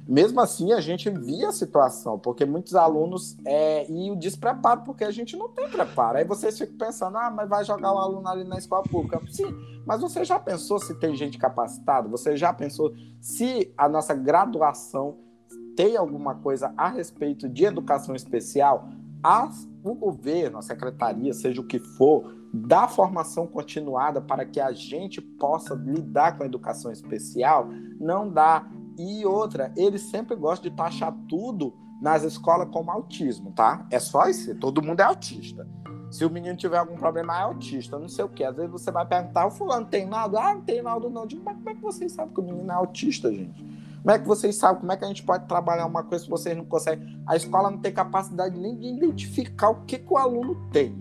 Mesmo 0.09 0.41
assim, 0.41 0.73
a 0.73 0.81
gente 0.81 1.11
via 1.11 1.51
a 1.51 1.53
situação, 1.53 2.19
porque 2.19 2.47
muitos 2.47 2.75
alunos 2.75 3.37
é, 3.45 3.87
e 3.91 4.11
o 4.11 4.17
despreparo, 4.17 4.81
porque 4.81 5.05
a 5.05 5.11
gente 5.11 5.37
não 5.37 5.51
tem 5.51 5.69
preparo. 5.69 6.17
Aí 6.17 6.25
vocês 6.25 6.57
ficam 6.57 6.79
pensando, 6.79 7.19
ah, 7.19 7.31
mas 7.31 7.47
vai 7.47 7.63
jogar 7.63 7.93
o 7.93 7.99
aluno 7.99 8.27
ali 8.27 8.43
na 8.43 8.57
escola 8.57 8.83
pública. 8.85 9.21
Sim, 9.29 9.55
mas 9.85 10.01
você 10.01 10.25
já 10.25 10.39
pensou 10.39 10.79
se 10.79 10.95
tem 10.95 11.15
gente 11.15 11.37
capacitada? 11.37 12.09
Você 12.09 12.39
já 12.39 12.55
pensou 12.55 12.95
se 13.21 13.71
a 13.77 13.87
nossa 13.87 14.15
graduação 14.15 15.19
tem 15.77 15.95
alguma 15.95 16.37
coisa 16.37 16.73
a 16.75 16.89
respeito 16.89 17.47
de 17.47 17.67
educação 17.67 18.15
especial? 18.15 18.89
As, 19.23 19.69
o 19.85 19.95
governo, 19.95 20.57
a 20.57 20.63
secretaria, 20.63 21.35
seja 21.35 21.61
o 21.61 21.67
que 21.67 21.79
for, 21.79 22.35
dá 22.53 22.89
formação 22.89 23.47
continuada 23.47 24.21
para 24.21 24.45
que 24.45 24.61
a 24.61 24.73
gente 24.73 25.21
possa 25.21 25.75
lidar 25.75 26.37
com 26.37 26.43
a 26.43 26.47
educação 26.47 26.91
especial? 26.91 27.69
Não 28.01 28.29
dá 28.29 28.67
e 28.99 29.25
outra, 29.25 29.73
eles 29.77 30.03
sempre 30.03 30.35
gostam 30.35 30.71
de 30.71 30.77
taxar 30.77 31.15
tudo 31.29 31.73
nas 32.03 32.23
escolas 32.25 32.69
como 32.71 32.91
autismo, 32.91 33.53
tá? 33.53 33.87
É 33.91 33.99
só 33.99 34.29
isso, 34.29 34.55
todo 34.57 34.83
mundo 34.83 35.01
é 35.01 35.05
autista. 35.05 35.67
Se 36.11 36.25
o 36.25 36.31
menino 36.31 36.57
tiver 36.57 36.79
algum 36.79 36.97
problema, 36.97 37.39
é 37.39 37.43
autista, 37.43 37.99
não 37.99 38.09
sei 38.09 38.25
o 38.25 38.29
quê. 38.29 38.43
Às 38.43 38.57
vezes 38.57 38.71
você 38.71 38.91
vai 38.91 39.05
perguntar, 39.05 39.47
o 39.47 39.51
fulano 39.51 39.87
tem 39.87 40.07
nada? 40.07 40.41
Ah, 40.41 40.55
não 40.55 40.63
tem 40.63 40.83
nada 40.83 41.09
não. 41.09 41.27
Digo, 41.27 41.43
mas 41.45 41.57
como 41.57 41.69
é 41.69 41.75
que 41.75 41.83
vocês 41.83 42.13
sabem 42.13 42.33
que 42.33 42.41
o 42.41 42.43
menino 42.43 42.71
é 42.71 42.75
autista, 42.75 43.31
gente? 43.31 43.63
Como 44.01 44.11
é 44.11 44.19
que 44.19 44.27
vocês 44.27 44.57
sabem? 44.57 44.81
Como 44.81 44.91
é 44.91 44.97
que 44.97 45.05
a 45.05 45.09
gente 45.09 45.23
pode 45.23 45.47
trabalhar 45.47 45.85
uma 45.85 46.03
coisa 46.03 46.25
se 46.25 46.31
vocês 46.31 46.57
não 46.57 46.65
conseguem? 46.65 47.21
A 47.27 47.37
escola 47.37 47.71
não 47.71 47.79
tem 47.79 47.93
capacidade 47.93 48.59
nem 48.59 48.75
de 48.75 48.87
identificar 48.87 49.69
o 49.69 49.85
que, 49.85 49.99
que 49.99 50.13
o 50.13 50.17
aluno 50.17 50.57
tem, 50.73 50.97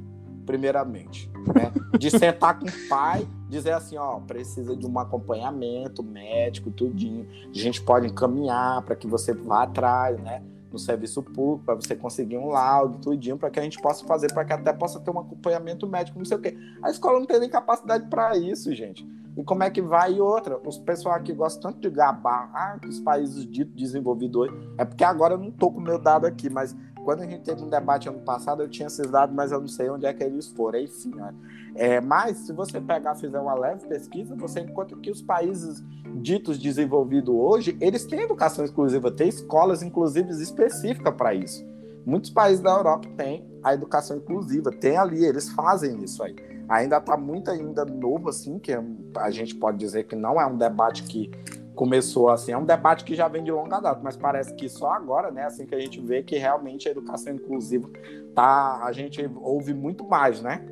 primeiramente. 0.45 1.31
Né? 1.47 1.71
De 1.97 2.11
sentar 2.11 2.59
com 2.59 2.65
o 2.65 2.87
pai 2.89 3.27
dizer 3.49 3.71
assim, 3.71 3.97
ó, 3.97 4.19
precisa 4.19 4.75
de 4.75 4.85
um 4.85 4.99
acompanhamento 4.99 6.03
médico, 6.03 6.69
tudinho. 6.69 7.27
A 7.49 7.57
gente 7.57 7.81
pode 7.81 8.07
encaminhar 8.07 8.81
para 8.81 8.95
que 8.95 9.07
você 9.07 9.33
vá 9.33 9.63
atrás, 9.63 10.19
né? 10.19 10.43
No 10.71 10.77
serviço 10.77 11.23
público, 11.23 11.63
para 11.65 11.75
você 11.75 11.95
conseguir 11.95 12.37
um 12.37 12.49
laudo, 12.49 12.99
tudinho, 12.99 13.37
para 13.37 13.49
que 13.49 13.59
a 13.59 13.63
gente 13.63 13.81
possa 13.81 14.05
fazer, 14.05 14.33
para 14.33 14.43
que 14.43 14.51
até 14.51 14.73
possa 14.73 14.99
ter 14.99 15.09
um 15.11 15.19
acompanhamento 15.19 15.87
médico, 15.87 16.17
não 16.17 16.25
sei 16.25 16.37
o 16.37 16.41
quê. 16.41 16.57
A 16.83 16.89
escola 16.89 17.19
não 17.19 17.25
tem 17.25 17.39
nem 17.39 17.49
capacidade 17.49 18.07
para 18.09 18.37
isso, 18.37 18.73
gente. 18.75 19.07
E 19.37 19.43
como 19.43 19.63
é 19.63 19.69
que 19.69 19.81
vai? 19.81 20.15
E 20.15 20.21
outra, 20.21 20.59
os 20.65 20.77
pessoal 20.77 21.15
aqui 21.15 21.31
gostam 21.31 21.71
tanto 21.71 21.81
de 21.81 21.89
gabar, 21.89 22.49
ah, 22.53 22.77
que 22.81 22.87
os 22.89 22.99
países 22.99 23.49
ditos 23.49 23.75
desenvolvedores. 23.75 24.53
É 24.77 24.83
porque 24.83 25.03
agora 25.03 25.35
eu 25.35 25.37
não 25.37 25.51
tô 25.51 25.71
com 25.71 25.77
o 25.77 25.81
meu 25.83 25.99
dado 25.99 26.25
aqui, 26.25 26.49
mas 26.49 26.75
quando 27.07 27.21
a 27.21 27.25
gente 27.25 27.43
teve 27.43 27.63
um 27.63 27.69
debate 27.69 28.09
ano 28.09 28.19
passado, 28.19 28.61
eu 28.61 28.67
tinha 28.67 28.87
esses 28.87 29.09
dados, 29.09 29.33
mas 29.33 29.53
eu 29.53 29.61
não 29.61 29.67
sei 29.69 29.89
onde 29.89 30.05
é 30.05 30.13
que 30.13 30.21
eles 30.21 30.45
foram. 30.45 30.77
Olha. 31.21 31.33
É, 31.73 32.01
mas, 32.01 32.35
se 32.39 32.51
você 32.51 32.81
pegar 32.81 33.15
fizer 33.15 33.39
uma 33.39 33.53
leve 33.53 33.87
pesquisa, 33.87 34.35
você 34.35 34.59
encontra 34.59 34.97
que 34.97 35.09
os 35.09 35.21
países 35.21 35.81
ditos 36.15 36.59
desenvolvidos 36.59 37.33
hoje, 37.33 37.77
eles 37.79 38.03
têm 38.05 38.23
educação 38.23 38.65
exclusiva, 38.65 39.09
tem 39.09 39.29
escolas, 39.29 39.81
inclusive, 39.81 40.31
específicas 40.31 41.15
para 41.15 41.33
isso. 41.33 41.65
Muitos 42.05 42.29
países 42.29 42.59
da 42.59 42.71
Europa 42.71 43.07
têm 43.15 43.47
a 43.63 43.73
educação 43.73 44.17
inclusiva, 44.17 44.69
tem 44.69 44.97
ali, 44.97 45.23
eles 45.23 45.47
fazem 45.51 46.03
isso 46.03 46.21
aí. 46.21 46.35
Ainda 46.67 46.97
está 46.97 47.15
muito 47.15 47.49
ainda 47.49 47.85
novo, 47.85 48.27
assim, 48.27 48.59
que 48.59 48.73
a 49.15 49.31
gente 49.31 49.55
pode 49.55 49.77
dizer 49.77 50.03
que 50.07 50.15
não 50.15 50.41
é 50.41 50.45
um 50.45 50.57
debate 50.57 51.03
que 51.03 51.31
começou 51.77 52.29
assim, 52.29 52.51
é 52.51 52.57
um 52.57 52.65
debate 52.65 53.05
que 53.05 53.13
já 53.13 53.27
vem 53.27 53.43
de 53.43 53.51
longa 53.51 53.79
data, 53.79 54.01
mas 54.03 54.17
parece 54.17 54.53
que 54.55 54.67
só 54.67 54.91
agora, 54.91 55.29
né, 55.29 55.43
assim 55.43 55.65
que 55.65 55.75
a 55.75 55.79
gente 55.79 56.01
vê 56.01 56.23
que 56.23 56.35
realmente 56.35 56.87
a 56.87 56.91
educação 56.91 57.33
inclusiva 57.33 57.87
tá, 58.33 58.83
a 58.83 58.91
gente 58.91 59.29
ouve 59.35 59.73
muito 59.75 60.03
mais, 60.03 60.41
né? 60.41 60.65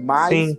Mas 0.00 0.28
Sim. 0.28 0.56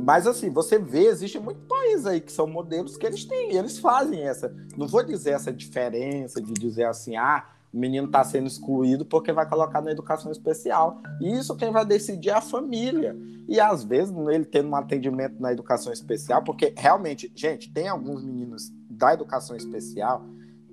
Mas 0.00 0.28
assim, 0.28 0.48
você 0.48 0.78
vê, 0.78 1.06
existe 1.06 1.40
muito 1.40 1.60
país 1.62 2.06
aí 2.06 2.20
que 2.20 2.30
são 2.30 2.46
modelos 2.46 2.96
que 2.96 3.04
eles 3.04 3.24
têm, 3.24 3.56
eles 3.56 3.78
fazem 3.78 4.22
essa, 4.22 4.54
não 4.76 4.86
vou 4.86 5.02
dizer 5.02 5.30
essa 5.30 5.52
diferença 5.52 6.40
de 6.40 6.52
dizer 6.52 6.84
assim, 6.84 7.16
ah, 7.16 7.44
o 7.72 7.78
menino 7.78 8.06
está 8.06 8.22
sendo 8.22 8.46
excluído 8.46 9.04
porque 9.04 9.32
vai 9.32 9.46
colocar 9.48 9.80
na 9.82 9.90
educação 9.90 10.30
especial. 10.30 11.02
E 11.20 11.36
isso 11.36 11.56
quem 11.56 11.70
vai 11.70 11.84
decidir 11.84 12.30
é 12.30 12.34
a 12.34 12.40
família. 12.40 13.16
E 13.46 13.60
às 13.60 13.84
vezes, 13.84 14.14
ele 14.30 14.44
tendo 14.44 14.68
um 14.68 14.76
atendimento 14.76 15.40
na 15.40 15.52
educação 15.52 15.92
especial, 15.92 16.42
porque 16.42 16.72
realmente, 16.76 17.30
gente, 17.34 17.70
tem 17.70 17.88
alguns 17.88 18.24
meninos 18.24 18.72
da 18.98 19.14
educação 19.14 19.56
especial 19.56 20.22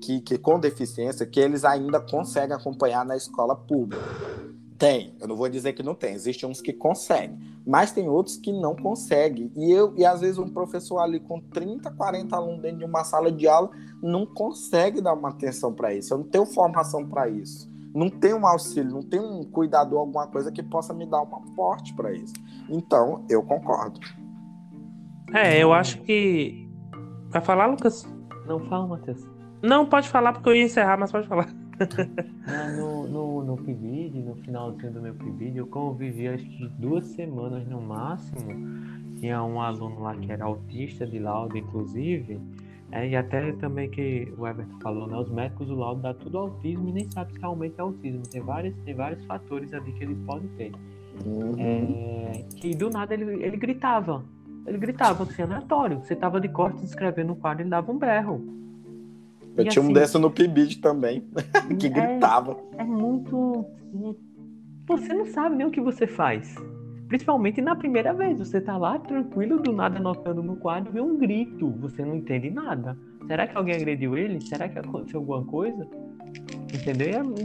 que, 0.02 0.20
que 0.20 0.38
com 0.38 0.60
deficiência 0.60 1.26
que 1.26 1.40
eles 1.40 1.64
ainda 1.64 2.00
conseguem 2.00 2.56
acompanhar 2.56 3.06
na 3.06 3.16
escola 3.16 3.56
pública. 3.56 4.04
Tem, 4.78 5.16
eu 5.22 5.28
não 5.28 5.38
vou 5.38 5.48
dizer 5.48 5.72
que 5.72 5.82
não 5.82 5.96
tem, 5.96 6.14
existem 6.14 6.50
uns 6.50 6.60
que 6.60 6.74
conseguem, 6.74 7.40
mas 7.66 7.94
tem 7.94 8.10
outros 8.10 8.36
que 8.36 8.52
não 8.52 8.76
conseguem. 8.76 9.50
E 9.56 9.72
eu 9.72 9.94
e 9.96 10.06
às 10.06 10.20
vezes 10.20 10.38
um 10.38 10.50
professor 10.50 11.00
ali 11.00 11.20
com 11.20 11.40
30, 11.40 11.90
40 11.92 12.36
alunos 12.36 12.62
dentro 12.62 12.80
de 12.80 12.86
uma 12.86 13.06
sala 13.06 13.32
de 13.32 13.48
aula 13.48 13.70
não 14.04 14.26
consegue 14.26 15.00
dar 15.00 15.14
uma 15.14 15.30
atenção 15.30 15.74
para 15.74 15.94
isso. 15.94 16.14
Eu 16.14 16.18
não 16.18 16.26
tenho 16.26 16.46
formação 16.46 17.08
para 17.08 17.30
isso. 17.30 17.74
Não 17.94 18.10
tenho 18.10 18.38
um 18.38 18.46
auxílio, 18.46 18.92
não 18.92 19.02
tenho 19.02 19.24
um 19.24 19.44
cuidador, 19.46 20.00
alguma 20.00 20.28
coisa 20.28 20.52
que 20.52 20.62
possa 20.62 20.94
me 20.94 21.06
dar 21.06 21.22
um 21.22 21.36
aporte 21.36 21.94
para 21.94 22.12
isso. 22.12 22.34
Então, 22.70 23.26
eu 23.30 23.42
concordo. 23.42 24.02
É, 25.34 25.58
eu 25.58 25.72
acho 25.72 26.02
que. 26.02 26.70
Vai 27.30 27.42
falar, 27.42 27.68
Lucas? 27.68 28.06
Não 28.48 28.60
fala, 28.62 28.88
Matheus. 28.88 29.26
Não, 29.62 29.86
pode 29.86 30.10
falar, 30.10 30.34
porque 30.34 30.50
eu 30.50 30.56
ia 30.56 30.64
encerrar, 30.64 30.98
mas 30.98 31.12
pode 31.12 31.28
falar. 31.28 31.48
no, 32.78 33.08
no, 33.08 33.44
no 33.44 33.58
PIBID, 33.58 34.22
no 34.22 34.36
finalzinho 34.36 34.94
do 34.94 35.02
meu 35.02 35.14
PIBID, 35.14 35.58
eu 35.58 35.68
convivi 35.68 36.28
acho 36.28 36.46
que 36.46 36.68
duas 36.78 37.06
semanas 37.06 37.68
no 37.68 37.82
máximo. 37.82 38.52
Tinha 39.20 39.44
um 39.44 39.60
aluno 39.62 40.02
lá 40.02 40.16
que 40.16 40.32
era 40.32 40.46
autista 40.46 41.06
de 41.06 41.20
laudo, 41.20 41.58
inclusive. 41.58 42.40
É, 42.92 43.10
e 43.10 43.16
até 43.16 43.52
também 43.54 43.90
que 43.90 44.32
o 44.38 44.48
Everton 44.48 44.80
falou, 44.80 45.08
né? 45.08 45.18
Os 45.18 45.30
médicos 45.30 45.68
do 45.68 45.76
laudo 45.76 46.02
dá 46.02 46.14
tudo 46.14 46.38
autismo 46.38 46.90
e 46.90 46.92
nem 46.92 47.12
sabe 47.12 47.34
se 47.34 47.40
realmente 47.40 47.76
é 47.78 47.82
autismo. 47.82 48.24
Tem 48.24 48.42
vários, 48.42 48.76
tem 48.86 48.94
vários 48.94 49.26
fatores 49.26 49.74
ali 49.74 49.92
que 49.94 50.04
ele 50.04 50.16
pode 50.26 50.48
ter. 50.50 50.72
Uhum. 51.26 51.56
É, 51.58 52.46
que 52.56 52.76
do 52.76 52.90
nada 52.90 53.14
ele, 53.14 53.44
ele 53.44 53.58
gritava. 53.58 54.24
Ele 54.66 54.78
gritava 54.78 55.24
assim, 55.24 55.44
aleatório. 55.44 56.00
Você 56.00 56.16
tava 56.16 56.40
de 56.40 56.50
corte 56.50 56.84
escrevendo 56.84 57.28
no 57.28 57.36
quadro 57.36 57.62
e 57.62 57.64
ele 57.64 57.70
dava 57.70 57.92
um 57.92 57.98
berro. 57.98 58.42
Eu 59.56 59.66
e 59.66 59.70
tinha 59.70 59.82
assim, 59.82 59.92
um 59.92 59.94
dessa 59.94 60.20
no 60.20 60.32
PIBID 60.32 60.80
também, 60.80 61.24
que 61.80 61.88
é, 61.88 61.90
gritava. 61.90 62.58
É 62.78 62.84
muito. 62.84 63.66
Você 64.88 65.14
não 65.14 65.26
sabe 65.26 65.56
nem 65.56 65.68
o 65.68 65.72
que 65.72 65.82
você 65.82 66.08
faz. 66.08 66.56
Principalmente 67.08 67.62
na 67.62 67.76
primeira 67.76 68.14
vez. 68.14 68.40
Você 68.40 68.60
tá 68.60 68.78
lá 68.78 68.98
tranquilo, 69.00 69.60
do 69.60 69.72
nada 69.72 69.98
anotando 69.98 70.42
no 70.42 70.56
quadro, 70.56 70.92
vê 70.92 71.00
um 71.00 71.18
grito. 71.18 71.70
Você 71.80 72.04
não 72.04 72.16
entende 72.16 72.50
nada. 72.50 72.98
Será 73.28 73.48
que 73.48 73.56
alguém 73.58 73.76
agrediu 73.76 74.18
ele? 74.18 74.42
Será 74.42 74.68
que 74.68 74.78
aconteceu 74.78 75.20
alguma 75.20 75.44
coisa? 75.46 75.88
Entendeu? 76.74 77.08
É, 77.08 77.44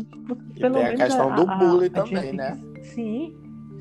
e 0.57 0.71
tem 0.71 0.87
a 0.87 0.97
questão 0.97 1.33
a, 1.33 1.37
do 1.37 1.47
bullying 1.47 1.87
a, 1.87 1.91
também, 1.91 2.23
gente... 2.23 2.37
né? 2.37 2.59
Sim, 2.83 3.35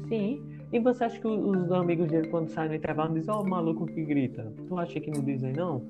sim. 0.08 0.49
E 0.72 0.80
você 0.80 1.04
acha 1.04 1.20
que 1.20 1.28
os 1.28 1.72
amigos 1.72 2.08
dele, 2.08 2.28
quando 2.28 2.50
saem 2.50 2.70
no 2.70 2.76
intervalo, 2.76 3.14
dizem, 3.14 3.34
ó, 3.34 3.42
oh, 3.42 3.44
maluco 3.44 3.88
que 3.88 4.04
grita? 4.04 4.54
Tu 4.68 4.78
acha 4.78 5.00
que 5.00 5.10
não 5.10 5.22
dizem, 5.24 5.54
não? 5.54 5.82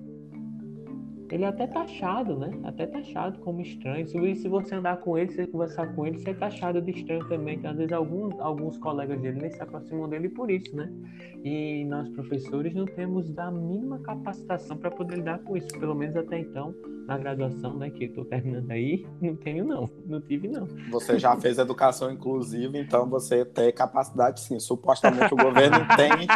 Ele 1.31 1.43
é 1.43 1.47
até 1.47 1.67
taxado, 1.67 2.37
né? 2.37 2.51
Até 2.63 2.87
taxado 2.87 3.39
como 3.39 3.61
estranho. 3.61 4.07
Se, 4.07 4.35
se 4.35 4.47
você 4.47 4.75
andar 4.75 4.97
com 4.97 5.17
ele, 5.17 5.31
se 5.31 5.45
conversar 5.47 5.93
com 5.93 6.05
ele, 6.05 6.17
você 6.17 6.31
é 6.31 6.33
taxado 6.33 6.81
de 6.81 6.91
estranho 6.91 7.27
também. 7.27 7.59
Que 7.59 7.67
às 7.67 7.77
vezes 7.77 7.91
alguns, 7.91 8.39
alguns 8.39 8.77
colegas 8.77 9.19
dele 9.21 9.39
nem 9.41 9.51
se 9.51 9.61
aproximam 9.61 10.09
dele 10.09 10.29
por 10.29 10.49
isso, 10.49 10.75
né? 10.75 10.91
E 11.43 11.85
nós, 11.85 12.09
professores, 12.09 12.73
não 12.73 12.85
temos 12.85 13.37
a 13.37 13.51
mínima 13.51 13.99
capacitação 13.99 14.77
para 14.77 14.91
poder 14.91 15.17
lidar 15.17 15.39
com 15.39 15.55
isso. 15.55 15.67
Pelo 15.79 15.95
menos 15.95 16.15
até 16.15 16.39
então, 16.39 16.73
na 17.05 17.17
graduação, 17.17 17.75
né? 17.77 17.89
Que 17.89 18.05
eu 18.05 18.09
estou 18.09 18.25
terminando 18.25 18.69
aí, 18.71 19.05
não 19.21 19.35
tenho, 19.35 19.65
não. 19.65 19.89
Não 20.05 20.21
tive, 20.21 20.47
não. 20.47 20.67
Você 20.91 21.19
já 21.19 21.35
fez 21.37 21.57
educação 21.57 22.11
inclusiva, 22.11 22.77
então 22.77 23.07
você 23.07 23.45
tem 23.45 23.71
capacidade 23.71 24.41
sim. 24.41 24.59
Supostamente 24.59 25.33
o 25.33 25.37
governo 25.37 25.77
tem 25.95 26.27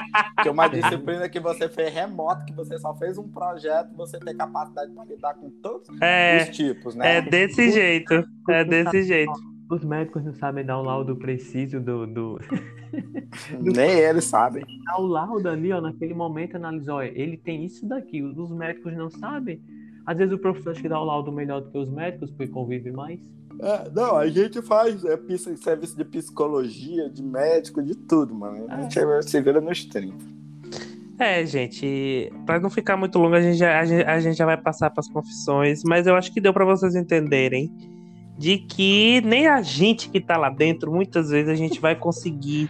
que 0.41 0.50
uma 0.50 0.68
disciplina 0.68 1.28
que 1.28 1.39
você 1.39 1.68
fez 1.68 1.94
remoto, 1.94 2.46
que 2.46 2.54
você 2.54 2.78
só 2.78 2.94
fez 2.96 3.18
um 3.18 3.28
projeto, 3.28 3.94
você 3.96 4.20
tem 4.20 4.36
capacidade 4.36 4.83
capacidade 4.84 4.92
para 4.94 5.06
lidar 5.06 5.34
com 5.36 5.50
todos 5.62 5.88
é, 6.02 6.44
os 6.44 6.56
tipos, 6.56 6.96
né? 6.96 7.18
É 7.18 7.22
desse 7.22 7.72
jeito. 7.72 8.26
É 8.50 8.64
desse 8.64 9.04
jeito. 9.04 9.34
Os 9.70 9.84
médicos 9.84 10.24
não 10.24 10.34
sabem 10.34 10.66
dar 10.66 10.80
o 10.80 10.84
laudo 10.84 11.16
preciso 11.16 11.80
do. 11.80 12.06
do... 12.06 12.38
do... 12.38 13.72
Nem 13.74 13.90
eles 13.90 14.26
sabem. 14.26 14.64
Dá 14.86 15.00
o 15.00 15.08
laudo 15.08 15.50
ali, 15.50 15.72
ó, 15.72 15.82
naquele 15.82 16.14
momento 16.14 16.56
analisou, 16.56 17.02
ele 17.02 17.38
tem 17.38 17.66
isso 17.66 17.88
daqui. 17.88 18.22
Os 18.22 18.52
médicos 18.52 18.94
não 18.96 19.10
sabem. 19.10 19.62
Às 20.06 20.18
vezes 20.18 20.34
o 20.34 20.38
professor 20.38 20.72
acha 20.72 20.82
que 20.82 20.90
dá 20.90 21.00
o 21.00 21.06
laudo 21.06 21.32
melhor 21.32 21.62
do 21.62 21.72
que 21.72 21.78
os 21.78 21.90
médicos, 21.90 22.30
porque 22.30 22.52
convive 22.52 22.92
mais. 22.92 23.22
É, 23.62 23.90
não, 23.90 24.18
a 24.18 24.28
gente 24.28 24.62
faz 24.62 25.02
é, 25.06 25.18
serviço 25.56 25.96
de 25.96 26.04
psicologia, 26.04 27.10
de 27.10 27.24
médico, 27.24 27.82
de 27.82 27.96
tudo, 27.96 28.36
mano. 28.36 28.66
A 28.68 28.82
gente 28.82 29.00
é. 29.00 29.22
se 29.22 29.40
vira 29.40 29.62
nos 29.62 29.86
30. 29.86 30.43
É, 31.20 31.45
gente, 31.45 32.32
para 32.45 32.59
não 32.59 32.70
ficar 32.70 32.97
muito 32.97 33.20
longo, 33.20 33.36
a 33.36 33.41
gente, 33.41 33.57
já, 33.57 33.80
a, 33.80 33.86
gente, 33.86 34.03
a 34.03 34.20
gente 34.20 34.36
já 34.36 34.45
vai 34.45 34.57
passar 34.57 34.89
para 34.89 34.99
as 34.99 35.07
confissões, 35.07 35.82
mas 35.86 36.07
eu 36.07 36.16
acho 36.16 36.34
que 36.34 36.41
deu 36.41 36.51
para 36.51 36.66
vocês 36.66 36.95
entenderem 36.95 37.72
de 38.38 38.57
que 38.57 39.22
nem 39.22 39.47
a 39.47 39.61
gente 39.61 40.09
que 40.09 40.20
tá 40.20 40.38
lá 40.38 40.49
dentro, 40.49 40.91
muitas 40.91 41.30
vezes 41.30 41.49
a 41.49 41.55
gente 41.55 41.80
vai 41.80 41.95
conseguir 41.95 42.70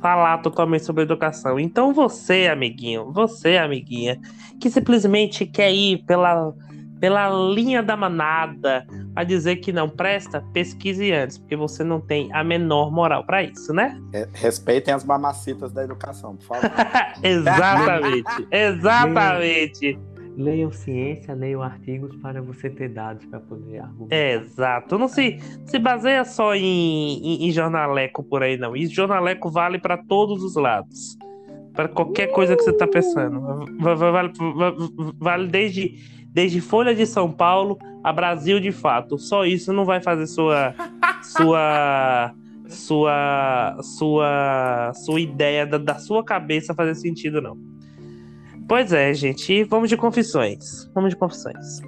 falar 0.00 0.38
totalmente 0.38 0.84
sobre 0.84 1.02
educação. 1.02 1.58
Então 1.58 1.92
você, 1.92 2.46
amiguinho, 2.46 3.12
você, 3.12 3.56
amiguinha, 3.56 4.18
que 4.60 4.70
simplesmente 4.70 5.44
quer 5.44 5.72
ir 5.72 6.04
pela 6.04 6.54
pela 7.00 7.28
linha 7.52 7.82
da 7.82 7.96
manada 7.96 8.86
a 9.16 9.24
dizer 9.24 9.56
que 9.56 9.72
não 9.72 9.88
presta, 9.88 10.44
pesquise 10.52 11.10
antes, 11.12 11.38
porque 11.38 11.56
você 11.56 11.82
não 11.82 12.00
tem 12.00 12.32
a 12.32 12.44
menor 12.44 12.92
moral 12.92 13.24
para 13.24 13.42
isso, 13.42 13.72
né? 13.72 13.98
Respeitem 14.34 14.92
as 14.92 15.04
mamacitas 15.04 15.72
da 15.72 15.82
educação, 15.82 16.36
por 16.36 16.44
favor. 16.44 16.70
exatamente, 17.24 18.46
exatamente. 18.52 19.98
Leiam 20.36 20.70
ciência, 20.70 21.34
leiam 21.34 21.62
artigos 21.62 22.14
para 22.16 22.40
você 22.40 22.70
ter 22.70 22.88
dados 22.90 23.24
para 23.26 23.40
poder 23.40 23.80
argumentar. 23.80 24.16
exato. 24.16 24.98
Não 24.98 25.08
se, 25.08 25.38
se 25.64 25.78
baseia 25.78 26.24
só 26.24 26.54
em, 26.54 26.62
em, 26.62 27.48
em 27.48 27.50
jornaleco 27.50 28.22
por 28.22 28.42
aí, 28.42 28.56
não. 28.56 28.76
E 28.76 28.86
jornaleco 28.86 29.50
vale 29.50 29.78
para 29.78 29.98
todos 29.98 30.42
os 30.42 30.54
lados. 30.54 31.18
Para 31.74 31.88
qualquer 31.88 32.28
coisa 32.28 32.56
que 32.56 32.62
você 32.62 32.70
está 32.70 32.86
pensando. 32.86 33.40
Vale, 33.78 33.98
vale, 33.98 34.32
vale 35.18 35.48
desde 35.48 36.19
desde 36.32 36.60
Folha 36.60 36.94
de 36.94 37.06
São 37.06 37.30
Paulo 37.30 37.78
a 38.02 38.12
Brasil 38.12 38.60
de 38.60 38.72
fato. 38.72 39.18
Só 39.18 39.44
isso 39.44 39.72
não 39.72 39.84
vai 39.84 40.00
fazer 40.00 40.26
sua 40.26 40.74
sua 41.22 42.34
sua 42.68 43.76
sua 43.82 44.92
sua 44.94 45.20
ideia 45.20 45.66
da, 45.66 45.78
da 45.78 45.98
sua 45.98 46.24
cabeça 46.24 46.74
fazer 46.74 46.94
sentido 46.94 47.40
não. 47.40 47.56
Pois 48.68 48.92
é, 48.92 49.12
gente, 49.12 49.64
vamos 49.64 49.88
de 49.88 49.96
confissões. 49.96 50.88
Vamos 50.94 51.10
de 51.10 51.16
confissões. 51.16 51.80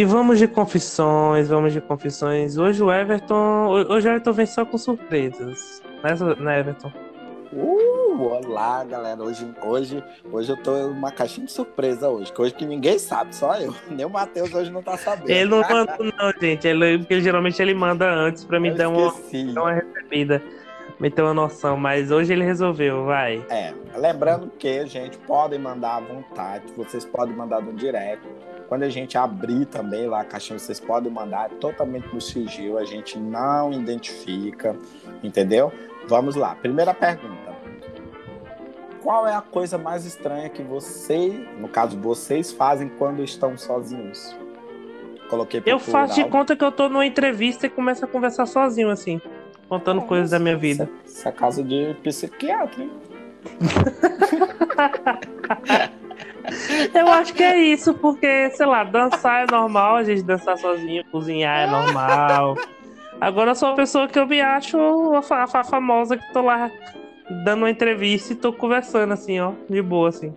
E 0.00 0.04
vamos 0.06 0.38
de 0.38 0.48
confissões, 0.48 1.48
vamos 1.48 1.74
de 1.74 1.80
confissões. 1.82 2.56
Hoje 2.56 2.82
o 2.82 2.90
Everton. 2.90 3.66
Hoje 3.68 4.08
o 4.08 4.10
Everton 4.12 4.32
vem 4.32 4.46
só 4.46 4.64
com 4.64 4.78
surpresas. 4.78 5.82
Né, 6.02 6.34
né 6.38 6.60
Everton? 6.60 6.90
Uh, 7.52 8.22
olá, 8.22 8.82
galera. 8.82 9.22
Hoje, 9.22 9.46
hoje, 9.62 10.02
hoje 10.32 10.52
eu 10.52 10.56
tô 10.56 10.74
uma 10.86 11.12
caixinha 11.12 11.44
de 11.44 11.52
surpresa 11.52 12.08
hoje. 12.08 12.32
Que 12.32 12.40
hoje 12.40 12.54
que 12.54 12.64
ninguém 12.64 12.98
sabe, 12.98 13.36
só 13.36 13.54
eu. 13.56 13.74
Nem 13.92 14.06
o 14.06 14.08
Matheus 14.08 14.54
hoje 14.54 14.70
não 14.70 14.82
tá 14.82 14.96
sabendo. 14.96 15.28
Ele 15.28 15.50
não 15.50 15.60
manda, 15.68 15.98
não, 15.98 16.32
gente. 16.40 16.66
Ele, 16.66 17.00
porque 17.00 17.20
geralmente 17.20 17.60
ele 17.60 17.74
manda 17.74 18.10
antes 18.10 18.42
pra 18.42 18.58
me 18.58 18.70
dar 18.70 18.88
uma, 18.88 19.12
dar 19.52 19.60
uma 19.60 19.72
recebida. 19.74 20.42
Me 20.98 21.10
ter 21.10 21.20
uma 21.20 21.34
noção, 21.34 21.76
mas 21.76 22.10
hoje 22.10 22.32
ele 22.32 22.44
resolveu, 22.44 23.04
vai. 23.04 23.44
É, 23.50 23.74
lembrando 23.94 24.50
que, 24.58 24.86
gente, 24.86 25.18
podem 25.18 25.58
mandar 25.58 25.96
à 25.96 26.00
vontade, 26.00 26.64
vocês 26.74 27.04
podem 27.04 27.36
mandar 27.36 27.60
no 27.60 27.74
direct 27.74 28.26
quando 28.70 28.84
a 28.84 28.88
gente 28.88 29.18
abrir 29.18 29.66
também 29.66 30.06
lá 30.06 30.20
a 30.20 30.24
caixinha, 30.24 30.56
vocês 30.56 30.78
podem 30.78 31.10
mandar 31.10 31.46
é 31.46 31.48
totalmente 31.56 32.06
no 32.14 32.20
sigilo, 32.20 32.78
a 32.78 32.84
gente 32.84 33.18
não 33.18 33.72
identifica, 33.72 34.76
entendeu? 35.24 35.72
Vamos 36.06 36.36
lá. 36.36 36.54
Primeira 36.54 36.94
pergunta. 36.94 37.52
Qual 39.02 39.26
é 39.26 39.34
a 39.34 39.40
coisa 39.40 39.76
mais 39.76 40.06
estranha 40.06 40.48
que 40.48 40.62
vocês, 40.62 41.34
no 41.58 41.66
caso 41.66 41.98
vocês, 41.98 42.52
fazem 42.52 42.88
quando 42.90 43.24
estão 43.24 43.58
sozinhos? 43.58 44.36
Coloquei 45.28 45.60
Eu 45.66 45.80
faço 45.80 46.14
de 46.14 46.20
plural. 46.20 46.38
conta 46.38 46.54
que 46.54 46.62
eu 46.62 46.70
tô 46.70 46.88
numa 46.88 47.04
entrevista 47.04 47.66
e 47.66 47.68
começo 47.68 48.04
a 48.04 48.08
conversar 48.08 48.46
sozinho, 48.46 48.88
assim. 48.88 49.20
Contando 49.68 50.02
coisas 50.02 50.30
da 50.30 50.38
minha 50.38 50.56
vida. 50.56 50.88
Isso 51.04 51.26
é 51.26 51.32
casa 51.32 51.64
de 51.64 51.96
psiquiatra, 52.04 52.84
hein? 52.84 52.90
Eu 56.94 57.08
acho 57.08 57.32
que 57.34 57.42
é 57.42 57.56
isso, 57.58 57.94
porque, 57.94 58.50
sei 58.50 58.66
lá, 58.66 58.84
dançar 58.84 59.44
é 59.44 59.50
normal, 59.50 59.96
a 59.96 60.04
gente 60.04 60.22
dançar 60.22 60.56
sozinho, 60.58 61.04
cozinhar 61.10 61.60
é 61.60 61.66
normal. 61.70 62.56
Agora 63.20 63.50
eu 63.50 63.54
sou 63.54 63.68
uma 63.70 63.76
pessoa 63.76 64.08
que 64.08 64.18
eu 64.18 64.26
me 64.26 64.40
acho 64.40 64.78
a, 65.14 65.22
fa- 65.22 65.44
a 65.52 65.64
famosa 65.64 66.16
que 66.16 66.32
tô 66.32 66.42
lá 66.42 66.70
dando 67.44 67.60
uma 67.62 67.70
entrevista 67.70 68.32
e 68.32 68.36
tô 68.36 68.52
conversando 68.52 69.12
assim, 69.12 69.38
ó, 69.40 69.52
de 69.68 69.82
boa, 69.82 70.08
assim. 70.08 70.34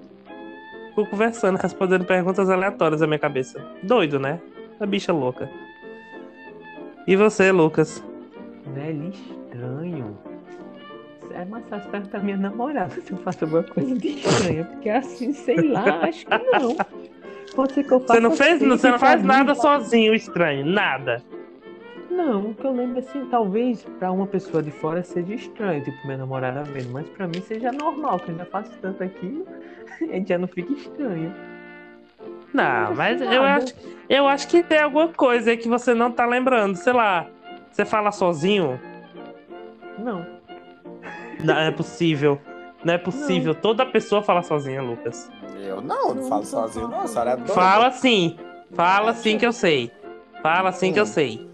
Tô 0.95 1.05
conversando, 1.05 1.57
respondendo 1.57 2.05
perguntas 2.05 2.49
aleatórias 2.49 3.01
na 3.01 3.07
minha 3.07 3.17
cabeça. 3.19 3.59
Doido, 3.81 4.19
né? 4.19 4.39
A 4.79 4.85
bicha 4.85 5.11
louca. 5.13 5.49
E 7.07 7.15
você, 7.15 7.51
Lucas? 7.51 8.03
Velho, 8.67 9.09
estranho. 9.09 10.17
É 11.33 11.45
mais 11.45 11.67
fácil 11.67 11.89
perguntar 11.89 12.19
minha 12.19 12.37
namorada 12.37 12.89
se 13.01 13.11
eu 13.11 13.17
faço 13.17 13.43
alguma 13.45 13.63
coisa 13.63 13.95
de 13.95 14.19
estranha. 14.19 14.65
Porque 14.65 14.89
assim, 14.89 15.33
sei 15.33 15.69
lá, 15.69 16.03
acho 16.03 16.25
que 16.25 16.37
não. 16.37 16.77
Pode 17.55 17.73
ser 17.73 17.83
que 17.83 17.91
eu 17.91 17.99
faça 17.99 18.13
Você 18.13 18.19
não 18.19 18.31
fez, 18.31 18.55
assim, 18.55 18.69
você 18.69 18.89
não 18.89 18.99
pra 18.99 19.07
faz 19.07 19.23
nada 19.23 19.55
sozinho, 19.55 20.13
estranho, 20.13 20.65
nada. 20.65 21.23
Não, 22.09 22.51
o 22.51 22.53
que 22.53 22.63
eu 22.63 22.71
lembro 22.71 22.99
assim, 22.99 23.25
talvez 23.25 23.83
pra 23.97 24.11
uma 24.11 24.27
pessoa 24.27 24.61
de 24.61 24.69
fora 24.69 25.03
seja 25.03 25.33
estranho, 25.33 25.83
tipo 25.83 25.97
minha 26.05 26.19
namorada 26.19 26.63
vendo, 26.63 26.91
mas 26.91 27.09
pra 27.09 27.27
mim 27.27 27.41
seja 27.41 27.71
normal, 27.71 28.19
que 28.19 28.29
eu 28.29 28.37
já 28.37 28.45
faço 28.45 28.71
tanto 28.81 29.03
aqui, 29.03 29.43
a 30.01 30.05
gente 30.05 30.29
já 30.29 30.37
não 30.37 30.47
fica 30.47 30.71
estranho. 30.73 31.33
Não, 32.53 32.93
mas 32.93 33.19
eu 33.19 33.41
acho, 33.41 33.73
eu 34.07 34.27
acho 34.27 34.47
que 34.47 34.61
tem 34.61 34.79
alguma 34.79 35.07
coisa 35.07 35.49
aí 35.49 35.57
que 35.57 35.67
você 35.67 35.95
não 35.95 36.11
tá 36.11 36.25
lembrando. 36.25 36.75
Sei 36.75 36.93
lá, 36.93 37.25
você 37.71 37.83
fala 37.83 38.11
sozinho? 38.11 38.79
Não. 39.97 40.32
Não 41.43 41.57
é 41.57 41.71
possível. 41.71 42.39
Não 42.83 42.93
é 42.93 42.97
possível. 42.97 43.55
Toda 43.55 43.85
pessoa 43.85 44.21
fala 44.21 44.41
sozinha, 44.43 44.81
Lucas. 44.81 45.31
Eu 45.61 45.81
não, 45.81 46.09
não 46.09 46.15
Não, 46.15 46.23
falo 46.29 46.41
não 46.41 46.47
sozinho, 46.49 46.87
não. 46.87 47.01
A 47.01 47.07
senhora 47.07 47.31
é 47.31 47.35
doida. 47.37 47.53
Fala 47.53 47.91
sim. 47.91 48.37
Fala 48.73 49.13
sim 49.13 49.37
que 49.37 49.45
eu 49.45 49.53
sei. 49.53 49.91
Fala 50.41 50.71
sim 50.71 50.91
que 50.91 50.99
eu 50.99 51.05
sei. 51.05 51.49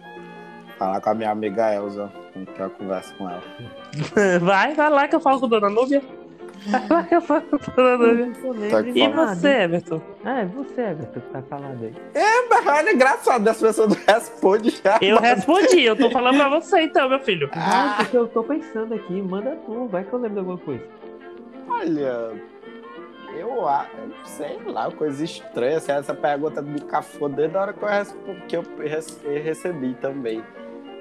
Falar 0.78 1.02
com 1.02 1.10
a 1.10 1.14
minha 1.14 1.32
amiga 1.32 1.74
Elza. 1.74 2.12
Tem 2.34 2.46
que 2.46 2.70
conversa 2.70 3.14
com 3.16 3.30
ela. 3.30 3.44
Vai, 4.42 4.74
vai 4.74 4.90
lá 4.90 5.08
que 5.08 5.16
eu 5.16 5.20
falo 5.20 5.40
com 5.40 5.48
a 5.48 5.50
dona 5.50 5.70
Núbia. 5.70 6.02
Tá 8.70 8.82
E 8.82 9.08
você, 9.10 9.48
Everton? 9.48 10.02
Ah, 10.26 10.40
é 10.42 10.46
você, 10.46 10.82
Everton, 10.82 11.20
que 11.22 11.28
tá 11.30 11.42
falando 11.44 11.84
aí. 11.84 11.94
Mas 12.50 12.68
olha, 12.68 12.92
engraçado, 12.94 13.48
as 13.48 13.60
pessoas 13.62 13.90
não 13.90 13.98
respondem 14.14 14.72
já. 14.72 14.98
Eu 15.02 15.18
respondi, 15.18 15.84
eu 15.84 15.96
tô 15.96 16.10
falando 16.12 16.38
pra 16.38 16.50
você 16.50 16.82
então, 16.82 17.08
meu 17.10 17.20
filho. 17.20 17.50
Ah, 17.54 17.96
porque 18.00 18.18
eu 18.18 18.28
tô 18.28 18.44
pensando 18.44 18.94
aqui, 18.94 19.14
manda 19.22 19.56
tu, 19.66 19.88
vai 19.88 20.04
que 20.04 20.12
eu 20.14 20.20
lembro 20.20 20.34
de 20.34 20.40
alguma 20.40 20.58
coisa. 20.58 20.84
Olha, 21.70 22.32
eu 23.38 23.68
acho, 23.68 23.90
sei 24.26 24.60
lá, 24.66 24.92
coisa 24.92 25.24
estranha. 25.24 25.78
Assim, 25.78 25.92
essa 25.92 26.14
pergunta 26.14 26.62
me 26.62 26.82
cafou 26.82 27.30
desde 27.30 27.56
a 27.58 27.62
hora 27.62 27.74
que 27.74 27.84
eu, 27.84 28.36
que 28.48 28.58
eu 28.58 28.64
rece- 28.80 29.28
recebi 29.40 29.94
também. 29.96 30.44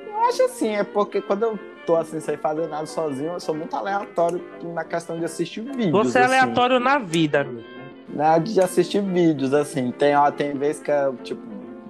Eu 0.07 0.21
acho 0.29 0.43
assim, 0.45 0.77
é 0.77 0.85
porque 0.85 1.21
quando 1.21 1.43
eu 1.45 1.59
tô 1.89 1.97
assim, 1.97 2.21
sem 2.21 2.37
fazer 2.37 2.69
nada 2.69 2.85
sozinho, 2.85 3.33
eu 3.33 3.41
sou 3.41 3.55
muito 3.55 3.75
aleatório 3.75 4.45
na 4.75 4.85
questão 4.85 5.19
de 5.19 5.25
assistir 5.25 5.63
vídeos. 5.63 5.91
Você 5.91 6.19
é 6.19 6.25
assim. 6.25 6.37
aleatório 6.37 6.79
na 6.79 6.99
vida, 6.99 7.41
amigo. 7.41 7.67
Nada 8.11 8.45
de 8.45 8.61
assistir 8.61 9.01
vídeos, 9.01 9.55
assim. 9.55 9.91
Tem, 9.91 10.15
ó, 10.15 10.31
tem 10.31 10.53
vezes 10.53 10.83
que 10.83 10.91
eu, 10.91 11.17
tipo, 11.17 11.41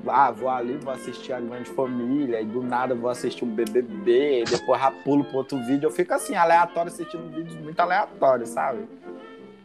ah, 0.07 0.31
vou 0.31 0.49
ali, 0.49 0.79
vou 0.81 0.93
assistir 0.93 1.33
a 1.33 1.41
Grande 1.41 1.69
Família, 1.71 2.41
e 2.41 2.45
do 2.45 2.63
nada 2.63 2.95
eu 2.95 2.99
vou 2.99 3.11
assistir 3.11 3.45
um 3.45 3.49
BBB, 3.49 4.43
e 4.43 4.45
depois 4.45 4.81
já 4.81 4.93
pulo 4.93 5.25
pro 5.25 5.39
outro 5.39 5.59
vídeo. 5.65 5.89
Eu 5.89 5.91
fico 5.91 6.15
assim, 6.15 6.37
aleatório, 6.37 6.93
assistindo 6.93 7.29
vídeos 7.35 7.57
muito 7.57 7.81
aleatórios, 7.81 8.51
sabe? 8.51 8.89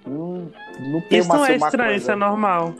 Não, 0.07 0.51
não 0.79 1.01
tem 1.01 1.19
Isso 1.19 1.29
uma, 1.29 1.37
não 1.37 1.45
é 1.45 1.57
uma 1.57 1.67
estranho, 1.67 1.89
coisa... 1.89 2.01
isso 2.01 2.11
é 2.11 2.15
normal. 2.15 2.73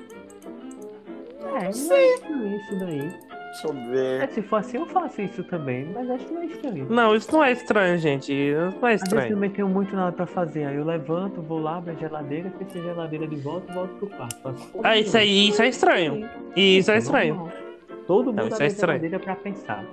É, 1.40 1.50
não 1.50 1.58
é 1.58 1.70
estranho 1.70 2.56
isso 2.58 2.80
daí. 2.80 3.33
Deixa 3.54 3.68
eu 3.68 3.74
É, 3.96 4.20
ver. 4.26 4.30
se 4.30 4.42
for 4.42 4.56
assim, 4.58 4.78
eu 4.78 4.86
faço 4.88 5.22
isso 5.22 5.44
também, 5.44 5.86
mas 5.94 6.10
acho 6.10 6.26
que 6.26 6.34
não 6.34 6.42
é 6.42 6.46
estranho. 6.46 6.88
Não, 6.90 7.16
isso 7.16 7.32
não 7.32 7.44
é 7.44 7.52
estranho, 7.52 7.98
gente. 8.00 8.34
Isso 8.34 8.58
não 8.82 8.88
é 8.88 8.94
Às 8.94 9.02
vezes 9.02 9.02
eu 9.02 9.06
estranho. 9.20 9.34
também 9.36 9.50
tenho 9.52 9.68
muito 9.70 9.96
nada 9.96 10.12
pra 10.12 10.26
fazer. 10.26 10.66
Aí 10.66 10.76
eu 10.76 10.84
levanto, 10.84 11.40
vou 11.42 11.60
lá, 11.60 11.78
abro 11.78 11.92
a 11.92 11.96
geladeira, 11.96 12.52
fecho 12.58 12.80
a 12.80 12.82
geladeira 12.82 13.28
de 13.28 13.36
volta 13.38 13.72
e 13.72 13.76
volto 13.76 13.96
pro 13.96 14.08
quarto. 14.08 14.42
Faço 14.42 14.72
Ah, 14.84 14.98
isso 14.98 15.16
aí, 15.18 15.50
isso 15.50 15.62
é 15.62 15.68
estranho. 15.70 16.28
isso 16.56 16.90
é 16.92 16.96
é 16.96 16.98
estranho. 16.98 17.50
Todo 18.08 18.26
mundo 18.28 18.36
Não, 18.38 18.46
isso 18.48 18.56
abre 18.56 18.66
é 18.66 18.68
a 18.68 18.72
estranho. 18.72 19.00
geladeira 19.00 19.24
pra 19.24 19.36
pensar. 19.36 19.86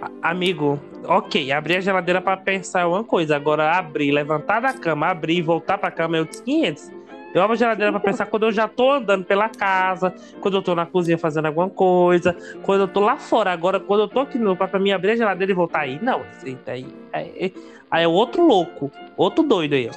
A- 0.00 0.30
Amigo, 0.30 0.78
ok, 1.06 1.50
abrir 1.50 1.76
a 1.76 1.80
geladeira 1.80 2.20
pra 2.20 2.36
pensar 2.36 2.82
é 2.82 2.84
uma 2.84 3.02
coisa. 3.02 3.34
Agora, 3.34 3.72
abrir, 3.76 4.12
levantar 4.12 4.60
da 4.60 4.72
cama, 4.72 5.06
abrir 5.08 5.38
e 5.38 5.42
voltar 5.42 5.76
pra 5.78 5.90
cama 5.90 6.18
é 6.18 6.20
outros 6.20 6.40
500. 6.40 6.92
Eu 7.38 7.44
abro 7.44 7.54
a 7.54 7.56
geladeira 7.56 7.92
pra 7.92 8.00
pensar 8.00 8.26
quando 8.26 8.46
eu 8.46 8.52
já 8.52 8.66
tô 8.66 8.90
andando 8.90 9.24
pela 9.24 9.48
casa, 9.48 10.12
quando 10.40 10.56
eu 10.56 10.62
tô 10.62 10.74
na 10.74 10.84
cozinha 10.84 11.16
fazendo 11.16 11.46
alguma 11.46 11.70
coisa, 11.70 12.34
quando 12.64 12.80
eu 12.80 12.88
tô 12.88 12.98
lá 12.98 13.16
fora. 13.16 13.52
Agora, 13.52 13.78
quando 13.78 14.00
eu 14.00 14.08
tô 14.08 14.18
aqui 14.20 14.36
no 14.38 14.56
quarto 14.56 14.72
pra 14.72 14.80
mim 14.80 14.90
abrir 14.90 15.12
a 15.12 15.16
geladeira 15.16 15.52
e 15.52 15.54
voltar 15.54 15.82
aí, 15.82 16.00
não. 16.02 16.22
Isso 16.44 16.58
aí, 16.66 16.84
é, 17.12 17.46
é, 17.46 17.52
aí 17.88 18.02
é 18.02 18.08
outro 18.08 18.44
louco, 18.44 18.90
outro 19.16 19.44
doido 19.44 19.74
aí, 19.74 19.88
ó. 19.88 19.92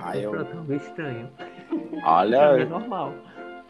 Ah, 0.00 0.16
eu- 0.16 0.30
Pronto, 0.30 0.72
é 0.72 0.76
estranho. 0.76 1.28
Pra 1.36 1.46
mim 1.76 1.98
é 1.98 2.06
Olha, 2.06 2.64
normal. 2.66 3.12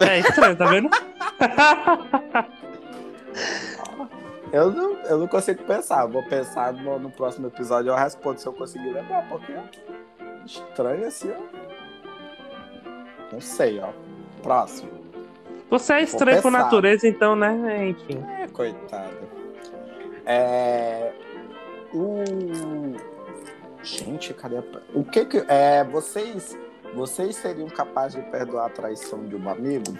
É 0.00 0.18
estranho, 0.18 0.54
tá 0.56 0.66
vendo? 0.66 0.90
eu 4.52 4.70
não, 4.70 4.92
eu 5.04 5.18
não 5.18 5.26
consigo 5.26 5.62
pensar. 5.64 6.04
Vou 6.04 6.22
pensar 6.24 6.74
no, 6.74 6.98
no 6.98 7.10
próximo 7.10 7.46
episódio, 7.46 7.88
eu 7.90 7.96
respondo 7.96 8.38
se 8.38 8.46
eu 8.46 8.52
conseguir 8.52 8.92
lembrar, 8.92 9.26
porque 9.30 9.54
estranho 10.44 11.06
assim, 11.06 11.30
ó. 11.30 11.67
Não 13.32 13.40
sei, 13.40 13.80
ó. 13.80 13.90
Próximo. 14.42 14.90
Você 15.70 15.92
é 15.92 16.02
estranho 16.02 16.40
por 16.40 16.50
natureza, 16.50 17.06
então, 17.06 17.36
né? 17.36 17.88
Enfim. 17.88 18.24
É, 18.40 18.46
coitada. 18.48 19.28
É. 20.24 21.12
O. 21.92 22.24
Gente, 23.82 24.34
cadê 24.34 24.58
a... 24.58 24.62
O 24.94 25.04
que 25.04 25.24
que. 25.24 25.44
É, 25.48 25.84
vocês. 25.84 26.58
Vocês 26.94 27.36
seriam 27.36 27.68
capazes 27.68 28.22
de 28.22 28.30
perdoar 28.30 28.66
a 28.66 28.70
traição 28.70 29.26
de 29.26 29.36
um 29.36 29.48
amigo? 29.48 29.96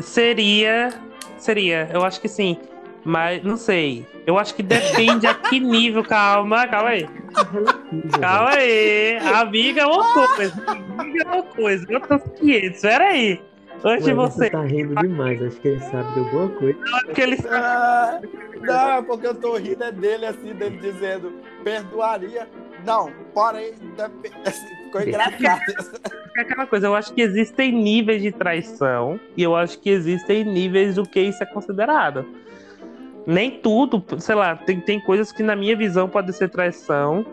Seria. 0.00 0.92
Seria, 1.38 1.88
eu 1.92 2.04
acho 2.04 2.20
que 2.20 2.28
sim. 2.28 2.58
Mas 3.04 3.44
não 3.44 3.56
sei. 3.56 4.06
Eu 4.26 4.38
acho 4.38 4.54
que 4.54 4.62
depende 4.62 5.26
a 5.26 5.34
que 5.34 5.60
nível. 5.60 6.02
Calma, 6.02 6.66
calma 6.66 6.90
aí. 6.90 7.08
Relativo, 7.52 8.20
Calma 8.20 8.50
aí. 8.50 9.18
Amiga 9.18 9.82
é 9.82 9.86
uma 9.86 10.28
coisa. 10.34 10.54
É 11.20 11.24
uma 11.24 11.42
coisa. 11.42 11.86
Outros 11.92 12.22
500. 12.38 12.80
Pera 12.80 13.04
aí. 13.04 13.40
Antes 13.84 14.04
de 14.06 14.14
você. 14.14 14.48
tá 14.50 14.62
rindo 14.62 14.94
demais, 14.94 15.42
acho 15.42 15.60
que 15.60 15.68
ele 15.68 15.80
sabe 15.80 16.10
de 16.14 16.20
alguma 16.20 16.48
coisa. 16.48 16.78
Porque 17.04 17.20
ele 17.20 17.36
Ah, 17.50 18.20
não, 18.62 18.90
é 18.92 19.02
porque 19.02 19.26
eu 19.26 19.34
tô 19.34 19.56
rindo 19.56 19.82
é 19.84 19.92
dele 19.92 20.24
assim, 20.26 20.54
dele 20.54 20.78
dizendo 20.80 21.32
perdoaria. 21.62 22.48
Não, 22.86 23.10
porém, 23.34 23.74
dep- 23.96 24.32
ficou 24.84 25.02
engraçado. 25.02 25.60
é 26.36 26.40
aquela 26.40 26.66
coisa. 26.66 26.86
Eu 26.86 26.94
acho 26.94 27.12
que 27.12 27.20
existem 27.20 27.72
níveis 27.72 28.22
de 28.22 28.32
traição. 28.32 29.18
E 29.36 29.42
eu 29.42 29.54
acho 29.54 29.78
que 29.80 29.90
existem 29.90 30.44
níveis 30.44 30.94
do 30.94 31.02
que 31.02 31.20
isso 31.20 31.42
é 31.42 31.46
considerado. 31.46 32.24
Nem 33.26 33.50
tudo, 33.50 34.02
sei 34.18 34.34
lá, 34.34 34.54
tem, 34.54 34.80
tem 34.80 35.00
coisas 35.00 35.32
que 35.32 35.42
na 35.42 35.56
minha 35.56 35.76
visão 35.76 36.08
pode 36.08 36.32
ser 36.34 36.48
traição. 36.48 37.24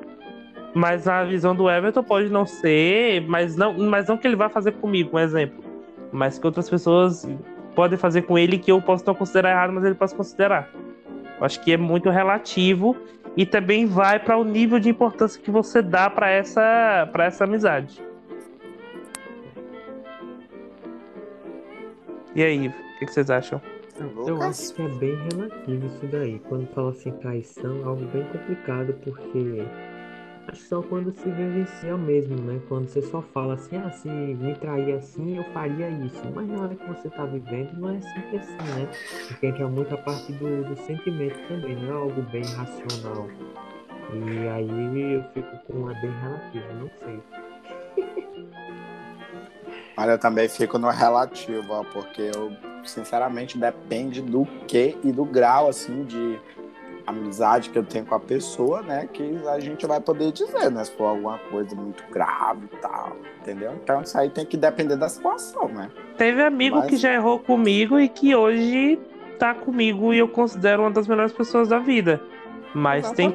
Mas 0.73 1.05
na 1.05 1.23
visão 1.23 1.55
do 1.55 1.69
Everton 1.69 2.03
pode 2.03 2.29
não 2.29 2.45
ser, 2.45 3.21
mas 3.27 3.55
não, 3.55 3.73
mas 3.73 4.07
não 4.07 4.17
que 4.17 4.27
ele 4.27 4.35
vai 4.35 4.49
fazer 4.49 4.71
comigo, 4.73 5.17
um 5.17 5.19
exemplo. 5.19 5.63
Mas 6.11 6.39
que 6.39 6.45
outras 6.45 6.69
pessoas 6.69 7.27
podem 7.75 7.97
fazer 7.97 8.23
com 8.23 8.37
ele 8.37 8.57
que 8.57 8.71
eu 8.71 8.81
posso 8.81 9.05
não 9.05 9.15
considerar 9.15 9.51
errado, 9.51 9.73
mas 9.73 9.83
ele 9.83 9.95
pode 9.95 10.15
considerar. 10.15 10.69
Eu 11.39 11.45
acho 11.45 11.61
que 11.61 11.73
é 11.73 11.77
muito 11.77 12.09
relativo 12.09 12.95
e 13.35 13.45
também 13.45 13.85
vai 13.85 14.19
para 14.19 14.37
o 14.37 14.43
nível 14.43 14.79
de 14.79 14.89
importância 14.89 15.41
que 15.41 15.51
você 15.51 15.81
dá 15.81 16.09
para 16.09 16.29
essa, 16.29 17.09
pra 17.11 17.25
essa 17.25 17.43
amizade. 17.43 18.01
E 22.33 22.43
aí, 22.43 22.67
o 22.67 22.71
que, 22.99 23.05
que 23.05 23.13
vocês 23.13 23.29
acham? 23.29 23.61
Eu 24.25 24.41
acho 24.41 24.73
que 24.73 24.81
é 24.81 24.87
bem 24.87 25.15
relativo 25.31 25.85
isso 25.85 26.07
daí. 26.07 26.39
Quando 26.47 26.65
fala 26.67 26.91
assim 26.91 27.11
traição, 27.11 27.81
é 27.81 27.83
algo 27.83 28.05
bem 28.05 28.23
complicado, 28.23 28.93
porque 29.03 29.63
só 30.53 30.81
quando 30.81 31.11
se 31.13 31.29
vivencia 31.29 31.97
mesmo, 31.97 32.35
né? 32.41 32.59
Quando 32.67 32.87
você 32.87 33.01
só 33.01 33.21
fala 33.21 33.53
assim, 33.55 33.77
ah, 33.77 33.91
se 33.91 34.09
me 34.09 34.55
trair 34.55 34.93
assim, 34.93 35.37
eu 35.37 35.43
faria 35.53 35.89
isso. 35.89 36.21
Mas 36.33 36.47
na 36.47 36.61
hora 36.61 36.75
que 36.75 36.87
você 36.87 37.09
tá 37.09 37.25
vivendo, 37.25 37.73
não 37.77 37.89
é 37.89 38.01
sempre 38.01 38.37
assim, 38.37 38.57
né? 38.75 38.89
Porque 39.27 39.47
entra 39.47 39.67
muito 39.67 39.93
a 39.93 39.97
parte 39.97 40.31
do, 40.33 40.63
do 40.63 40.75
sentimento 40.83 41.39
também, 41.47 41.75
não 41.75 41.89
é 41.89 41.97
algo 42.01 42.21
bem 42.23 42.43
racional. 42.43 43.27
E 44.13 44.47
aí 44.47 45.13
eu 45.13 45.23
fico 45.33 45.57
com 45.67 45.89
é 45.89 46.01
bem 46.01 46.11
relativo, 46.11 46.73
não 46.73 46.89
sei. 46.99 47.21
Olha, 49.97 50.11
eu 50.11 50.19
também 50.19 50.49
fico 50.49 50.77
no 50.77 50.89
relativo, 50.89 51.73
ó, 51.73 51.83
porque 51.83 52.31
eu, 52.33 52.51
sinceramente, 52.83 53.57
depende 53.57 54.21
do 54.21 54.45
que 54.67 54.97
e 55.03 55.11
do 55.11 55.23
grau, 55.23 55.69
assim, 55.69 56.03
de 56.03 56.39
amizade 57.11 57.69
que 57.69 57.77
eu 57.77 57.83
tenho 57.83 58.05
com 58.05 58.15
a 58.15 58.19
pessoa, 58.19 58.81
né? 58.81 59.07
Que 59.11 59.37
a 59.47 59.59
gente 59.59 59.85
vai 59.85 59.99
poder 60.01 60.31
dizer, 60.31 60.69
né? 60.71 60.83
Se 60.83 60.91
for 60.91 61.05
alguma 61.05 61.37
coisa 61.37 61.75
muito 61.75 62.03
grave 62.11 62.65
e 62.71 62.77
tal, 62.77 63.15
entendeu? 63.39 63.73
Então 63.83 64.01
isso 64.01 64.17
aí 64.17 64.29
tem 64.29 64.45
que 64.45 64.57
depender 64.57 64.95
da 64.95 65.07
situação, 65.07 65.67
né? 65.69 65.89
Teve 66.17 66.41
amigo 66.43 66.77
Mas- 66.77 66.87
que 66.89 66.97
já 66.97 67.13
errou 67.13 67.39
comigo 67.39 67.99
e 67.99 68.09
que 68.09 68.35
hoje 68.35 68.99
tá 69.39 69.53
comigo 69.53 70.13
e 70.13 70.17
eu 70.19 70.27
considero 70.27 70.81
uma 70.83 70.91
das 70.91 71.07
melhores 71.07 71.31
pessoas 71.33 71.67
da 71.69 71.79
vida. 71.79 72.21
Mas 72.73 73.11
tem, 73.11 73.31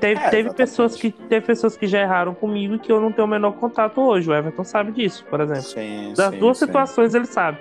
teve, 0.00 0.14
É, 0.20 0.24
teve 0.30 0.40
exatamente. 0.40 0.56
pessoas 0.56 0.96
que 0.96 1.10
teve 1.10 1.46
pessoas 1.46 1.76
que 1.76 1.86
já 1.86 2.00
erraram 2.00 2.34
comigo 2.34 2.74
e 2.74 2.78
que 2.78 2.90
eu 2.90 3.00
não 3.00 3.12
tenho 3.12 3.26
o 3.26 3.30
menor 3.30 3.52
contato 3.52 4.00
hoje. 4.00 4.28
O 4.30 4.34
Everton 4.34 4.64
sabe 4.64 4.90
disso, 4.92 5.24
por 5.28 5.40
exemplo. 5.40 5.62
Sim, 5.62 6.12
Das 6.16 6.30
sim, 6.32 6.38
duas 6.40 6.58
sim. 6.58 6.66
situações 6.66 7.14
ele 7.14 7.26
sabe. 7.26 7.58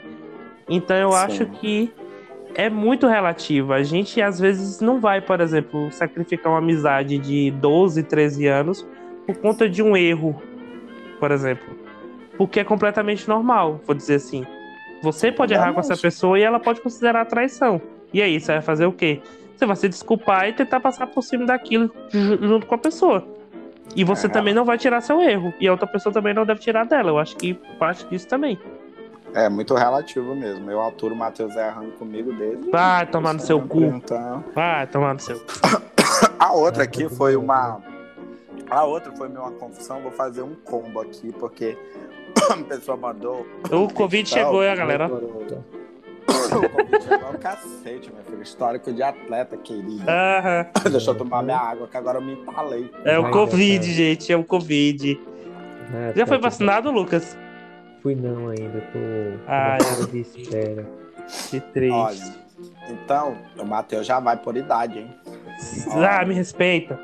Então 0.68 0.96
eu 0.96 1.14
acho 1.14 1.46
que 1.48 1.92
é 2.56 2.70
muito 2.70 3.08
relativo. 3.08 3.74
A 3.74 3.84
gente 3.84 4.22
às 4.22 4.40
vezes 4.40 4.80
não 4.82 5.00
vai, 5.00 5.22
por 5.22 5.40
exemplo, 5.42 5.92
sacrificar 5.92 6.52
uma 6.52 6.60
amizade 6.60 7.18
de 7.18 7.52
12, 7.52 8.04
13 8.04 8.48
anos 8.48 8.88
por 9.26 9.38
conta 9.38 9.70
de 9.70 9.82
um 9.84 9.96
erro, 9.96 10.42
por 11.20 11.32
exemplo. 11.32 11.78
Porque 12.38 12.60
é 12.60 12.64
completamente 12.64 13.28
normal, 13.28 13.80
vou 13.86 13.96
dizer 13.96 14.16
assim. 14.16 14.46
Você 15.02 15.32
pode 15.32 15.54
errar 15.54 15.74
com 15.74 15.80
essa 15.80 15.96
pessoa 15.96 16.38
e 16.38 16.42
ela 16.42 16.60
pode 16.60 16.82
considerar 16.82 17.26
traição. 17.26 17.82
E 18.14 18.22
aí, 18.22 18.40
você 18.40 18.54
vai 18.54 18.62
fazer 18.62 18.86
o 18.86 18.92
quê? 18.92 19.22
Você 19.56 19.66
vai 19.66 19.76
se 19.76 19.88
desculpar 19.90 20.48
e 20.50 20.54
tentar 20.54 20.80
passar 20.80 21.08
por 21.08 21.22
cima 21.22 21.46
daquilo 21.46 21.92
ju- 22.10 22.38
junto 22.42 22.66
com 22.66 22.76
a 22.76 22.78
pessoa. 22.78 23.26
E 23.96 24.04
você 24.04 24.28
É. 24.28 24.30
também 24.30 24.54
não 24.54 24.66
vai 24.66 24.78
tirar 24.78 25.02
seu 25.02 25.22
erro. 25.22 25.54
E 25.60 25.68
a 25.68 25.72
outra 25.72 25.88
pessoa 25.88 26.12
também 26.14 26.34
não 26.34 26.46
deve 26.46 26.60
tirar 26.60 26.86
dela. 26.86 27.10
Eu 27.12 27.18
acho 27.20 27.36
que 27.38 27.54
parte 27.78 28.06
disso 28.08 28.28
também. 28.28 28.58
É 29.34 29.48
muito 29.50 29.76
relativo 29.76 30.36
mesmo. 30.36 30.70
Eu 30.72 30.82
aturo 30.82 31.14
o 31.14 31.18
Matheus 31.18 31.56
errando 31.56 31.92
comigo 31.92 32.34
desde. 32.34 32.70
Vai 32.72 33.06
tomar 33.08 33.34
no 33.34 33.40
seu 33.40 33.62
cu. 33.62 33.84
Então, 33.84 34.44
Vai 34.56 34.88
tomar 34.88 35.14
no 35.14 35.20
seu. 35.20 35.40
A 36.40 36.54
outra 36.54 36.84
aqui 36.84 37.08
foi 37.10 37.36
uma. 37.36 37.80
A 38.70 38.84
outra 38.84 39.12
foi 39.16 39.28
uma 39.28 39.52
confusão. 39.52 40.02
Vou 40.02 40.12
fazer 40.12 40.42
um 40.42 40.56
combo 40.56 41.00
aqui, 41.02 41.32
porque 41.34 41.78
a 42.50 42.58
pessoa 42.58 42.98
mandou. 42.98 43.46
O 43.72 43.88
Covid 43.94 44.28
chegou, 44.28 44.64
hein, 44.64 44.76
galera? 44.76 45.06
o 45.14 46.70
Covid 46.70 47.04
chegou 47.04 47.28
ao 47.28 47.34
cacete, 47.36 48.12
meu 48.12 48.24
filho. 48.24 48.42
Histórico 48.42 48.92
de 48.92 49.04
atleta, 49.04 49.56
querido. 49.58 50.04
Aham. 50.08 50.66
Deixa 50.92 51.12
eu 51.12 51.16
tomar 51.16 51.44
minha 51.44 51.58
água, 51.58 51.88
que 51.88 51.98
agora 51.98 52.18
eu 52.18 52.22
me 52.22 52.34
entalei. 52.34 52.90
É 53.06 53.20
o 53.20 53.30
Covid, 53.30 53.94
gente. 53.94 54.32
É 54.34 54.38
o 54.38 54.44
Covid. 54.44 55.20
É, 55.94 56.08
Já 56.16 56.22
tá 56.24 56.28
foi 56.28 56.38
tudo- 56.38 56.42
vacinado, 56.44 56.92
Lucas? 56.92 57.38
Fui 58.02 58.16
não 58.16 58.50
ainda, 58.50 58.82
tô. 58.94 59.00
Ai. 59.48 59.78
tô 59.80 60.02
na 60.02 60.08
de 60.08 60.20
espera. 60.20 60.86
Que 61.50 61.60
triste. 61.60 61.94
Olha, 61.94 62.36
então, 62.90 63.38
o 63.58 63.66
Matheus 63.66 64.06
já 64.08 64.20
vai 64.20 64.38
por 64.38 64.56
idade, 64.58 65.00
hein? 65.00 65.16
Ah, 65.92 66.26
me 66.26 66.34
respeita. 66.34 67.00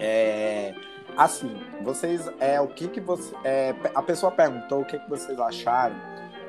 É, 0.00 0.74
assim, 1.16 1.56
vocês 1.82 2.28
é 2.40 2.60
o 2.60 2.66
que 2.66 2.88
que 2.88 3.00
você 3.00 3.32
é, 3.44 3.74
a 3.94 4.02
pessoa 4.02 4.32
perguntou 4.32 4.80
o 4.80 4.84
que 4.84 4.98
que 4.98 5.08
vocês 5.08 5.38
acharam 5.38 5.94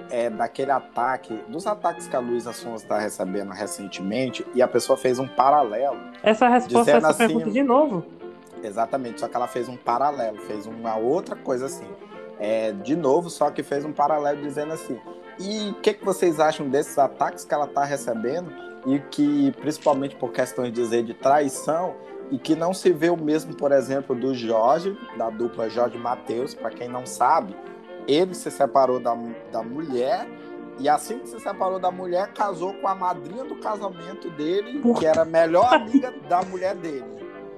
é, 0.10 0.30
daquele 0.30 0.72
ataque, 0.72 1.34
dos 1.48 1.68
ataques 1.68 2.08
que 2.08 2.16
a 2.16 2.20
Luísa 2.20 2.52
Sons 2.54 2.82
está 2.82 2.98
recebendo 3.00 3.52
recentemente 3.52 4.46
e 4.56 4.62
a 4.62 4.68
pessoa 4.68 4.98
fez 4.98 5.20
um 5.20 5.28
paralelo, 5.28 5.98
Essa 6.24 6.48
resposta 6.50 6.92
essa 6.92 7.08
assim- 7.10 7.18
pergunta 7.28 7.52
de 7.52 7.62
novo. 7.64 8.04
exatamente, 8.64 9.20
só 9.20 9.28
que 9.28 9.36
ela 9.36 9.48
fez 9.48 9.70
um 9.70 9.78
paralelo, 9.78 10.38
fez 10.40 10.66
uma 10.66 10.96
outra 10.96 11.36
coisa 11.36 11.68
assim, 11.68 11.88
é, 12.40 12.72
de 12.72 12.96
novo, 12.96 13.30
só 13.30 13.50
que 13.50 13.64
fez 13.64 13.86
um 13.86 13.94
paralelo 13.94 14.42
dizendo 14.42 14.74
assim, 14.74 15.00
e 15.40 15.70
o 15.70 15.76
que 15.76 15.94
que 15.94 16.06
vocês 16.06 16.40
acham 16.40 16.70
desses 16.70 16.98
ataques 16.98 17.44
que 17.44 17.54
ela 17.54 17.66
está 17.66 17.84
recebendo 17.84 18.52
e 18.86 19.00
que 19.00 19.52
principalmente 19.60 20.16
por 20.16 20.32
questões 20.32 20.72
de 20.72 20.82
dizer 20.82 21.04
de 21.04 21.14
traição 21.14 21.96
e 22.32 22.38
que 22.38 22.56
não 22.56 22.74
se 22.74 22.92
vê 22.92 23.10
o 23.10 23.18
mesmo, 23.18 23.56
por 23.56 23.72
exemplo, 23.72 24.16
do 24.16 24.34
Jorge, 24.34 24.98
da 25.18 25.30
dupla 25.30 25.70
Jorge 25.70 25.98
Matheus, 25.98 26.54
para 26.54 26.70
quem 26.70 26.88
não 26.88 27.06
sabe, 27.06 27.56
ele 28.08 28.34
se 28.34 28.50
separou 28.50 29.00
da, 29.00 29.16
da 29.52 29.62
mulher 29.62 30.28
e 30.80 30.90
assim 30.90 31.20
que 31.20 31.30
se 31.30 31.40
separou 31.40 31.80
da 31.80 31.92
mulher, 31.92 32.34
casou 32.34 32.74
com 32.74 32.88
a 32.88 32.96
madrinha 32.96 33.44
do 33.44 33.56
casamento 33.56 34.30
dele, 34.32 34.82
que 35.00 35.06
era 35.06 35.22
a 35.22 35.26
melhor 35.26 35.74
amiga 35.74 36.14
da 36.28 36.42
mulher 36.44 36.76
dele. 36.76 37.06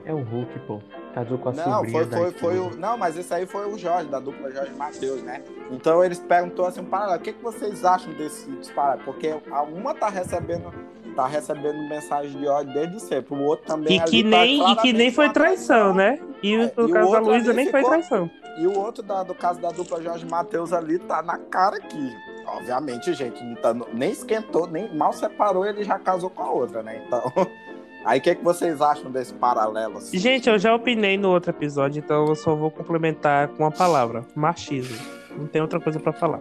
É 0.05 0.13
o 0.13 0.21
Hulk, 0.23 0.59
pô. 0.67 0.79
Casou 1.17 1.37
com 1.39 1.49
a 1.49 1.51
Não, 1.53 1.63
sobrinha 1.63 1.91
foi, 1.91 2.05
da 2.05 2.17
foi, 2.17 2.31
foi 2.31 2.59
o, 2.59 2.77
não, 2.77 2.95
mas 2.95 3.17
esse 3.17 3.33
aí 3.33 3.47
foi 3.47 3.65
o 3.65 3.75
Jorge, 3.75 4.07
da 4.07 4.19
dupla 4.19 4.51
Jorge 4.51 4.71
Matheus, 4.73 5.23
né? 5.23 5.41
Então 5.71 6.03
eles 6.03 6.19
perguntou 6.19 6.65
assim, 6.67 6.81
um 6.81 6.85
paralelo, 6.85 7.19
o 7.19 7.23
que, 7.23 7.33
que 7.33 7.43
vocês 7.43 7.83
acham 7.83 8.13
desse 8.13 8.47
disparate? 8.51 9.03
Porque 9.03 9.33
a 9.49 9.63
uma 9.63 9.95
tá 9.95 10.09
recebendo, 10.09 10.71
tá 11.15 11.25
recebendo 11.25 11.77
mensagem 11.89 12.39
de 12.39 12.47
ódio 12.47 12.71
desde 12.71 12.99
sempre, 12.99 13.33
o 13.33 13.41
outro 13.41 13.65
também 13.65 13.97
E 13.97 14.01
que, 14.01 14.21
tá 14.23 14.29
nem, 14.29 14.71
e 14.71 14.75
que 14.75 14.93
nem 14.93 15.11
foi 15.11 15.29
traição, 15.31 15.91
né? 15.93 16.19
E 16.43 16.53
É, 16.53 16.71
no 16.77 16.87
e 16.87 16.91
o 16.91 16.93
caso 16.93 17.11
da 17.11 17.19
Luísa 17.19 17.51
nem 17.53 17.71
foi 17.71 17.79
ficou- 17.81 17.89
traição. 17.95 18.29
E 18.59 18.67
o 18.67 18.77
outro 18.77 19.01
da- 19.01 19.23
do 19.23 19.33
caso 19.33 19.59
da 19.59 19.69
dupla 19.69 19.99
Jorge 20.01 20.25
Matheus 20.25 20.71
ali 20.71 20.99
tá 20.99 21.23
na 21.23 21.39
cara 21.39 21.77
aqui. 21.77 22.15
Obviamente, 22.45 23.11
gente, 23.13 23.43
não 23.43 23.55
tá- 23.55 23.73
nem 23.91 24.11
esquentou, 24.11 24.67
nem 24.67 24.95
mal 24.95 25.11
separou, 25.13 25.65
ele 25.65 25.83
já 25.83 25.97
casou 25.97 26.29
com 26.29 26.43
a 26.43 26.51
outra, 26.51 26.81
né? 26.83 27.01
Então, 27.05 27.21
aí 28.05 28.19
o 28.19 28.21
que, 28.21 28.35
que 28.35 28.43
vocês 28.43 28.81
acham 28.81 29.11
desse 29.11 29.33
paralelo? 29.33 29.97
Assim? 29.97 30.17
Gente, 30.17 30.49
eu 30.49 30.57
já 30.57 30.73
opinei 30.73 31.17
no 31.17 31.29
outro 31.29 31.51
episódio, 31.51 31.99
então 31.99 32.25
eu 32.27 32.35
só 32.35 32.55
vou 32.55 32.71
complementar 32.71 33.47
com 33.49 33.63
uma 33.63 33.71
palavra: 33.71 34.23
machismo. 34.35 34.97
Não 35.37 35.45
tem 35.47 35.61
outra 35.61 35.79
coisa 35.79 35.99
pra 35.99 36.11
falar. 36.13 36.39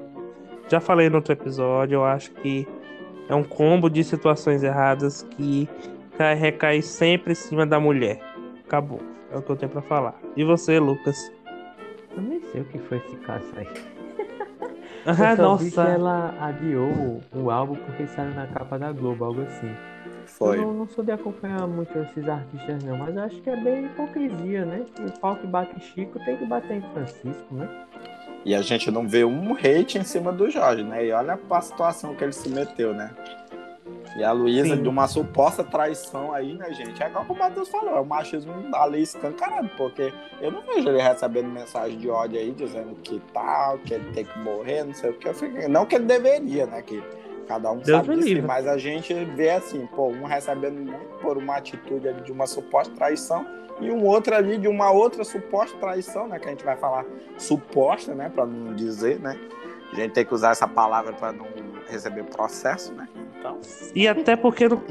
Já 0.68 0.80
falei 0.80 1.08
no 1.08 1.16
outro 1.16 1.32
episódio, 1.32 1.96
eu 1.96 2.04
acho 2.04 2.30
que 2.32 2.66
é 3.28 3.34
um 3.34 3.44
combo 3.44 3.88
de 3.90 4.02
situações 4.02 4.62
erradas 4.62 5.22
que 5.22 5.68
cai- 6.16 6.34
recai 6.34 6.82
sempre 6.82 7.32
em 7.32 7.36
cima 7.36 7.66
da 7.66 7.78
mulher. 7.78 8.20
Acabou. 8.66 9.00
É 9.32 9.36
o 9.36 9.42
que 9.42 9.50
eu 9.50 9.56
tenho 9.56 9.70
pra 9.70 9.82
falar. 9.82 10.14
E 10.36 10.42
você, 10.44 10.78
Lucas? 10.78 11.30
Eu 12.16 12.22
nem 12.22 12.40
sei 12.50 12.62
o 12.62 12.64
que 12.64 12.78
foi 12.78 12.98
esse 12.98 13.16
caso 13.16 13.44
aí. 13.56 13.66
Ah, 15.08 15.30
eu 15.32 15.36
só 15.36 15.54
vi 15.54 15.70
que 15.70 15.76
nossa. 15.76 15.88
ela 15.88 16.34
adiou 16.40 17.22
o 17.32 17.48
álbum 17.48 17.76
porque 17.76 18.08
saiu 18.08 18.34
na 18.34 18.48
capa 18.48 18.76
da 18.76 18.90
Globo, 18.90 19.24
algo 19.24 19.42
assim. 19.42 19.70
Foi. 20.36 20.58
Eu 20.58 20.62
não, 20.62 20.74
não 20.74 20.88
sou 20.88 21.02
de 21.02 21.12
acompanhar 21.12 21.66
muito 21.66 21.96
esses 21.98 22.28
artistas 22.28 22.84
não, 22.84 22.98
mas 22.98 23.16
eu 23.16 23.22
acho 23.22 23.40
que 23.40 23.48
é 23.48 23.56
bem 23.56 23.86
hipocrisia, 23.86 24.66
né? 24.66 24.84
O 25.00 25.18
pau 25.18 25.34
que 25.34 25.46
bate 25.46 25.74
em 25.74 25.80
Chico 25.80 26.18
tem 26.26 26.36
que 26.36 26.44
bater 26.44 26.76
em 26.76 26.82
Francisco, 26.92 27.54
né? 27.54 27.86
E 28.44 28.54
a 28.54 28.60
gente 28.60 28.90
não 28.90 29.08
vê 29.08 29.24
um 29.24 29.54
hate 29.54 29.96
em 29.96 30.04
cima 30.04 30.30
do 30.32 30.50
Jorge, 30.50 30.82
né? 30.82 31.06
E 31.06 31.12
olha 31.12 31.38
a 31.50 31.60
situação 31.62 32.14
que 32.14 32.22
ele 32.22 32.34
se 32.34 32.50
meteu, 32.50 32.92
né? 32.92 33.14
E 34.14 34.22
a 34.22 34.30
Luísa, 34.32 34.76
de 34.76 34.88
uma 34.88 35.08
suposta 35.08 35.64
traição 35.64 36.32
aí, 36.32 36.54
né, 36.54 36.72
gente? 36.72 37.02
É 37.02 37.06
igual 37.06 37.24
o 37.28 37.34
Matheus 37.34 37.68
falou, 37.68 37.96
é 37.96 38.00
o 38.00 38.04
machismo 38.04 38.52
ali 38.74 39.02
escancarado, 39.02 39.70
porque 39.76 40.12
eu 40.40 40.50
não 40.50 40.62
vejo 40.62 40.88
ele 40.88 41.00
recebendo 41.00 41.48
mensagem 41.48 41.98
de 41.98 42.08
ódio 42.08 42.38
aí, 42.38 42.50
dizendo 42.52 42.94
que 42.96 43.20
tal, 43.32 43.78
que 43.78 43.94
ele 43.94 44.10
tem 44.12 44.24
que 44.24 44.38
morrer, 44.38 44.84
não 44.84 44.94
sei 44.94 45.10
o 45.10 45.14
que. 45.14 45.68
Não 45.68 45.86
que 45.86 45.96
ele 45.96 46.04
deveria, 46.04 46.66
né? 46.66 46.82
Que 46.82 47.02
cada 47.46 47.70
um 47.70 47.78
Deus 47.78 48.04
sabe 48.06 48.16
livre. 48.16 48.42
mas 48.42 48.66
a 48.66 48.76
gente 48.76 49.12
vê 49.14 49.50
assim, 49.50 49.86
pô, 49.94 50.08
um 50.08 50.24
recebendo 50.24 50.78
muito 50.78 51.18
por 51.20 51.36
uma 51.36 51.56
atitude 51.56 52.08
ali 52.08 52.20
de 52.22 52.32
uma 52.32 52.46
suposta 52.46 52.92
traição 52.94 53.46
e 53.80 53.90
um 53.90 54.04
outro 54.04 54.34
ali 54.34 54.58
de 54.58 54.68
uma 54.68 54.90
outra 54.90 55.22
suposta 55.24 55.76
traição, 55.78 56.26
né? 56.26 56.38
Que 56.38 56.46
a 56.46 56.50
gente 56.50 56.64
vai 56.64 56.76
falar 56.76 57.04
suposta, 57.36 58.14
né? 58.14 58.30
Para 58.34 58.46
não 58.46 58.74
dizer, 58.74 59.20
né? 59.20 59.38
A 59.92 59.96
gente 59.96 60.12
tem 60.12 60.24
que 60.24 60.34
usar 60.34 60.50
essa 60.50 60.66
palavra 60.66 61.12
para 61.12 61.32
não 61.32 61.46
receber 61.88 62.24
processo, 62.24 62.92
né? 62.94 63.08
Então, 63.38 63.58
E 63.94 64.08
até 64.08 64.34
porque 64.34 64.68
no... 64.68 64.82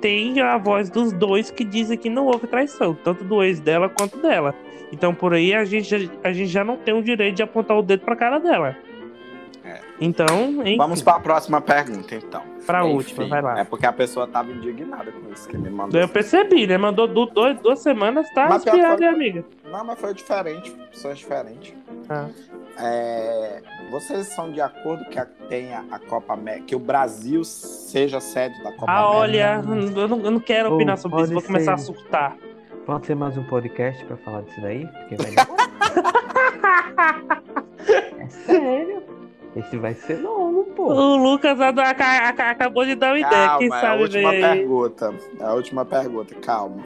tem 0.00 0.40
a 0.40 0.56
voz 0.58 0.90
dos 0.90 1.12
dois 1.12 1.50
que 1.50 1.64
dizem 1.64 1.98
que 1.98 2.08
não 2.08 2.26
houve 2.26 2.46
traição, 2.46 2.94
tanto 2.94 3.24
do 3.24 3.42
ex 3.42 3.60
dela 3.60 3.88
quanto 3.88 4.18
dela. 4.18 4.54
Então 4.92 5.14
por 5.14 5.34
aí 5.34 5.54
a 5.54 5.64
gente, 5.64 6.10
a 6.22 6.32
gente 6.32 6.48
já 6.48 6.62
não 6.62 6.76
tem 6.76 6.94
o 6.94 7.02
direito 7.02 7.36
de 7.36 7.42
apontar 7.42 7.78
o 7.78 7.82
dedo 7.82 8.04
pra 8.04 8.14
cara 8.14 8.38
dela. 8.38 8.76
Então, 10.00 10.26
enfim, 10.60 10.76
vamos 10.76 11.00
para 11.02 11.16
a 11.16 11.20
próxima 11.20 11.60
pergunta, 11.60 12.16
então. 12.16 12.42
Pra 12.66 12.84
Enfim, 12.84 12.94
última, 12.96 13.28
vai 13.28 13.40
lá. 13.40 13.60
É 13.60 13.64
porque 13.64 13.86
a 13.86 13.92
pessoa 13.92 14.26
tava 14.26 14.50
indignada 14.50 15.12
com 15.12 15.32
isso 15.32 15.48
que 15.48 15.56
me 15.56 15.70
mandou. 15.70 16.00
eu 16.00 16.08
percebi, 16.08 16.66
né? 16.66 16.76
Mandou 16.76 17.06
dois, 17.06 17.60
duas 17.60 17.78
semanas, 17.78 18.28
tá 18.34 18.48
Mas 18.48 18.66
inspirado, 18.66 18.96
foi- 18.98 19.06
hein, 19.06 19.12
amiga? 19.14 19.44
Não, 19.70 19.84
mas 19.84 20.00
foi 20.00 20.12
diferente, 20.14 20.72
pessoas 20.90 21.18
diferentes. 21.18 21.72
Ah. 22.08 22.26
É, 22.76 23.62
vocês 23.92 24.26
são 24.34 24.50
de 24.50 24.60
acordo 24.60 25.04
que 25.04 25.16
a- 25.18 25.28
tenha 25.48 25.84
a 25.90 25.98
Copa 26.00 26.32
América, 26.34 26.66
que 26.66 26.74
o 26.74 26.78
Brasil 26.80 27.44
seja 27.44 28.18
sede 28.18 28.60
da 28.64 28.72
Copa 28.72 28.90
Ah, 28.90 28.98
América? 28.98 29.18
olha, 29.20 29.62
eu 30.00 30.08
não, 30.08 30.20
eu 30.24 30.30
não 30.32 30.40
quero 30.40 30.74
opinar 30.74 30.98
sobre 30.98 31.18
isso, 31.22 31.32
pode 31.32 31.34
vou 31.34 31.42
começar 31.46 31.74
a 31.74 31.78
ser. 31.78 31.84
surtar. 31.86 32.36
Pode 32.84 33.06
ser 33.06 33.14
mais 33.14 33.38
um 33.38 33.44
podcast 33.44 34.04
pra 34.06 34.16
falar 34.16 34.42
disso 34.42 34.60
daí? 34.60 34.88
Porque 34.88 35.14
vai... 35.16 35.34
é 38.18 38.26
sério. 38.28 39.02
Esse 39.56 39.76
vai 39.76 39.94
ser 39.94 40.18
novo, 40.18 40.64
pô. 40.74 40.92
O 40.92 41.16
Lucas 41.16 41.60
a- 41.60 41.68
a- 41.68 41.70
a- 41.70 42.50
acabou 42.50 42.84
de 42.84 42.94
dar 42.96 43.12
uma 43.12 43.20
ideia, 43.20 43.56
quem 43.58 43.68
Calma, 43.68 43.76
é 43.76 43.78
a 43.78 43.80
sabe 43.80 44.02
última 44.02 44.30
vem 44.30 44.44
aí. 44.44 44.58
pergunta. 44.58 45.14
É 45.38 45.44
a 45.44 45.52
última 45.54 45.84
pergunta, 45.84 46.34
calma. 46.36 46.82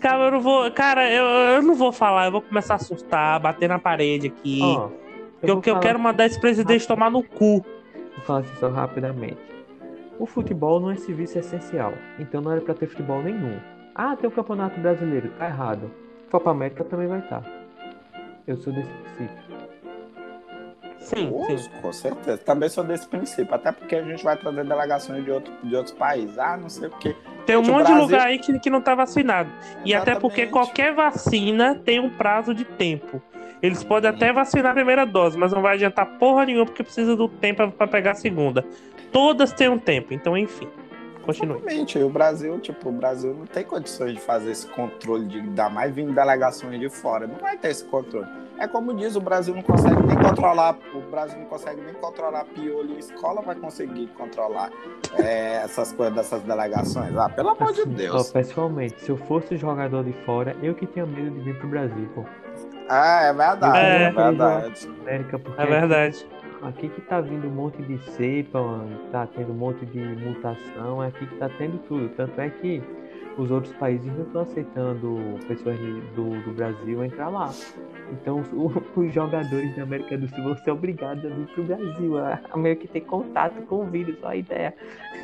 Calma, 0.00 0.24
eu 0.24 0.30
não 0.32 0.40
vou. 0.40 0.70
Cara, 0.72 1.08
eu, 1.08 1.24
eu 1.24 1.62
não 1.62 1.74
vou 1.74 1.92
falar, 1.92 2.26
eu 2.26 2.32
vou 2.32 2.42
começar 2.42 2.74
a 2.74 2.78
surtar, 2.78 3.38
bater 3.40 3.68
na 3.68 3.78
parede 3.78 4.26
aqui. 4.28 4.58
Que 5.40 5.50
eu, 5.50 5.54
vou 5.54 5.62
que 5.62 5.70
eu 5.70 5.74
falar- 5.74 5.80
quero 5.86 5.98
mandar 6.00 6.26
esse 6.26 6.40
presidente 6.40 6.86
tomar 6.88 7.08
no 7.10 7.22
cu. 7.22 7.64
Vou 8.16 8.24
falar 8.26 8.40
assim 8.40 8.54
só 8.58 8.68
rapidamente. 8.68 9.38
O 10.18 10.26
futebol 10.26 10.80
não 10.80 10.90
é 10.90 10.96
serviço 10.96 11.38
essencial, 11.38 11.94
então 12.18 12.40
não 12.40 12.50
era 12.50 12.60
para 12.60 12.74
ter 12.74 12.86
futebol 12.86 13.22
nenhum. 13.22 13.58
Ah, 13.94 14.16
tem 14.16 14.26
o 14.28 14.32
Campeonato 14.32 14.78
Brasileiro, 14.80 15.30
tá 15.38 15.46
errado. 15.46 15.90
Copa 16.30 16.50
América 16.50 16.82
também 16.84 17.06
vai 17.06 17.20
estar. 17.20 17.42
Tá. 17.42 17.50
Eu 18.46 18.56
sou 18.56 18.72
desse 18.72 18.88
princípio. 18.88 19.51
Sim, 21.02 21.32
sim. 21.56 21.68
Com 21.80 21.92
certeza. 21.92 22.38
Também 22.38 22.68
sou 22.68 22.84
desse 22.84 23.06
princípio. 23.06 23.54
Até 23.54 23.72
porque 23.72 23.96
a 23.96 24.02
gente 24.02 24.22
vai 24.24 24.36
trazer 24.36 24.64
delegações 24.64 25.24
de, 25.24 25.30
outro, 25.30 25.52
de 25.62 25.74
outros 25.76 25.94
países. 25.94 26.38
Ah, 26.38 26.56
não 26.56 26.68
sei 26.68 26.88
o 26.88 26.92
quê. 26.92 27.14
Tem 27.46 27.56
um 27.56 27.60
monte 27.62 27.76
Brasil- 27.86 27.94
de 27.96 28.00
lugar 28.02 28.26
aí 28.26 28.38
que, 28.38 28.58
que 28.58 28.70
não 28.70 28.80
tá 28.80 28.94
vacinado. 28.94 29.50
E 29.84 29.94
até 29.94 30.14
porque 30.14 30.42
Exatamente. 30.42 30.52
qualquer 30.66 30.94
vacina 30.94 31.74
tem 31.74 31.98
um 32.00 32.08
prazo 32.10 32.54
de 32.54 32.64
tempo. 32.64 33.20
Eles 33.60 33.84
podem 33.84 34.10
até 34.10 34.32
vacinar 34.32 34.72
a 34.72 34.74
primeira 34.74 35.04
dose, 35.04 35.38
mas 35.38 35.52
não 35.52 35.62
vai 35.62 35.74
adiantar 35.74 36.18
porra 36.18 36.44
nenhuma 36.44 36.66
porque 36.66 36.82
precisa 36.82 37.14
do 37.14 37.28
tempo 37.28 37.70
pra 37.72 37.86
pegar 37.86 38.12
a 38.12 38.14
segunda. 38.14 38.64
Todas 39.12 39.52
têm 39.52 39.68
um 39.68 39.78
tempo, 39.78 40.12
então 40.14 40.36
enfim. 40.36 40.66
Continue. 41.22 41.56
Exatamente. 41.58 41.98
E 41.98 42.02
o 42.04 42.08
Brasil, 42.10 42.58
tipo, 42.60 42.88
o 42.88 42.92
Brasil 42.92 43.34
não 43.34 43.46
tem 43.46 43.64
condições 43.64 44.14
de 44.14 44.20
fazer 44.20 44.50
esse 44.50 44.66
controle, 44.66 45.26
de 45.26 45.40
dar 45.50 45.70
mais 45.70 45.94
vindo 45.94 46.12
delegações 46.12 46.78
de 46.80 46.88
fora. 46.88 47.26
Não 47.26 47.36
vai 47.36 47.56
ter 47.56 47.68
esse 47.68 47.84
controle. 47.84 48.26
É 48.58 48.68
como 48.68 48.94
diz, 48.94 49.16
o 49.16 49.20
Brasil 49.20 49.54
não 49.54 49.62
consegue 49.62 50.00
nem 50.06 50.16
controlar, 50.16 50.76
o 50.94 51.00
Brasil 51.10 51.38
não 51.38 51.46
consegue 51.46 51.80
nem 51.80 51.94
controlar 51.94 52.44
piolho 52.44 52.94
em 52.94 52.98
escola, 52.98 53.40
vai 53.40 53.56
conseguir 53.56 54.06
controlar 54.16 54.70
é, 55.18 55.62
essas 55.64 55.92
coisas 55.92 56.14
dessas 56.14 56.42
delegações. 56.42 57.16
Ah, 57.16 57.28
pelo 57.28 57.48
amor 57.50 57.72
de 57.72 57.80
Assim, 57.80 57.90
Deus. 57.90 58.28
Ó, 58.30 58.32
pessoalmente, 58.32 59.00
se 59.00 59.10
eu 59.10 59.16
fosse 59.16 59.56
jogador 59.56 60.04
de 60.04 60.12
fora, 60.24 60.54
eu 60.62 60.74
que 60.74 60.86
tinha 60.86 61.04
medo 61.06 61.30
de 61.30 61.40
vir 61.40 61.58
pro 61.58 61.68
Brasil, 61.68 62.08
pô. 62.14 62.24
Ah, 62.88 63.22
é 63.22 63.32
verdade, 63.32 63.78
É. 63.78 64.02
é, 64.04 64.10
verdade. 64.10 64.88
América, 65.00 65.40
É 65.56 65.66
verdade. 65.66 66.26
Aqui 66.62 66.88
que 66.88 67.00
tá 67.02 67.20
vindo 67.20 67.46
um 67.46 67.50
monte 67.50 67.82
de 67.82 67.98
cepa, 68.12 68.60
mano, 68.60 68.98
tá 69.10 69.26
tendo 69.26 69.52
um 69.52 69.56
monte 69.56 69.84
de 69.86 69.98
mutação, 70.00 71.02
é 71.02 71.08
aqui 71.08 71.26
que 71.26 71.36
tá 71.36 71.48
tendo 71.58 71.78
tudo. 71.88 72.08
Tanto 72.10 72.40
é 72.40 72.50
que 72.50 72.82
os 73.38 73.50
outros 73.50 73.72
países 73.74 74.06
não 74.14 74.22
estão 74.24 74.42
aceitando 74.42 75.18
pessoas 75.48 75.78
do, 76.14 76.42
do 76.42 76.52
Brasil 76.54 77.04
entrar 77.04 77.28
lá. 77.28 77.50
Então 78.12 78.40
os, 78.40 78.48
os 78.96 79.12
jogadores 79.12 79.74
da 79.76 79.82
América 79.82 80.16
do 80.18 80.28
Sul 80.28 80.44
vão 80.44 80.56
ser 80.58 80.70
obrigados 80.70 81.24
a 81.24 81.28
vir 81.28 81.46
pro 81.48 81.64
Brasil, 81.64 82.18
a, 82.18 82.38
a 82.50 82.56
meio 82.56 82.76
que 82.76 82.88
ter 82.88 83.00
contato 83.02 83.60
com 83.62 83.82
o 83.82 83.84
vírus, 83.86 84.18
só 84.20 84.28
a 84.28 84.36
ideia. 84.36 84.74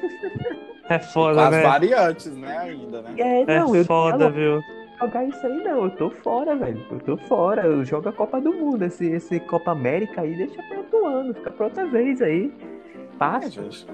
É 0.91 0.99
Com 0.99 1.05
foda, 1.05 1.49
as 1.49 1.51
né? 1.51 1.63
variantes, 1.63 2.35
né, 2.35 2.57
ainda, 2.57 3.03
né? 3.03 3.15
É, 3.19 3.45
não, 3.59 3.77
É 3.77 3.81
eu 3.81 3.85
foda, 3.85 4.25
eu 4.25 4.33
viu? 4.33 4.78
Jogar 4.99 5.25
isso 5.25 5.47
aí 5.47 5.57
não, 5.63 5.85
eu 5.85 5.91
tô 5.91 6.11
fora, 6.11 6.57
velho. 6.57 6.85
Eu 6.91 6.99
tô 7.01 7.17
fora, 7.17 7.67
eu 7.67 7.85
jogo 7.85 8.09
a 8.09 8.13
Copa 8.13 8.41
do 8.41 8.53
Mundo, 8.53 8.85
esse, 8.85 9.07
esse 9.07 9.41
Copa 9.41 9.73
América 9.73 10.23
aí, 10.23 10.35
deixa 10.35 10.63
pra 10.63 10.79
outro 10.79 11.07
ano, 11.07 11.35
fica 11.35 11.51
pra 11.51 11.67
outra 11.67 11.87
vez 11.87 12.21
aí. 12.21 12.53
É, 12.95 13.17
Passa. 13.19 13.49
gente. 13.51 13.87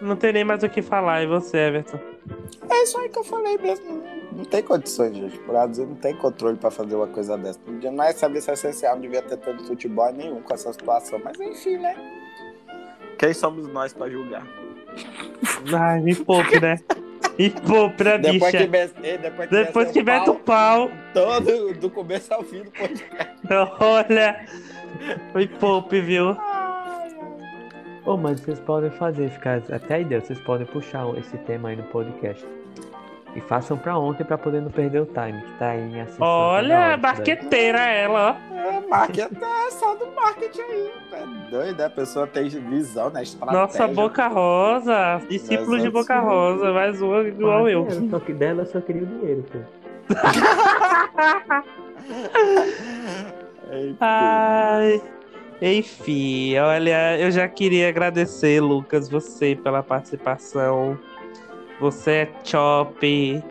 Não 0.00 0.16
tem 0.16 0.32
nem 0.32 0.44
mais 0.44 0.62
o 0.62 0.68
que 0.68 0.80
falar. 0.80 1.22
E 1.22 1.26
você, 1.26 1.56
Everton? 1.58 1.98
É 2.70 2.82
isso 2.82 2.98
aí 2.98 3.08
que 3.08 3.18
eu 3.18 3.24
falei 3.24 3.58
mesmo. 3.58 4.02
Não 4.32 4.44
tem 4.44 4.62
condições, 4.62 5.16
gente. 5.16 5.38
O 5.40 5.46
Brasil 5.46 5.86
não 5.86 5.96
tem 5.96 6.14
controle 6.14 6.56
pra 6.56 6.70
fazer 6.70 6.94
uma 6.94 7.08
coisa 7.08 7.36
dessa. 7.36 7.58
Não 7.66 7.92
não 7.92 8.04
é 8.04 8.12
saber 8.12 8.40
se 8.40 8.50
é 8.50 8.54
essencial, 8.54 8.94
não 8.94 9.02
devia 9.02 9.22
ter 9.22 9.36
tanto 9.38 9.64
futebol 9.64 10.12
nenhum 10.12 10.40
com 10.40 10.54
essa 10.54 10.72
situação. 10.72 11.20
Mas 11.24 11.38
enfim, 11.40 11.78
né? 11.78 11.96
Quem 13.18 13.34
somos 13.34 13.66
nós 13.68 13.92
pra 13.92 14.08
julgar? 14.08 14.46
Ai, 15.74 16.00
me 16.00 16.14
poupe, 16.14 16.60
né? 16.60 16.78
Me 17.38 17.50
poupe, 17.50 18.02
né, 18.02 18.18
Depois 18.18 18.52
bicha? 18.52 18.66
que, 18.66 18.76
eh, 19.06 19.18
depois 19.18 19.48
que, 19.48 19.54
Depois 19.54 19.90
que 19.92 20.02
mete 20.02 20.28
o 20.30 20.34
pau, 20.34 20.90
todo 21.14 21.72
do 21.74 21.88
começo 21.88 22.34
ao 22.34 22.42
fim 22.42 22.62
do 22.62 22.70
podcast. 22.70 23.38
olha. 23.80 24.44
Me 25.34 25.46
poupe, 25.46 26.00
viu? 26.00 26.36
Ô, 28.04 28.16
mas 28.16 28.40
vocês 28.40 28.58
podem 28.60 28.90
fazer, 28.90 29.30
ficar 29.30 29.62
até 29.70 29.94
a 29.96 30.00
ideia, 30.00 30.20
vocês 30.20 30.40
podem 30.40 30.66
puxar 30.66 31.06
esse 31.18 31.36
tema 31.38 31.68
aí 31.68 31.76
no 31.76 31.84
podcast. 31.84 32.44
E 33.38 33.40
façam 33.40 33.78
pra 33.78 33.96
ontem 33.96 34.24
pra 34.24 34.36
poder 34.36 34.60
não 34.60 34.68
perder 34.68 35.00
o 35.00 35.06
time, 35.06 35.40
que 35.40 35.52
tá 35.60 35.68
aí 35.68 35.80
em 35.80 36.00
ascensão. 36.00 36.26
Olha, 36.26 36.68
toda 36.74 36.80
hora, 36.80 36.96
marqueteira 36.96 37.78
ela, 37.78 38.32
ó. 38.32 38.34
É, 38.56 38.80
marketing 38.88 39.44
é 39.44 39.70
só 39.70 39.94
do 39.94 40.08
marketing 40.12 40.60
aí. 40.60 40.90
É 41.12 41.24
doido, 41.48 41.80
a 41.80 41.88
pessoa 41.88 42.26
tem 42.26 42.48
visão, 42.48 43.10
né? 43.10 43.22
Estratégia. 43.22 43.60
Nossa, 43.62 43.86
Boca 43.86 44.26
Rosa. 44.26 45.22
Discípulos 45.28 45.82
de 45.82 45.88
Boca 45.88 46.18
Rosa. 46.18 46.72
Mais 46.72 47.00
uma 47.00 47.22
daí. 47.22 47.28
igual 47.28 47.66
Ah, 47.66 47.70
eu. 47.70 47.86
Só 48.10 48.18
que 48.18 48.32
dela 48.32 48.62
eu 48.62 48.66
só 48.66 48.80
queria 48.80 49.04
o 49.04 49.06
dinheiro, 49.06 49.44
pô. 49.52 49.58
Enfim. 53.72 53.96
Ai. 54.00 55.00
Enfim, 55.62 56.58
olha, 56.58 57.18
eu 57.20 57.30
já 57.30 57.46
queria 57.46 57.88
agradecer, 57.88 58.60
Lucas, 58.60 59.08
você 59.08 59.54
pela 59.54 59.80
participação. 59.82 60.98
Você 61.80 62.10
é 62.10 62.26
top. 62.26 63.42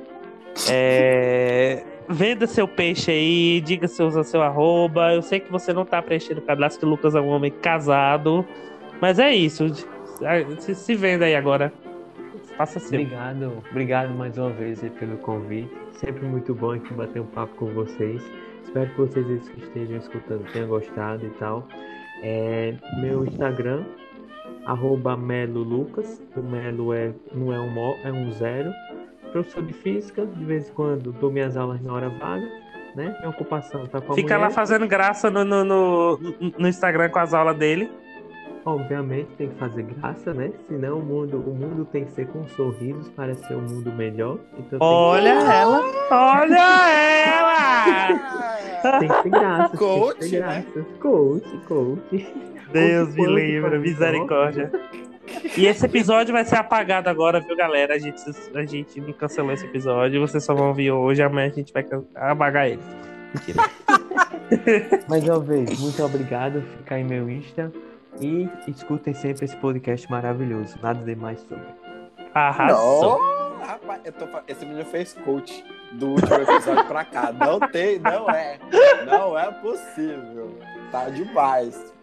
É, 0.70 1.84
Venda 2.10 2.48
seu 2.48 2.66
peixe 2.68 3.12
aí, 3.12 3.62
diga 3.62 3.86
se 3.88 4.02
usa 4.02 4.24
seu 4.24 4.42
arroba. 4.42 5.14
Eu 5.14 5.22
sei 5.22 5.42
que 5.42 5.52
você 5.52 5.74
não 5.74 5.86
tá 5.86 6.02
preenchendo 6.02 6.40
o 6.40 6.44
cadastro, 6.44 6.80
que 6.80 6.86
o 6.86 6.90
Lucas 6.90 7.16
é 7.16 7.20
um 7.20 7.28
homem 7.28 7.52
casado. 7.52 8.46
Mas 9.02 9.20
é 9.20 9.36
isso. 9.36 9.68
Se, 10.60 10.96
venda 10.96 11.26
aí 11.26 11.36
agora. 11.36 11.72
Faça 12.58 12.80
seu. 12.80 13.02
Obrigado, 13.02 13.64
obrigado 13.70 14.14
mais 14.16 14.38
uma 14.38 14.50
vez 14.50 14.82
pelo 14.98 15.18
convite. 15.18 15.70
Sempre 15.92 16.26
muito 16.26 16.56
bom 16.56 16.72
aqui 16.72 16.94
bater 16.94 17.22
um 17.22 17.26
papo 17.26 17.54
com 17.56 17.68
vocês. 17.68 18.24
Espero 18.64 18.90
que 18.90 18.98
vocês 18.98 19.50
que 19.50 19.60
estejam 19.60 19.98
escutando 19.98 20.52
tenham 20.54 20.70
gostado 20.70 21.26
e 21.26 21.30
tal. 21.32 21.68
É, 22.24 22.74
meu 23.02 23.26
Instagram, 23.26 23.84
arroba 24.68 25.18
Melo 25.18 25.64
Lucas. 25.64 26.22
O 26.36 26.42
Melo 26.42 26.94
é, 26.94 27.12
não 27.34 27.52
é 27.54 27.60
um, 27.60 27.70
mo- 27.70 27.98
é 28.04 28.12
um 28.12 28.32
zero. 28.32 28.72
Professor 29.32 29.64
de 29.64 29.74
física, 29.74 30.26
de 30.26 30.46
vez 30.46 30.70
em 30.70 30.74
quando 30.74 31.12
dou 31.14 31.32
minhas 31.32 31.58
aulas 31.58 31.82
na 31.82 31.92
hora 31.94 32.10
vaga, 32.10 32.48
né? 32.96 33.16
Minha 33.20 33.30
ocupação 33.30 33.86
tá 33.88 34.00
com 34.00 34.14
a 34.14 34.16
Fica 34.16 34.36
lá 34.38 34.46
mulher. 34.46 34.56
fazendo 34.56 34.88
graça 34.88 35.30
no, 35.30 35.44
no, 35.44 35.64
no, 35.66 36.18
no 36.58 36.68
Instagram 36.68 37.10
com 37.10 37.20
as 37.20 37.34
aulas 37.34 37.58
dele. 37.58 37.90
Obviamente 38.66 39.28
tem 39.38 39.48
que 39.50 39.56
fazer 39.56 39.84
graça, 39.84 40.34
né? 40.34 40.52
Senão 40.68 41.00
o 41.00 41.02
mundo, 41.04 41.38
o 41.46 41.54
mundo 41.56 41.86
tem 41.86 42.04
que 42.06 42.12
ser 42.12 42.28
com 42.28 42.46
sorrisos 42.50 43.08
para 43.10 43.34
ser 43.34 43.56
um 43.56 43.62
mundo 43.62 43.92
melhor. 43.94 44.38
Então 44.60 44.80
tem 44.80 44.88
Olha 44.88 45.30
ela! 45.30 45.82
Olha 46.12 46.90
ela! 47.38 49.00
Tem 49.00 49.08
que 49.10 49.24
ter 49.24 49.30
graça. 49.30 49.70
tem 49.70 49.78
Coach, 49.78 50.20
que 50.20 50.30
ter 50.30 50.40
né? 50.42 50.66
graça. 50.74 50.86
Coach, 51.00 51.58
coach. 51.68 52.34
Deus 52.72 53.14
me 53.16 53.26
livre, 53.26 53.80
misericórdia. 53.80 54.72
E 55.58 55.66
esse 55.66 55.86
episódio 55.86 56.34
vai 56.34 56.46
ser 56.46 56.56
apagado 56.56 57.10
agora, 57.10 57.40
viu, 57.40 57.56
galera? 57.56 57.96
A 57.96 58.00
gente, 58.00 58.22
a 58.56 58.66
gente 58.66 59.02
não 59.02 59.14
cancelou 59.14 59.52
esse 59.52 59.66
episódio. 59.66 60.22
Vocês 60.22 60.44
só 60.44 60.54
vão 60.54 60.70
ouvir 60.70 60.92
hoje, 60.92 61.22
amanhã 61.22 61.48
a 61.48 61.54
gente 61.54 61.74
vai 61.74 61.86
apagar 62.16 62.68
ele. 62.68 62.82
Mentira. 63.34 63.64
Mais 65.10 65.24
uma 65.24 65.40
vez, 65.40 65.80
muito 65.80 66.04
obrigado. 66.04 66.62
Fica 66.78 66.96
aí 66.96 67.04
meu 67.04 67.30
Insta. 67.30 67.72
E 68.20 68.50
escutem 68.68 69.14
sempre 69.14 69.46
esse 69.46 69.56
podcast 69.58 70.10
maravilhoso. 70.10 70.78
Nada 70.82 71.04
demais 71.04 71.40
sobre. 71.42 71.66
Arrasou. 72.34 73.20
Não, 73.20 73.66
rapaz, 73.66 74.02
eu 74.06 74.12
tô 74.14 74.26
esse 74.48 74.66
menino 74.66 74.86
fez 74.86 75.14
coach 75.14 75.64
do 75.94 76.10
último 76.10 76.36
episódio 76.36 76.86
pra 76.86 77.06
cá. 77.06 77.32
Não 77.32 77.60
tem, 77.60 78.00
não 78.00 78.30
é. 78.30 78.58
Não 79.06 79.38
é 79.38 79.52
possível. 79.52 80.58
Tá 80.92 81.10
demais. 81.10 81.94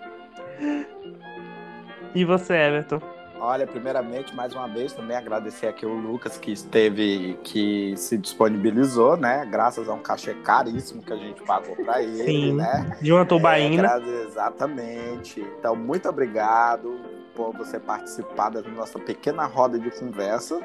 E 2.15 2.25
você, 2.25 2.55
Everton? 2.55 3.01
Olha, 3.41 3.67
primeiramente, 3.67 4.35
mais 4.35 4.55
uma 4.55 4.67
vez, 4.67 4.93
também 4.93 5.17
agradecer 5.17 5.67
aqui 5.67 5.85
o 5.85 5.93
Lucas 5.93 6.39
que 6.39 6.51
esteve, 6.51 7.39
que 7.43 7.95
se 7.97 8.17
disponibilizou, 8.17 9.17
né? 9.17 9.47
Graças 9.51 9.89
a 9.89 9.93
um 9.93 9.99
cachê 9.99 10.33
caríssimo 10.35 11.03
que 11.03 11.13
a 11.13 11.17
gente 11.17 11.43
pagou 11.43 11.77
pra 11.77 12.03
ele, 12.03 12.25
Sim. 12.25 12.55
né? 12.55 12.97
De 13.03 13.13
uma 13.13 13.27
tubaína. 13.27 14.01
É, 14.03 14.23
exatamente. 14.27 15.41
Então, 15.59 15.77
muito 15.77 16.09
obrigado 16.09 16.99
por 17.35 17.53
você 17.53 17.79
participar 17.79 18.49
da 18.49 18.63
nossa 18.63 18.99
pequena 18.99 19.45
roda 19.45 19.79
de 19.79 19.91
conversa, 19.91 20.59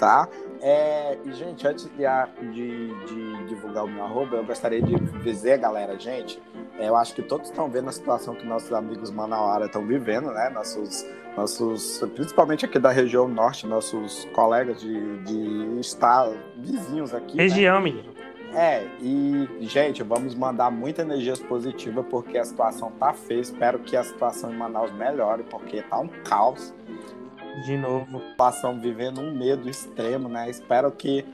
tá? 0.00 0.26
É, 0.62 1.16
e, 1.24 1.32
gente, 1.32 1.66
antes 1.68 1.84
de, 1.84 2.04
de- 2.52 3.04
de 3.06 3.44
divulgar 3.46 3.84
o 3.84 3.88
meu 3.88 4.02
arroba, 4.04 4.36
eu 4.36 4.44
gostaria 4.44 4.82
de 4.82 4.94
dizer, 5.22 5.58
galera, 5.58 5.98
gente, 5.98 6.42
é, 6.78 6.88
eu 6.88 6.96
acho 6.96 7.14
que 7.14 7.22
todos 7.22 7.48
estão 7.50 7.68
vendo 7.70 7.88
a 7.88 7.92
situação 7.92 8.34
que 8.34 8.44
nossos 8.44 8.72
amigos 8.72 9.10
Manauara 9.10 9.66
estão 9.66 9.86
vivendo, 9.86 10.30
né? 10.32 10.48
Nossos, 10.50 11.06
nossos, 11.36 11.98
principalmente 12.14 12.64
aqui 12.64 12.78
da 12.78 12.90
região 12.90 13.28
norte, 13.28 13.66
nossos 13.66 14.24
colegas 14.32 14.80
de, 14.80 15.18
de 15.24 15.80
estado, 15.80 16.36
vizinhos 16.56 17.14
aqui, 17.14 17.36
né? 17.36 17.42
Região, 17.44 17.80
menino. 17.80 18.10
É, 18.52 18.84
e, 19.00 19.48
gente, 19.60 20.02
vamos 20.02 20.34
mandar 20.34 20.72
muita 20.72 21.02
energia 21.02 21.36
positiva 21.36 22.02
porque 22.02 22.36
a 22.36 22.44
situação 22.44 22.90
tá 22.98 23.12
feia. 23.12 23.40
Espero 23.40 23.78
que 23.78 23.96
a 23.96 24.02
situação 24.02 24.52
em 24.52 24.56
Manaus 24.56 24.90
melhore, 24.92 25.44
porque 25.44 25.82
tá 25.82 26.00
um 26.00 26.08
caos. 26.08 26.74
De 27.64 27.76
novo. 27.76 28.20
Situação 28.30 28.78
vivendo 28.78 29.20
um 29.20 29.32
medo 29.36 29.68
extremo, 29.68 30.28
né? 30.28 30.48
Espero 30.48 30.90
que 30.90 31.24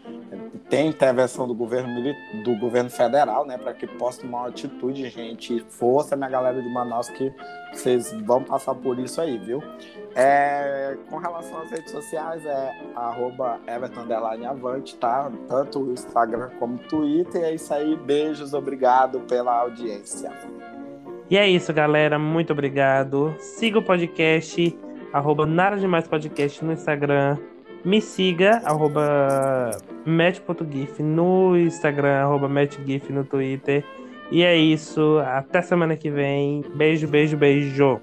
tem 0.69 0.89
intervenção 0.89 1.47
do 1.47 1.55
governo, 1.55 2.03
do 2.43 2.57
governo 2.57 2.91
federal, 2.91 3.47
né, 3.47 3.57
para 3.57 3.73
que 3.73 3.87
possa 3.87 4.23
tomar 4.23 4.39
uma 4.39 4.49
atitude, 4.49 5.09
gente. 5.09 5.65
Força, 5.69 6.17
minha 6.17 6.29
galera 6.29 6.61
de 6.61 6.69
Manaus, 6.69 7.09
que 7.09 7.33
vocês 7.73 8.13
vão 8.25 8.43
passar 8.43 8.75
por 8.75 8.99
isso 8.99 9.21
aí, 9.21 9.39
viu? 9.39 9.63
É, 10.15 10.97
com 11.09 11.19
relação 11.19 11.61
às 11.61 11.71
redes 11.71 11.93
sociais, 11.93 12.45
é 12.45 12.73
arroba 12.95 13.61
Avante, 14.49 14.97
tá? 14.97 15.31
Tanto 15.49 15.81
o 15.81 15.93
Instagram 15.93 16.51
como 16.59 16.77
o 16.77 16.79
Twitter. 16.79 17.43
É 17.43 17.55
isso 17.55 17.73
aí, 17.73 17.95
beijos, 17.97 18.55
obrigado 18.55 19.21
pela 19.21 19.61
audiência. 19.61 20.33
E 21.29 21.37
é 21.37 21.47
isso, 21.47 21.73
galera. 21.73 22.19
Muito 22.19 22.53
obrigado. 22.53 23.35
Siga 23.39 23.79
o 23.79 23.83
podcast, 23.83 24.77
arroba 25.13 25.47
Nada 25.47 25.77
Demais 25.77 26.07
Podcast 26.09 26.65
no 26.65 26.73
Instagram. 26.73 27.37
Me 27.85 28.01
siga, 28.01 28.63
arroba 28.65 29.71
match.gif 30.05 31.03
no 31.03 31.57
Instagram, 31.57 32.23
arroba 32.23 32.49
matchgif 32.49 33.13
no 33.13 33.25
Twitter. 33.25 33.85
E 34.31 34.43
é 34.43 34.57
isso. 34.57 35.19
Até 35.25 35.63
semana 35.63 35.97
que 35.97 36.11
vem. 36.11 36.65
Beijo, 36.75 37.07
beijo, 37.07 37.37
beijo. 37.37 38.01